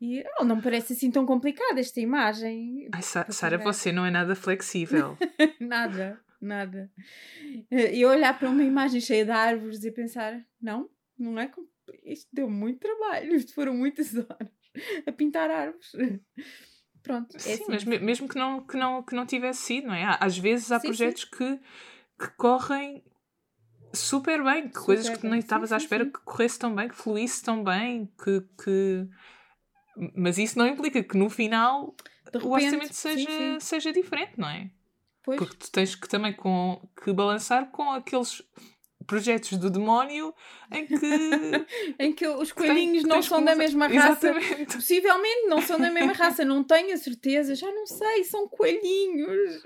E 0.00 0.24
oh, 0.40 0.44
não 0.44 0.56
me 0.56 0.62
parece 0.62 0.94
assim 0.94 1.10
tão 1.10 1.24
complicada 1.24 1.78
esta 1.78 2.00
imagem. 2.00 2.88
Ai, 2.92 3.02
Sara, 3.02 3.56
você 3.58 3.92
não 3.92 4.04
é 4.04 4.10
nada 4.10 4.34
flexível. 4.34 5.16
nada, 5.60 6.20
nada. 6.40 6.90
E 7.70 8.04
olhar 8.04 8.36
para 8.36 8.50
uma 8.50 8.64
imagem 8.64 9.00
cheia 9.00 9.24
de 9.24 9.30
árvores 9.30 9.84
e 9.84 9.92
pensar, 9.92 10.44
não, 10.60 10.90
não 11.16 11.38
é. 11.38 11.50
Isto 12.04 12.28
deu 12.32 12.50
muito 12.50 12.80
trabalho, 12.80 13.34
isto 13.36 13.54
foram 13.54 13.74
muitas 13.74 14.12
horas 14.18 14.48
a 15.06 15.12
pintar 15.12 15.50
árvores. 15.50 15.92
Pronto. 17.00 17.36
É 17.36 17.38
Sim, 17.38 17.52
assim. 17.52 17.64
mas 17.68 17.84
mesmo 17.84 18.28
que 18.28 18.36
não, 18.36 18.64
que, 18.64 18.76
não, 18.76 19.02
que 19.04 19.14
não 19.14 19.24
tivesse 19.24 19.62
sido, 19.62 19.86
não 19.86 19.94
é? 19.94 20.16
Às 20.20 20.36
vezes 20.36 20.72
há 20.72 20.80
sim, 20.80 20.88
projetos 20.88 21.22
sim. 21.22 21.28
Que, 21.36 21.60
que 22.18 22.36
correm 22.36 23.04
super 23.92 24.42
bem, 24.42 24.68
que 24.68 24.74
super 24.74 24.84
coisas 24.84 25.18
que 25.18 25.26
não 25.26 25.36
estavas 25.36 25.72
à 25.72 25.76
espera 25.76 26.04
que 26.04 26.20
corresse 26.24 26.58
tão 26.58 26.74
bem, 26.74 26.88
que 26.88 26.94
fluísse 26.94 27.42
tão 27.42 27.62
bem, 27.62 28.10
que, 28.22 28.40
que... 28.62 29.08
mas 30.16 30.38
isso 30.38 30.58
não 30.58 30.66
implica 30.66 31.02
que 31.02 31.16
no 31.16 31.28
final 31.28 31.94
repente, 32.24 32.46
o 32.46 32.50
orçamento 32.52 32.94
seja, 32.94 33.30
sim, 33.30 33.54
sim. 33.54 33.60
seja 33.60 33.92
diferente, 33.92 34.32
não 34.36 34.48
é? 34.48 34.70
Pois. 35.22 35.38
Porque 35.38 35.56
tu 35.56 35.70
tens 35.70 35.94
que 35.94 36.08
também 36.08 36.32
com, 36.32 36.88
que 37.02 37.12
balançar 37.12 37.70
com 37.70 37.90
aqueles 37.90 38.42
projetos 39.06 39.58
do 39.58 39.70
demónio 39.70 40.34
em 40.70 40.86
que 40.86 40.96
em 41.98 42.12
que 42.12 42.26
os 42.26 42.52
coelhinhos 42.52 43.04
não 43.04 43.20
são 43.20 43.44
da 43.44 43.54
mesma 43.54 43.88
raça 43.88 44.30
Exatamente. 44.30 44.76
possivelmente 44.76 45.46
não 45.48 45.60
são 45.60 45.78
da 45.78 45.90
mesma 45.92 46.12
raça 46.12 46.44
não 46.44 46.62
tenho 46.62 46.94
a 46.94 46.96
certeza 46.96 47.54
já 47.54 47.70
não 47.72 47.86
sei 47.86 48.24
são 48.24 48.48
coelhinhos 48.48 49.62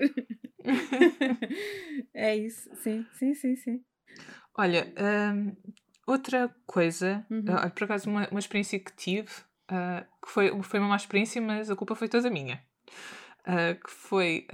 é 2.15 2.37
isso 2.37 2.71
sim 2.77 3.05
sim 3.13 3.35
sim 3.35 3.57
sim 3.57 3.85
Olha, 4.59 4.93
um, 4.99 5.55
outra 6.07 6.55
coisa, 6.67 7.25
uhum. 7.31 7.41
uh, 7.41 7.71
por 7.71 7.85
acaso, 7.85 8.09
uma, 8.09 8.27
uma 8.31 8.41
experiência 8.41 8.79
que 8.79 8.95
tive, 8.97 9.29
uh, 9.71 10.05
que 10.25 10.31
foi, 10.31 10.63
foi 10.63 10.81
uma 10.81 10.89
má 10.89 10.97
experiência, 10.97 11.43
mas 11.43 11.71
a 11.71 11.77
culpa 11.77 11.95
foi 11.95 12.09
toda 12.09 12.31
minha. 12.31 12.63
Uh, 13.43 13.79
que 13.85 13.91
foi, 13.91 14.49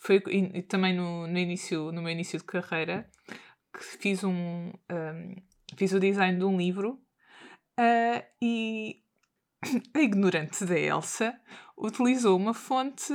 foi 0.00 0.22
in, 0.30 0.62
também 0.62 0.94
no, 0.96 1.26
no, 1.26 1.38
início, 1.38 1.92
no 1.92 2.00
meu 2.00 2.10
início 2.10 2.38
de 2.38 2.44
carreira, 2.44 3.08
que 3.72 3.84
fiz 3.84 4.24
um, 4.24 4.72
um 4.90 5.36
fiz 5.76 5.92
o 5.92 6.00
design 6.00 6.38
de 6.38 6.44
um 6.44 6.56
livro 6.56 7.00
e 8.40 9.02
a 9.94 9.98
ignorante 9.98 10.64
da 10.64 10.78
Elsa 10.78 11.38
utilizou 11.76 12.36
uma 12.36 12.54
fonte 12.54 13.12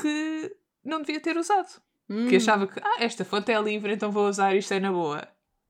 que 0.00 0.56
não 0.84 1.00
devia 1.00 1.20
ter 1.20 1.36
usado. 1.36 1.80
Hum. 2.08 2.28
Que 2.28 2.36
achava 2.36 2.66
que, 2.66 2.80
ah, 2.80 2.96
esta 3.00 3.24
fonte 3.24 3.52
é 3.52 3.60
livre, 3.60 3.92
então 3.92 4.10
vou 4.10 4.28
usar 4.28 4.54
isto 4.54 4.72
é 4.74 4.80
na 4.80 4.92
boa. 4.92 5.26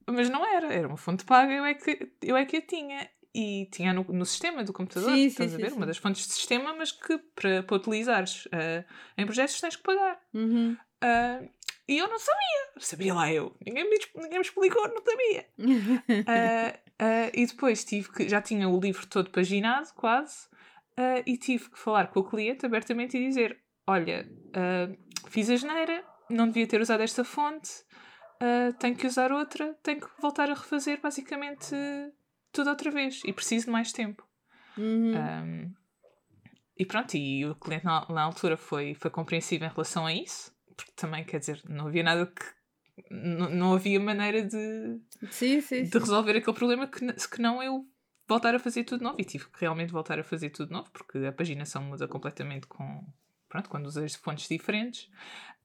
Mas 0.07 0.29
não 0.29 0.45
era, 0.45 0.73
era 0.73 0.88
uma 0.88 0.97
fonte 0.97 1.25
paga, 1.25 1.53
eu 1.53 1.64
é 1.64 1.75
que, 1.75 2.12
eu 2.23 2.37
é 2.37 2.45
que 2.45 2.57
a 2.57 2.62
tinha. 2.62 3.09
E 3.35 3.66
tinha 3.73 3.95
no, 3.95 4.05
no 4.05 4.27
sistema 4.27 4.62
do 4.62 4.75
computador, 4.75 5.11
sim, 5.11 5.25
estás 5.25 5.51
sim, 5.51 5.57
a 5.57 5.61
ver? 5.61 5.71
Sim, 5.71 5.77
uma 5.77 5.87
das 5.87 5.97
fontes 5.97 6.27
de 6.27 6.35
sistema, 6.35 6.75
mas 6.75 6.92
que 6.92 7.16
para, 7.35 7.62
para 7.62 7.77
utilizares 7.77 8.45
uh, 8.47 8.85
em 9.16 9.25
projetos 9.25 9.59
tens 9.59 9.77
que 9.77 9.83
pagar. 9.83 10.21
Uhum. 10.35 10.77
Uh, 11.03 11.49
e 11.88 11.97
eu 11.97 12.09
não 12.09 12.18
sabia, 12.18 12.73
sabia 12.79 13.14
lá 13.14 13.33
eu, 13.33 13.57
ninguém 13.64 13.88
me, 13.88 13.99
ninguém 14.16 14.38
me 14.38 14.45
explicou, 14.45 14.87
não 14.87 15.03
sabia. 15.03 15.47
uh, 15.59 17.31
e 17.33 17.47
depois 17.47 17.85
tive 17.85 18.12
que, 18.12 18.29
já 18.29 18.42
tinha 18.42 18.68
o 18.68 18.79
livro 18.79 19.07
todo 19.07 19.31
paginado, 19.31 19.88
quase, 19.95 20.47
e 21.25 21.38
tive 21.38 21.71
que 21.71 21.79
falar 21.79 22.09
com 22.09 22.21
o 22.21 22.25
cliente 22.25 22.66
abertamente 22.66 23.16
e 23.16 23.27
dizer: 23.27 23.59
Olha, 23.87 24.31
fiz 25.29 25.49
a 25.51 25.57
geneira, 25.57 26.05
não 26.33 26.47
devia 26.47 26.66
ter 26.66 26.81
usado 26.81 27.03
esta 27.03 27.25
fonte, 27.25 27.71
uh, 28.40 28.73
tenho 28.79 28.97
que 28.97 29.07
usar 29.07 29.33
outra, 29.33 29.75
tenho 29.83 30.01
que 30.01 30.09
voltar 30.21 30.51
a 30.51 30.55
refazer 30.55 31.01
basicamente 31.01 31.75
tudo 32.53 32.71
outra 32.71 32.90
vez 32.90 33.23
e 33.25 33.33
preciso 33.33 33.66
de 33.66 33.73
mais 33.73 33.92
tempo. 33.92 34.27
Uhum. 34.77 35.14
Um, 35.16 35.75
e 36.77 36.87
pronto, 36.87 37.14
e 37.16 37.45
o 37.47 37.55
cliente 37.55 37.85
na, 37.85 38.07
na, 38.09 38.23
altura 38.23 38.57
foi, 38.57 38.95
foi 38.95 39.11
compreensivo 39.11 39.64
em 39.64 39.68
relação 39.68 40.07
a 40.07 40.12
isso, 40.12 40.53
porque 40.77 40.92
também, 40.97 41.25
quer 41.25 41.38
dizer, 41.38 41.61
não 41.68 41.87
havia 41.87 42.03
nada 42.03 42.27
que. 42.27 42.45
Não, 43.11 43.51
não 43.51 43.75
havia 43.75 43.99
maneira 43.99 44.42
de, 44.42 45.01
sim, 45.31 45.61
sim, 45.61 45.85
de 45.85 45.99
resolver 45.99 46.37
aquele 46.37 46.57
problema 46.57 46.87
que, 46.87 47.01
que 47.12 47.40
não 47.40 47.62
eu 47.62 47.87
voltar 48.29 48.55
a 48.55 48.59
fazer 48.59 48.85
tudo 48.85 49.03
novo. 49.03 49.16
E 49.18 49.25
tive 49.25 49.47
que 49.47 49.61
realmente 49.61 49.92
voltar 49.92 50.18
a 50.18 50.25
fazer 50.25 50.51
tudo 50.51 50.73
novo, 50.73 50.90
porque 50.90 51.18
a 51.18 51.33
paginação 51.33 51.83
muda 51.83 52.09
completamente 52.09 52.66
com. 52.66 53.07
Pronto, 53.49 53.68
quando 53.68 53.87
usas 53.87 54.14
fontes 54.14 54.49
diferentes. 54.49 55.11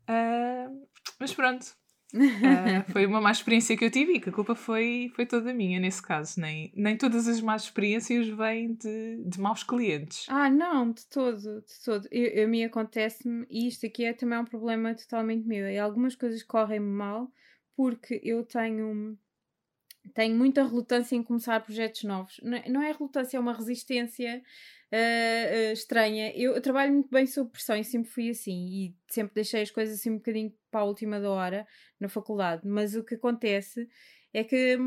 Uh, 0.09 0.87
mas 1.19 1.33
pronto. 1.33 1.65
Uh, 2.13 2.83
foi 2.91 3.05
uma 3.05 3.19
má 3.19 3.31
experiência 3.31 3.75
que 3.75 3.83
eu 3.83 3.91
tive 3.91 4.13
e 4.13 4.19
que 4.19 4.29
a 4.29 4.33
culpa 4.33 4.55
foi, 4.55 5.11
foi 5.15 5.25
toda 5.25 5.53
minha 5.53 5.79
nesse 5.79 6.01
caso. 6.01 6.39
Nem, 6.39 6.71
nem 6.75 6.97
todas 6.97 7.27
as 7.27 7.41
más 7.41 7.63
experiências 7.63 8.27
vêm 8.29 8.73
de, 8.75 9.23
de 9.25 9.39
maus 9.39 9.63
clientes. 9.63 10.25
Ah, 10.29 10.49
não, 10.49 10.91
de 10.91 11.05
todo, 11.07 11.61
de 11.61 11.83
todo. 11.83 12.07
Eu, 12.11 12.45
a 12.45 12.47
mim 12.47 12.63
acontece-me, 12.63 13.45
e 13.49 13.67
isto 13.67 13.85
aqui 13.85 14.05
é 14.05 14.13
também 14.13 14.39
um 14.39 14.45
problema 14.45 14.95
totalmente 14.95 15.45
meu. 15.45 15.69
E 15.69 15.77
algumas 15.77 16.15
coisas 16.15 16.41
correm-me 16.43 16.89
mal 16.89 17.31
porque 17.75 18.19
eu 18.23 18.43
tenho 18.43 19.17
tenho 20.13 20.35
muita 20.35 20.63
relutância 20.63 21.15
em 21.15 21.23
começar 21.23 21.59
projetos 21.61 22.03
novos. 22.03 22.39
Não 22.43 22.81
é, 22.81 22.89
é 22.89 22.91
relutância, 22.91 23.37
é 23.37 23.39
uma 23.39 23.53
resistência 23.53 24.41
uh, 24.91 25.69
uh, 25.69 25.73
estranha. 25.73 26.31
Eu, 26.35 26.53
eu, 26.53 26.61
trabalho 26.61 26.93
muito 26.93 27.09
bem 27.09 27.25
sob 27.25 27.51
pressão 27.51 27.75
e 27.75 27.83
sempre 27.83 28.09
fui 28.09 28.29
assim. 28.29 28.67
E 28.67 28.95
sempre 29.07 29.35
deixei 29.35 29.61
as 29.61 29.71
coisas 29.71 29.99
assim 29.99 30.11
um 30.11 30.17
bocadinho 30.17 30.53
para 30.71 30.81
a 30.81 30.85
última 30.85 31.19
da 31.19 31.29
hora 31.29 31.67
na 31.99 32.09
faculdade. 32.09 32.67
Mas 32.67 32.95
o 32.95 33.03
que 33.03 33.15
acontece 33.15 33.87
é 34.33 34.43
que. 34.43 34.77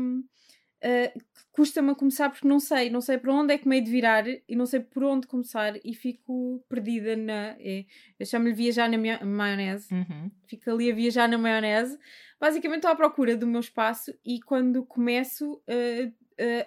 Uh, 0.83 1.21
custa-me 1.51 1.91
a 1.91 1.95
começar 1.95 2.29
porque 2.29 2.47
não 2.47 2.59
sei, 2.59 2.89
não 2.89 3.01
sei 3.01 3.17
para 3.17 3.33
onde 3.33 3.53
é 3.53 3.57
que 3.57 3.67
me 3.67 3.75
hei 3.75 3.81
de 3.81 3.91
virar 3.91 4.25
e 4.27 4.55
não 4.55 4.65
sei 4.65 4.79
por 4.79 5.03
onde 5.03 5.27
começar 5.27 5.73
e 5.83 5.93
fico 5.93 6.63
perdida 6.67 7.15
na. 7.15 7.55
É, 7.59 7.85
eu 8.19 8.25
chamo-lhe 8.25 8.53
viajar 8.53 8.89
na 8.89 8.97
maionese, 9.25 9.93
uhum. 9.93 10.31
fico 10.47 10.71
ali 10.71 10.91
a 10.91 10.95
viajar 10.95 11.27
na 11.27 11.37
maionese. 11.37 11.97
Basicamente 12.39 12.77
estou 12.77 12.91
à 12.91 12.95
procura 12.95 13.37
do 13.37 13.45
meu 13.45 13.59
espaço 13.59 14.13
e 14.25 14.39
quando 14.41 14.83
começo 14.83 15.53
uh, 15.53 16.07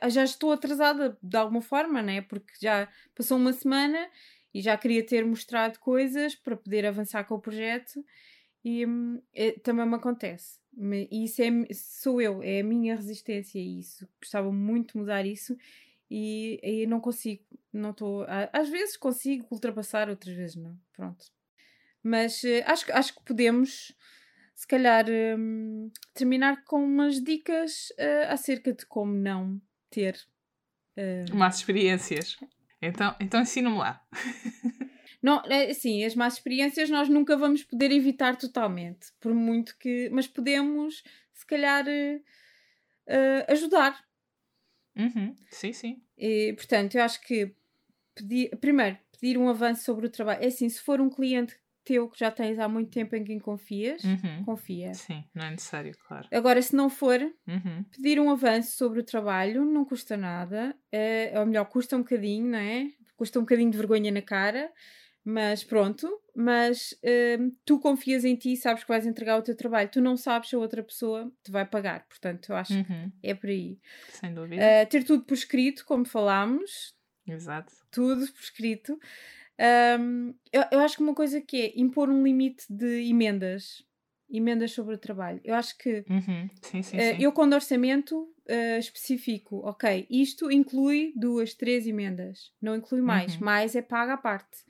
uh, 0.07 0.11
já 0.11 0.23
estou 0.23 0.53
atrasada 0.53 1.19
de 1.21 1.37
alguma 1.37 1.61
forma, 1.61 2.01
né? 2.03 2.21
Porque 2.21 2.53
já 2.61 2.89
passou 3.15 3.37
uma 3.37 3.53
semana 3.53 4.09
e 4.53 4.61
já 4.61 4.77
queria 4.77 5.05
ter 5.05 5.25
mostrado 5.25 5.81
coisas 5.81 6.37
para 6.37 6.57
poder 6.57 6.87
avançar 6.87 7.25
com 7.25 7.35
o 7.35 7.41
projeto 7.41 8.05
e 8.65 8.87
hum, 8.87 9.21
é, 9.35 9.53
também 9.53 9.87
me 9.87 9.97
acontece. 9.97 10.59
E 11.11 11.25
isso 11.25 11.43
é, 11.43 11.49
sou 11.73 12.21
eu, 12.21 12.43
é 12.43 12.61
a 12.61 12.65
minha 12.65 12.97
resistência 12.97 13.61
a 13.61 13.65
isso. 13.65 14.09
Gostava 14.21 14.51
muito 14.51 14.93
de 14.93 14.99
mudar 14.99 15.25
isso 15.25 15.57
e, 16.11 16.59
e 16.63 16.87
não 16.87 17.01
consigo, 17.01 17.45
não 17.73 17.91
estou. 17.91 18.27
Às 18.53 18.69
vezes 18.69 18.97
consigo 18.97 19.47
ultrapassar, 19.51 20.09
outras 20.09 20.35
vezes 20.35 20.57
não. 20.57 20.77
Pronto. 20.93 21.27
Mas 22.03 22.43
uh, 22.43 22.63
acho, 22.67 22.93
acho 22.93 23.15
que 23.15 23.23
podemos, 23.23 23.93
se 24.55 24.67
calhar, 24.67 25.07
um, 25.39 25.91
terminar 26.13 26.65
com 26.65 26.85
umas 26.85 27.23
dicas 27.23 27.91
uh, 27.93 28.31
acerca 28.33 28.73
de 28.73 28.85
como 28.87 29.15
não 29.15 29.61
ter 29.91 30.19
uh... 30.97 31.37
más 31.37 31.57
experiências. 31.57 32.37
Então, 32.83 33.15
então 33.21 33.41
ensina-me 33.41 33.79
lá. 33.79 34.05
Não, 35.25 35.43
é, 35.47 35.71
assim, 35.71 36.05
as 36.05 36.15
más 36.15 36.35
experiências 36.35 36.91
nós 36.91 37.09
nunca 37.09 37.35
vamos 37.35 37.65
poder 37.65 37.91
evitar 37.91 38.37
totalmente, 38.37 39.07
por 39.19 39.33
muito 39.33 39.75
que. 39.79 40.11
Mas 40.11 40.27
podemos, 40.27 41.03
se 41.33 41.47
calhar, 41.47 41.83
uh, 41.87 42.17
uh, 43.09 43.51
ajudar. 43.53 44.05
Uhum. 44.95 45.35
Sim, 45.51 45.73
sim. 45.73 46.03
E, 46.19 46.53
portanto, 46.53 46.97
eu 46.97 47.03
acho 47.03 47.23
que 47.23 47.55
pedir, 48.15 48.55
primeiro, 48.59 48.99
pedir 49.19 49.39
um 49.39 49.49
avanço 49.49 49.83
sobre 49.85 50.09
o 50.09 50.11
trabalho. 50.11 50.45
É 50.45 50.49
assim, 50.49 50.69
se 50.69 50.83
for 50.83 51.01
um 51.01 51.09
cliente 51.09 51.57
teu 51.83 52.07
que 52.07 52.19
já 52.19 52.31
tens 52.31 52.59
há 52.59 52.69
muito 52.69 52.91
tempo 52.91 53.17
em 53.17 53.25
quem 53.25 53.39
confias, 53.39 54.05
uhum. 54.05 54.45
confia. 54.45 54.93
Sim, 54.93 55.25
não 55.35 55.47
é 55.47 55.53
necessário, 55.53 55.97
claro. 56.07 56.29
Agora, 56.31 56.61
se 56.61 56.77
não 56.77 56.91
for, 56.91 57.19
uhum. 57.49 57.83
pedir 57.91 58.21
um 58.21 58.29
avanço 58.31 58.77
sobre 58.77 59.01
o 59.01 59.05
trabalho 59.05 59.65
não 59.65 59.87
custa 59.87 60.19
nada, 60.19 60.77
é, 60.93 61.33
ou 61.41 61.47
melhor, 61.47 61.65
custa 61.65 61.97
um 61.97 62.01
bocadinho, 62.01 62.47
não 62.47 62.59
é? 62.59 62.91
Custa 63.17 63.39
um 63.39 63.43
bocadinho 63.43 63.71
de 63.71 63.79
vergonha 63.79 64.13
na 64.13 64.21
cara, 64.21 64.71
mas 65.25 65.65
pronto, 65.65 66.21
mas 66.35 66.95
hum, 67.41 67.53
tu 67.65 67.79
confias 67.79 68.25
em 68.25 68.37
ti, 68.37 68.57
sabes 68.57 68.83
que 68.83 68.89
vais 68.89 69.07
entregar 69.07 69.39
o 69.39 69.43
teu 69.43 69.57
trabalho, 69.57 69.89
tu 69.89 70.01
não 70.01 70.17
sabes 70.17 70.51
se 70.51 70.57
a 70.57 70.59
outra 70.59 70.83
pessoa 70.83 71.33
te 71.43 71.51
vai 71.51 71.65
pagar, 71.65 72.07
portanto, 72.07 72.51
eu 72.51 72.57
acho 72.57 72.75
uhum. 72.75 73.11
que 73.21 73.29
é 73.29 73.35
por 73.35 73.49
aí. 73.49 73.79
Sem 74.11 74.35
dúvida. 74.35 74.63
Uh, 74.63 74.87
ter 74.89 75.05
tudo 75.05 75.25
por 75.25 75.35
escrito, 75.35 75.87
como 75.87 76.05
falámos. 76.05 76.95
Exato. 77.27 77.73
Tudo 77.91 78.27
por 78.27 78.41
escrito. 78.41 78.99
Um, 79.99 80.35
eu, 80.53 80.65
eu 80.73 80.81
acho 80.81 80.97
que 80.97 81.03
uma 81.03 81.15
coisa 81.15 81.41
que 81.41 81.57
é 81.57 81.73
impor 81.77 82.11
um 82.11 82.23
limite 82.23 82.65
de 82.69 83.09
emendas. 83.09 83.83
Emendas 84.29 84.73
sobre 84.73 84.95
o 84.95 84.99
trabalho. 84.99 85.41
Eu 85.45 85.55
acho 85.55 85.79
que 85.79 86.05
uhum. 86.09 86.51
sim, 86.61 86.83
sim, 86.83 86.97
uh, 86.97 87.01
sim. 87.01 87.23
eu, 87.23 87.31
quando 87.33 87.53
orçamento, 87.53 88.23
uh, 88.49 88.79
especifico, 88.79 89.59
ok, 89.59 90.07
isto 90.11 90.51
inclui 90.51 91.13
duas, 91.15 91.55
três 91.55 91.87
emendas, 91.87 92.53
não 92.61 92.75
inclui 92.75 93.01
mais, 93.01 93.37
uhum. 93.37 93.45
mais 93.45 93.77
é 93.77 93.83
paga 93.83 94.15
à 94.15 94.17
parte. 94.17 94.65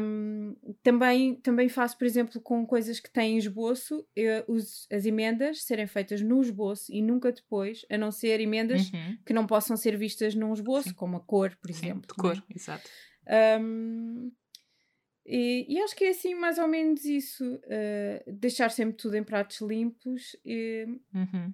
Um, 0.00 0.54
também, 0.82 1.34
também 1.40 1.68
faço, 1.68 1.98
por 1.98 2.06
exemplo, 2.06 2.40
com 2.40 2.64
coisas 2.64 3.00
que 3.00 3.10
têm 3.10 3.36
esboço, 3.36 4.06
eu 4.14 4.44
uso 4.46 4.86
as 4.92 5.04
emendas 5.04 5.64
serem 5.64 5.86
feitas 5.88 6.20
no 6.20 6.40
esboço 6.40 6.92
e 6.92 7.02
nunca 7.02 7.32
depois, 7.32 7.84
a 7.90 7.98
não 7.98 8.12
ser 8.12 8.40
emendas 8.40 8.90
uhum. 8.92 9.18
que 9.26 9.32
não 9.32 9.46
possam 9.46 9.76
ser 9.76 9.96
vistas 9.96 10.34
num 10.34 10.52
esboço, 10.52 10.90
Sim. 10.90 10.94
como 10.94 11.16
a 11.16 11.20
cor, 11.20 11.56
por 11.60 11.72
Sim, 11.72 11.86
exemplo. 11.86 12.02
De 12.02 12.14
cor, 12.14 12.36
é? 12.36 12.54
exato. 12.54 12.88
Um, 13.60 14.30
e, 15.28 15.66
e, 15.68 15.80
acho 15.80 15.96
que 15.96 16.04
é 16.04 16.10
assim 16.10 16.34
mais 16.36 16.56
ou 16.56 16.68
menos 16.68 17.04
isso. 17.04 17.44
Uh, 17.56 18.32
deixar 18.32 18.70
sempre 18.70 18.96
tudo 18.96 19.16
em 19.16 19.24
pratos 19.24 19.60
limpos 19.60 20.36
e, 20.44 20.86
uhum. 21.12 21.52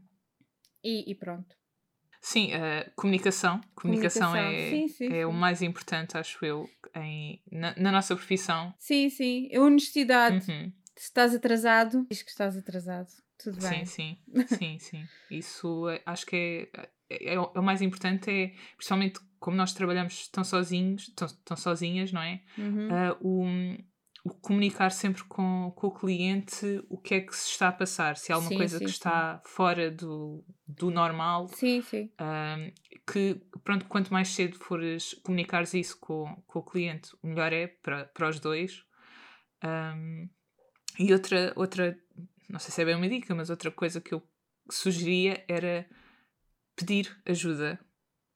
e, 0.84 1.10
e 1.10 1.14
pronto. 1.14 1.56
Sim, 2.22 2.52
uh, 2.54 2.90
comunicação. 2.94 3.60
Comunicação, 3.74 4.30
comunicação. 4.30 4.36
é, 4.36 4.70
sim, 4.70 4.88
sim, 4.88 5.06
é 5.06 5.10
sim. 5.10 5.24
o 5.24 5.32
mais 5.32 5.60
importante, 5.60 6.16
acho 6.16 6.42
eu, 6.44 6.70
em, 6.94 7.42
na, 7.50 7.74
na 7.76 7.90
nossa 7.90 8.14
profissão. 8.14 8.72
Sim, 8.78 9.10
sim. 9.10 9.50
A 9.52 9.60
honestidade. 9.60 10.48
Uhum. 10.48 10.72
Se 10.96 11.06
estás 11.06 11.34
atrasado, 11.34 12.06
diz 12.08 12.22
que 12.22 12.30
estás 12.30 12.56
atrasado. 12.56 13.08
Tudo 13.36 13.58
bem. 13.60 13.84
Sim, 13.84 14.16
sim. 14.28 14.46
sim, 14.56 14.78
sim. 14.78 15.08
Isso 15.28 15.88
é, 15.88 16.00
acho 16.06 16.24
que 16.24 16.70
é, 16.72 16.88
é, 17.10 17.34
é, 17.34 17.40
o 17.40 17.60
mais 17.60 17.82
importante, 17.82 18.30
é, 18.30 18.52
principalmente 18.76 19.18
como 19.40 19.56
nós 19.56 19.74
trabalhamos 19.74 20.28
tão 20.28 20.44
sozinhos, 20.44 21.08
tão, 21.16 21.26
tão 21.44 21.56
sozinhas, 21.56 22.12
não 22.12 22.22
é? 22.22 22.40
Uhum. 22.56 22.88
Uh, 22.88 23.16
o 23.20 23.82
o 24.24 24.30
comunicar 24.30 24.90
sempre 24.90 25.24
com, 25.24 25.72
com 25.74 25.88
o 25.88 25.90
cliente 25.92 26.84
o 26.88 26.96
que 26.96 27.14
é 27.14 27.20
que 27.20 27.34
se 27.36 27.48
está 27.48 27.68
a 27.68 27.72
passar, 27.72 28.16
se 28.16 28.30
há 28.30 28.36
alguma 28.36 28.50
sim, 28.50 28.56
coisa 28.56 28.78
sim, 28.78 28.84
que 28.84 28.90
sim. 28.90 28.96
está 28.96 29.42
fora 29.44 29.90
do, 29.90 30.44
do 30.66 30.90
normal. 30.90 31.48
Sim, 31.48 31.82
sim. 31.82 32.10
Um, 32.20 32.72
que, 33.10 33.42
pronto, 33.64 33.86
quanto 33.86 34.12
mais 34.12 34.28
cedo 34.28 34.56
fores 34.58 35.14
comunicares 35.24 35.74
isso 35.74 35.98
com, 35.98 36.40
com 36.46 36.60
o 36.60 36.62
cliente, 36.62 37.10
o 37.22 37.26
melhor 37.26 37.52
é 37.52 37.66
para, 37.66 38.04
para 38.04 38.28
os 38.28 38.38
dois. 38.38 38.84
Um, 39.64 40.28
e 40.98 41.12
outra, 41.12 41.52
outra, 41.56 41.98
não 42.48 42.60
sei 42.60 42.70
se 42.70 42.82
é 42.82 42.84
bem 42.84 42.94
uma 42.94 43.08
dica, 43.08 43.34
mas 43.34 43.50
outra 43.50 43.72
coisa 43.72 44.00
que 44.00 44.14
eu 44.14 44.22
sugeria 44.70 45.44
era 45.48 45.84
pedir 46.76 47.20
ajuda 47.26 47.78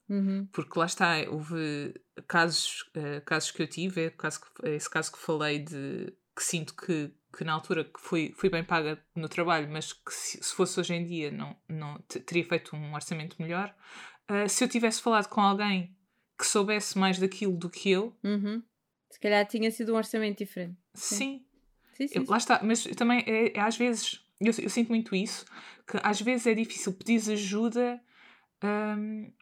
Uhum. 0.08 0.46
Porque 0.52 0.78
lá 0.78 0.86
está, 0.86 1.14
houve 1.28 1.94
casos, 2.28 2.82
uh, 2.96 3.20
casos 3.24 3.50
que 3.50 3.62
eu 3.62 3.66
tive, 3.66 4.06
é 4.06 4.10
caso 4.10 4.40
que, 4.40 4.68
esse 4.68 4.88
caso 4.88 5.12
que 5.12 5.18
falei 5.18 5.58
de 5.58 6.12
que 6.34 6.44
sinto 6.44 6.74
que, 6.74 7.10
que 7.36 7.44
na 7.44 7.52
altura 7.52 7.84
que 7.84 7.98
fui, 7.98 8.32
fui 8.36 8.50
bem 8.50 8.62
paga 8.62 9.02
no 9.14 9.28
trabalho, 9.28 9.68
mas 9.70 9.92
que 9.92 10.12
se, 10.12 10.42
se 10.42 10.54
fosse 10.54 10.78
hoje 10.78 10.94
em 10.94 11.04
dia 11.04 11.30
não, 11.30 11.56
não 11.68 11.98
teria 12.08 12.44
feito 12.44 12.76
um 12.76 12.94
orçamento 12.94 13.36
melhor. 13.40 13.74
Uh, 14.30 14.48
se 14.48 14.62
eu 14.62 14.68
tivesse 14.68 15.00
falado 15.00 15.28
com 15.28 15.40
alguém 15.40 15.96
que 16.38 16.46
soubesse 16.46 16.98
mais 16.98 17.18
daquilo 17.18 17.56
do 17.56 17.70
que 17.70 17.90
eu, 17.90 18.14
uhum. 18.22 18.62
se 19.10 19.18
calhar 19.18 19.46
tinha 19.46 19.70
sido 19.70 19.94
um 19.94 19.96
orçamento 19.96 20.38
diferente. 20.38 20.76
Sim. 20.94 21.16
Sim. 21.94 22.08
sim, 22.08 22.08
sim, 22.08 22.24
lá 22.28 22.36
está, 22.36 22.60
mas 22.62 22.84
também 22.84 23.24
é, 23.26 23.56
é 23.56 23.60
às 23.60 23.76
vezes, 23.76 24.22
eu, 24.38 24.52
eu, 24.58 24.68
sinto 24.68 24.88
muito 24.88 25.16
isso, 25.16 25.46
que 25.86 25.98
às 26.02 26.20
vezes 26.20 26.46
é 26.46 26.54
difícil 26.54 26.92
pedir 26.92 27.32
ajuda. 27.32 28.00
Um, 28.62 29.32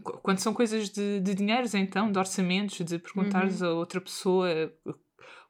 quando 0.00 0.38
são 0.38 0.52
coisas 0.54 0.88
de, 0.90 1.20
de 1.20 1.34
dinheiros, 1.34 1.74
então, 1.74 2.10
de 2.10 2.18
orçamentos, 2.18 2.78
de 2.84 2.98
perguntares 2.98 3.60
uhum. 3.60 3.68
a 3.68 3.74
outra 3.74 4.00
pessoa 4.00 4.48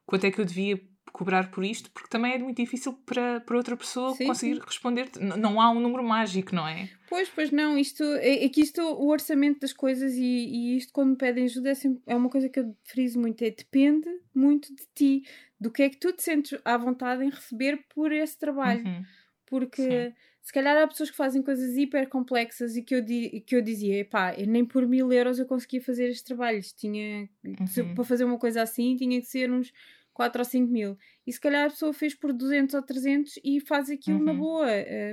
quanto 0.05 0.25
é 0.25 0.31
que 0.31 0.41
eu 0.41 0.45
devia 0.45 0.81
cobrar 1.11 1.51
por 1.51 1.63
isto, 1.63 1.91
porque 1.91 2.09
também 2.09 2.33
é 2.33 2.39
muito 2.39 2.57
difícil 2.57 2.93
para, 3.05 3.39
para 3.41 3.57
outra 3.57 3.75
pessoa 3.75 4.15
sim, 4.15 4.25
conseguir 4.25 4.55
sim. 4.55 4.61
responder. 4.65 5.09
Não 5.19 5.59
há 5.59 5.69
um 5.69 5.79
número 5.79 6.03
mágico, 6.03 6.55
não 6.55 6.67
é? 6.67 6.89
Pois, 7.09 7.29
pois 7.29 7.51
não. 7.51 7.77
Isto, 7.77 8.03
é, 8.03 8.45
é 8.45 8.49
que 8.49 8.61
isto, 8.61 8.81
o 8.81 9.09
orçamento 9.09 9.59
das 9.59 9.73
coisas 9.73 10.13
e, 10.13 10.21
e 10.23 10.77
isto 10.77 10.93
quando 10.93 11.11
me 11.11 11.15
pedem 11.17 11.45
ajuda 11.45 11.69
é, 11.69 11.75
sempre, 11.75 12.01
é 12.05 12.15
uma 12.15 12.29
coisa 12.29 12.49
que 12.49 12.59
eu 12.59 12.75
friso 12.83 13.19
muito. 13.19 13.43
É 13.43 13.49
depende 13.49 14.09
muito 14.33 14.73
de 14.73 14.83
ti, 14.95 15.23
do 15.59 15.71
que 15.71 15.83
é 15.83 15.89
que 15.89 15.97
tu 15.97 16.13
te 16.13 16.23
sentes 16.23 16.59
à 16.63 16.77
vontade 16.77 17.23
em 17.23 17.29
receber 17.29 17.83
por 17.93 18.11
esse 18.11 18.37
trabalho. 18.37 18.85
Uhum. 18.85 19.03
Porque... 19.45 20.09
Sim 20.09 20.28
se 20.49 20.53
calhar 20.53 20.75
há 20.75 20.87
pessoas 20.87 21.11
que 21.11 21.15
fazem 21.15 21.43
coisas 21.43 21.77
hiper 21.77 22.09
complexas 22.09 22.75
e 22.75 22.81
que 22.81 22.95
eu, 22.95 23.01
di 23.03 23.39
que 23.41 23.55
eu 23.55 23.61
dizia, 23.61 24.03
pá, 24.03 24.35
nem 24.47 24.65
por 24.65 24.87
mil 24.87 25.13
euros 25.13 25.37
eu 25.37 25.45
conseguia 25.45 25.79
fazer 25.79 26.09
este 26.09 26.23
trabalho. 26.23 26.59
Tinha, 26.75 27.29
uhum. 27.45 27.93
Para 27.93 28.03
fazer 28.03 28.23
uma 28.23 28.39
coisa 28.39 28.63
assim 28.63 28.95
tinha 28.95 29.21
que 29.21 29.27
ser 29.27 29.51
uns 29.51 29.71
4 30.11 30.41
ou 30.41 30.45
5 30.45 30.73
mil. 30.73 30.97
E 31.27 31.31
se 31.31 31.39
calhar 31.39 31.67
a 31.67 31.69
pessoa 31.69 31.93
fez 31.93 32.15
por 32.15 32.33
200 32.33 32.73
ou 32.73 32.81
300 32.81 33.39
e 33.43 33.59
faz 33.59 33.91
aquilo 33.91 34.17
uhum. 34.17 34.23
na 34.23 34.33
boa. 34.33 34.65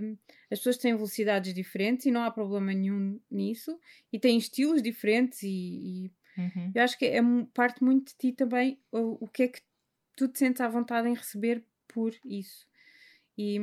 Um, 0.03 0.17
as 0.51 0.59
pessoas 0.59 0.79
têm 0.79 0.95
velocidades 0.95 1.53
diferentes 1.53 2.07
e 2.07 2.11
não 2.11 2.23
há 2.23 2.31
problema 2.31 2.73
nenhum 2.73 3.21
nisso. 3.31 3.79
E 4.11 4.19
têm 4.19 4.39
estilos 4.39 4.83
diferentes 4.83 5.43
e, 5.43 5.49
e 5.49 6.13
uhum. 6.39 6.73
eu 6.75 6.83
acho 6.83 6.99
que 6.99 7.05
é 7.05 7.21
parte 7.53 7.85
muito 7.85 8.13
de 8.13 8.17
ti 8.17 8.33
também 8.33 8.81
o, 8.91 9.23
o 9.27 9.29
que 9.29 9.43
é 9.43 9.49
que 9.49 9.61
tu 10.17 10.29
te 10.29 10.39
sentes 10.39 10.63
à 10.63 10.69
vontade 10.69 11.11
em 11.11 11.15
receber 11.15 11.63
por 11.87 12.15
isso. 12.25 12.67
E 13.37 13.59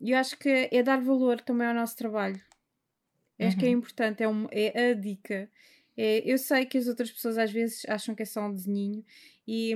eu 0.00 0.16
acho 0.16 0.38
que 0.38 0.68
é 0.70 0.82
dar 0.82 1.00
valor 1.00 1.40
também 1.40 1.66
ao 1.66 1.74
nosso 1.74 1.96
trabalho. 1.96 2.40
Uhum. 3.38 3.46
Acho 3.46 3.56
que 3.58 3.66
é 3.66 3.68
importante, 3.68 4.22
é, 4.22 4.28
um, 4.28 4.48
é 4.50 4.90
a 4.90 4.94
dica. 4.94 5.50
É, 5.96 6.22
eu 6.24 6.38
sei 6.38 6.64
que 6.64 6.78
as 6.78 6.86
outras 6.86 7.10
pessoas 7.10 7.36
às 7.36 7.50
vezes 7.50 7.82
acham 7.88 8.14
que 8.14 8.22
é 8.22 8.26
só 8.26 8.46
um 8.46 8.54
desenho 8.54 9.04
e, 9.46 9.74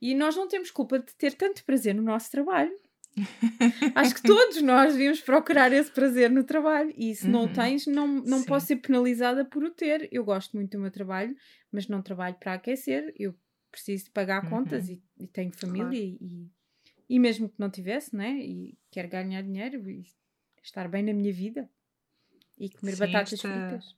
e 0.00 0.14
nós 0.14 0.36
não 0.36 0.46
temos 0.46 0.70
culpa 0.70 0.98
de 0.98 1.14
ter 1.14 1.32
tanto 1.34 1.64
prazer 1.64 1.94
no 1.94 2.02
nosso 2.02 2.30
trabalho. 2.30 2.72
Acho 3.94 4.14
que 4.14 4.22
todos 4.22 4.62
nós 4.62 4.92
devíamos 4.92 5.20
procurar 5.20 5.72
esse 5.72 5.90
prazer 5.90 6.30
no 6.30 6.44
trabalho 6.44 6.92
e 6.96 7.14
se 7.14 7.26
uhum. 7.26 7.32
não 7.32 7.44
o 7.44 7.52
tens, 7.52 7.86
não, 7.86 8.06
não 8.06 8.42
posso 8.42 8.66
ser 8.66 8.76
penalizada 8.76 9.44
por 9.44 9.62
o 9.64 9.70
ter. 9.70 10.08
Eu 10.12 10.24
gosto 10.24 10.56
muito 10.56 10.72
do 10.72 10.80
meu 10.80 10.90
trabalho, 10.90 11.34
mas 11.70 11.88
não 11.88 12.00
trabalho 12.02 12.36
para 12.38 12.54
aquecer. 12.54 13.14
Eu 13.18 13.34
preciso 13.70 14.04
de 14.04 14.10
pagar 14.10 14.44
uhum. 14.44 14.50
contas 14.50 14.88
e, 14.88 15.02
e, 15.18 15.26
tenho 15.26 15.52
família 15.52 15.86
claro. 15.88 16.18
e, 16.20 16.50
e 17.12 17.18
mesmo 17.18 17.46
que 17.46 17.60
não 17.60 17.68
tivesse, 17.68 18.16
né? 18.16 18.38
E 18.38 18.78
quero 18.90 19.06
ganhar 19.06 19.42
dinheiro 19.42 19.86
e 19.90 20.02
estar 20.62 20.88
bem 20.88 21.02
na 21.02 21.12
minha 21.12 21.30
vida 21.30 21.68
e 22.58 22.70
comer 22.70 22.92
sim, 22.92 22.98
batatas 23.00 23.32
esta... 23.34 23.48
fritas. 23.50 23.96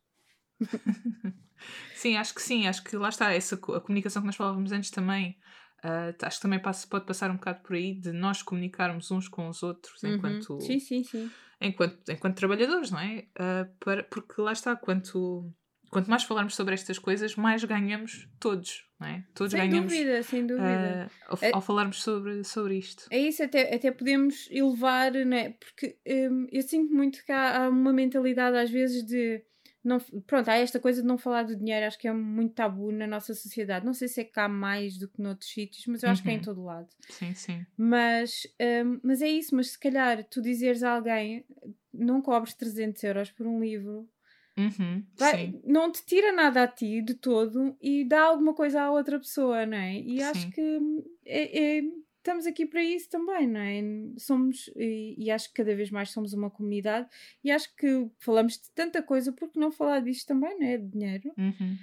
sim, 1.94 2.16
acho 2.16 2.34
que 2.34 2.42
sim, 2.42 2.66
acho 2.66 2.82
que 2.82 2.96
lá 2.96 3.10
está, 3.10 3.32
essa 3.32 3.54
a 3.54 3.80
comunicação 3.80 4.20
que 4.20 4.26
nós 4.26 4.34
falávamos 4.34 4.72
antes 4.72 4.90
também. 4.90 5.38
Uh, 5.84 6.10
acho 6.22 6.38
que 6.38 6.42
também 6.42 6.58
passa, 6.60 6.88
pode 6.88 7.06
passar 7.06 7.30
um 7.30 7.36
bocado 7.36 7.62
por 7.62 7.76
aí 7.76 7.94
de 7.94 8.10
nós 8.10 8.42
comunicarmos 8.42 9.08
uns 9.12 9.28
com 9.28 9.48
os 9.48 9.62
outros 9.62 10.02
uhum. 10.02 10.14
enquanto, 10.14 10.60
sim, 10.60 10.80
sim, 10.80 11.04
sim. 11.04 11.30
Enquanto, 11.60 12.10
enquanto 12.10 12.36
trabalhadores, 12.36 12.90
não 12.90 12.98
é? 12.98 13.28
Uh, 13.38 13.76
para, 13.78 14.02
porque 14.02 14.40
lá 14.40 14.50
está, 14.50 14.74
quanto, 14.74 15.54
quanto 15.94 16.10
mais 16.10 16.24
falarmos 16.24 16.56
sobre 16.56 16.74
estas 16.74 16.98
coisas, 16.98 17.36
mais 17.36 17.62
ganhamos 17.62 18.28
todos, 18.40 18.84
não 18.98 19.06
é? 19.06 19.24
Todos 19.32 19.52
sem 19.52 19.60
ganhamos. 19.60 19.92
Dúvida, 19.92 20.22
sem 20.24 20.44
dúvida, 20.44 21.08
uh, 21.08 21.28
ao, 21.28 21.38
é, 21.40 21.52
ao, 21.54 21.60
falarmos 21.60 22.02
sobre, 22.02 22.42
sobre 22.42 22.76
isto. 22.76 23.06
É 23.12 23.18
isso, 23.20 23.44
até, 23.44 23.72
até 23.72 23.92
podemos 23.92 24.48
elevar, 24.50 25.12
não 25.12 25.36
é? 25.36 25.50
Porque 25.50 25.96
um, 26.04 26.48
eu 26.50 26.62
sinto 26.62 26.92
muito 26.92 27.24
que 27.24 27.30
há, 27.30 27.62
há, 27.62 27.68
uma 27.68 27.92
mentalidade 27.92 28.56
às 28.56 28.70
vezes 28.70 29.06
de 29.06 29.40
não, 29.84 30.00
pronto, 30.26 30.48
há 30.48 30.56
esta 30.56 30.80
coisa 30.80 31.00
de 31.00 31.06
não 31.06 31.16
falar 31.16 31.44
do 31.44 31.54
dinheiro, 31.54 31.86
acho 31.86 31.98
que 31.98 32.08
é 32.08 32.12
muito 32.12 32.54
tabu 32.54 32.90
na 32.90 33.06
nossa 33.06 33.34
sociedade. 33.34 33.86
Não 33.86 33.94
sei 33.94 34.08
se 34.08 34.22
é 34.22 34.24
cá 34.24 34.48
mais 34.48 34.98
do 34.98 35.06
que 35.06 35.22
noutros 35.22 35.48
sítios, 35.48 35.86
mas 35.86 36.02
eu 36.02 36.08
acho 36.08 36.22
que 36.22 36.30
é 36.30 36.32
em 36.32 36.36
Uhum. 36.38 36.42
todo 36.42 36.64
lado. 36.64 36.88
Sim, 37.10 37.34
sim. 37.34 37.66
Mas, 37.76 38.46
hum, 38.84 38.98
mas 39.04 39.22
é 39.22 39.28
isso, 39.28 39.54
mas 39.54 39.72
se 39.72 39.78
calhar 39.78 40.24
tu 40.24 40.40
dizeres 40.40 40.82
a 40.82 40.92
alguém 40.92 41.44
não 41.92 42.20
cobres 42.20 42.54
300 42.54 43.04
euros 43.04 43.30
por 43.30 43.46
um 43.46 43.60
livro, 43.60 44.08
Uhum, 44.56 45.04
vai- 45.16 45.52
não 45.64 45.90
te 45.90 46.04
tira 46.06 46.32
nada 46.32 46.62
a 46.62 46.68
ti 46.68 47.02
de 47.02 47.14
todo 47.14 47.76
e 47.82 48.04
dá 48.04 48.22
alguma 48.22 48.54
coisa 48.54 48.82
à 48.82 48.90
outra 48.92 49.18
pessoa, 49.18 49.66
não 49.66 49.76
é? 49.76 49.98
E 50.00 50.22
acho 50.22 50.42
Sim. 50.42 50.50
que 50.50 50.60
hum, 50.60 51.04
é- 51.26 51.78
é- 51.78 51.82
estamos 52.18 52.46
aqui 52.46 52.64
para 52.64 52.82
isso 52.82 53.10
também, 53.10 53.46
não 53.48 53.60
é? 53.60 53.82
Somos, 54.18 54.70
e, 54.76 55.14
e 55.18 55.30
acho 55.30 55.48
que 55.48 55.54
cada 55.62 55.74
vez 55.74 55.90
mais 55.90 56.10
somos 56.10 56.32
uma 56.32 56.50
comunidade 56.50 57.08
e 57.42 57.50
acho 57.50 57.74
que 57.76 58.08
falamos 58.18 58.54
de 58.54 58.70
tanta 58.70 59.02
coisa, 59.02 59.32
porque 59.32 59.58
não 59.58 59.72
falar 59.72 60.00
disto 60.00 60.28
também, 60.28 60.58
não 60.58 60.66
é? 60.66 60.78
De 60.78 60.86
dinheiro. 60.86 61.32
Uhum. 61.36 61.76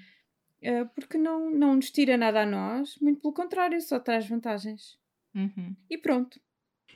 Uh, 0.63 0.87
porque 0.95 1.17
não, 1.17 1.49
não 1.49 1.75
nos 1.75 1.89
tira 1.91 2.15
nada 2.17 2.43
a 2.43 2.45
nós, 2.45 2.97
muito 2.99 3.19
pelo 3.19 3.33
contrário, 3.33 3.81
só 3.81 3.99
traz 3.99 4.27
vantagens. 4.27 4.97
Uhum. 5.35 5.75
E 5.89 5.97
pronto. 5.97 6.39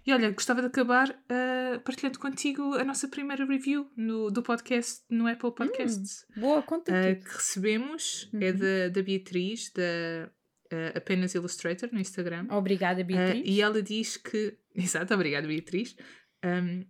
E 0.06 0.14
olha, 0.14 0.32
gostava 0.32 0.62
de 0.62 0.68
acabar 0.68 1.10
ah, 1.30 1.80
partilhando 1.84 2.20
contigo 2.20 2.74
a 2.76 2.84
nossa 2.84 3.08
primeira 3.08 3.46
review 3.46 3.90
no, 3.96 4.30
do 4.32 4.42
podcast 4.42 5.04
no 5.10 5.28
Apple 5.28 5.52
Podcasts. 5.54 6.26
Boa, 6.38 6.62
conta 6.62 6.92
ah, 6.98 7.14
tudo. 7.16 7.26
que 7.26 7.36
recebemos 7.36 8.30
é 8.34 8.52
Uhum. 8.52 8.58
da, 8.58 8.90
da 8.90 9.02
Beatriz, 9.04 9.72
da 9.74 10.32
ah, 10.72 10.98
Apenas 10.98 11.34
Illustrator, 11.36 11.90
no 11.92 12.00
Instagram. 12.00 12.48
Obrigada, 12.52 13.04
Beatriz. 13.04 13.44
e 13.46 13.62
ela 13.62 13.82
diz 13.82 14.18
que. 14.18 14.58
Exato, 14.76 15.14
obrigada, 15.14 15.48
Beatriz. 15.48 15.96
Ahm, 16.44 16.84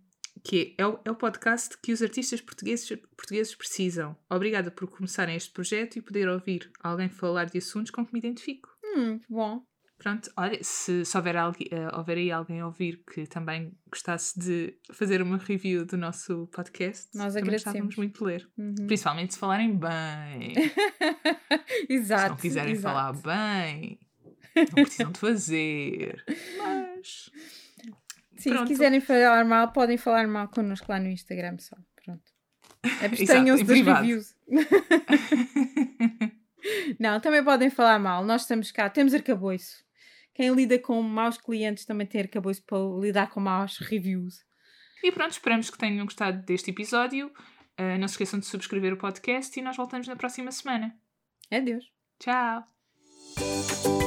que 0.44 0.74
é, 0.78 0.86
o, 0.86 1.00
é 1.04 1.10
o 1.10 1.14
podcast 1.16 1.76
que 1.82 1.92
os 1.92 2.02
artistas 2.02 2.40
portugueses, 2.40 2.86
portugueses 3.16 3.54
precisam. 3.54 4.16
Obrigada 4.30 4.70
por 4.70 4.86
começarem 4.88 5.34
este 5.34 5.50
projeto 5.50 5.96
e 5.96 6.02
poder 6.02 6.28
ouvir 6.28 6.70
alguém 6.80 7.08
falar 7.08 7.46
de 7.46 7.58
assuntos 7.58 7.90
com 7.90 8.04
que 8.04 8.12
me 8.12 8.18
identifico. 8.18 8.68
Hum, 8.84 9.18
bom. 9.28 9.64
Pronto, 9.98 10.30
olha, 10.36 10.58
se, 10.62 11.04
se 11.06 11.16
houver, 11.16 11.36
alguém, 11.36 11.68
eh, 11.70 11.88
houver 11.96 12.18
aí 12.18 12.30
alguém 12.30 12.60
a 12.60 12.66
ouvir 12.66 13.02
que 13.10 13.26
também 13.26 13.72
gostasse 13.90 14.38
de 14.38 14.78
fazer 14.92 15.22
uma 15.22 15.38
review 15.38 15.86
do 15.86 15.96
nosso 15.96 16.46
podcast, 16.52 17.08
Nós 17.16 17.34
agradecemos. 17.34 17.96
muito 17.96 18.18
de 18.18 18.24
ler. 18.24 18.48
Uhum. 18.58 18.74
Principalmente 18.86 19.32
se 19.32 19.40
falarem 19.40 19.74
bem. 19.74 20.52
exato. 21.88 22.22
se 22.24 22.28
não 22.28 22.36
quiserem 22.36 22.72
exato. 22.74 22.94
falar 22.94 23.12
bem, 23.14 23.98
não 24.54 24.84
precisam 24.84 25.12
de 25.12 25.18
fazer. 25.18 26.24
Mas. 26.58 27.30
Sim, 28.36 28.50
Pronto. 28.50 28.66
se 28.66 28.74
quiserem 28.74 29.00
falar 29.00 29.44
mal, 29.46 29.72
podem 29.72 29.96
falar 29.96 30.28
mal 30.28 30.48
connosco 30.48 30.92
lá 30.92 31.00
no 31.00 31.08
Instagram 31.08 31.56
só. 31.58 31.76
Pronto. 32.04 32.22
Abstenham-se 33.02 33.64
das 33.64 33.80
reviews. 33.80 34.36
Não, 36.98 37.20
também 37.20 37.42
podem 37.44 37.70
falar 37.70 37.98
mal. 37.98 38.24
Nós 38.24 38.42
estamos 38.42 38.70
cá, 38.72 38.90
temos 38.90 39.14
arcabouço. 39.14 39.85
Quem 40.36 40.54
lida 40.54 40.78
com 40.78 41.00
maus 41.00 41.38
clientes 41.38 41.86
também 41.86 42.06
tem 42.06 42.20
arcabouço 42.20 42.62
para 42.66 42.76
lidar 43.00 43.30
com 43.30 43.40
maus 43.40 43.78
reviews. 43.78 44.44
E 45.02 45.10
pronto, 45.10 45.30
esperamos 45.30 45.70
que 45.70 45.78
tenham 45.78 46.04
gostado 46.04 46.44
deste 46.44 46.70
episódio. 46.70 47.32
Eh, 47.74 47.96
não 47.96 48.06
se 48.06 48.12
esqueçam 48.12 48.38
de 48.38 48.44
subscrever 48.44 48.92
o 48.92 48.98
podcast 48.98 49.58
e 49.58 49.62
nós 49.62 49.78
voltamos 49.78 50.06
na 50.06 50.14
próxima 50.14 50.52
semana. 50.52 50.94
Adeus. 51.50 51.90
Tchau! 52.18 54.05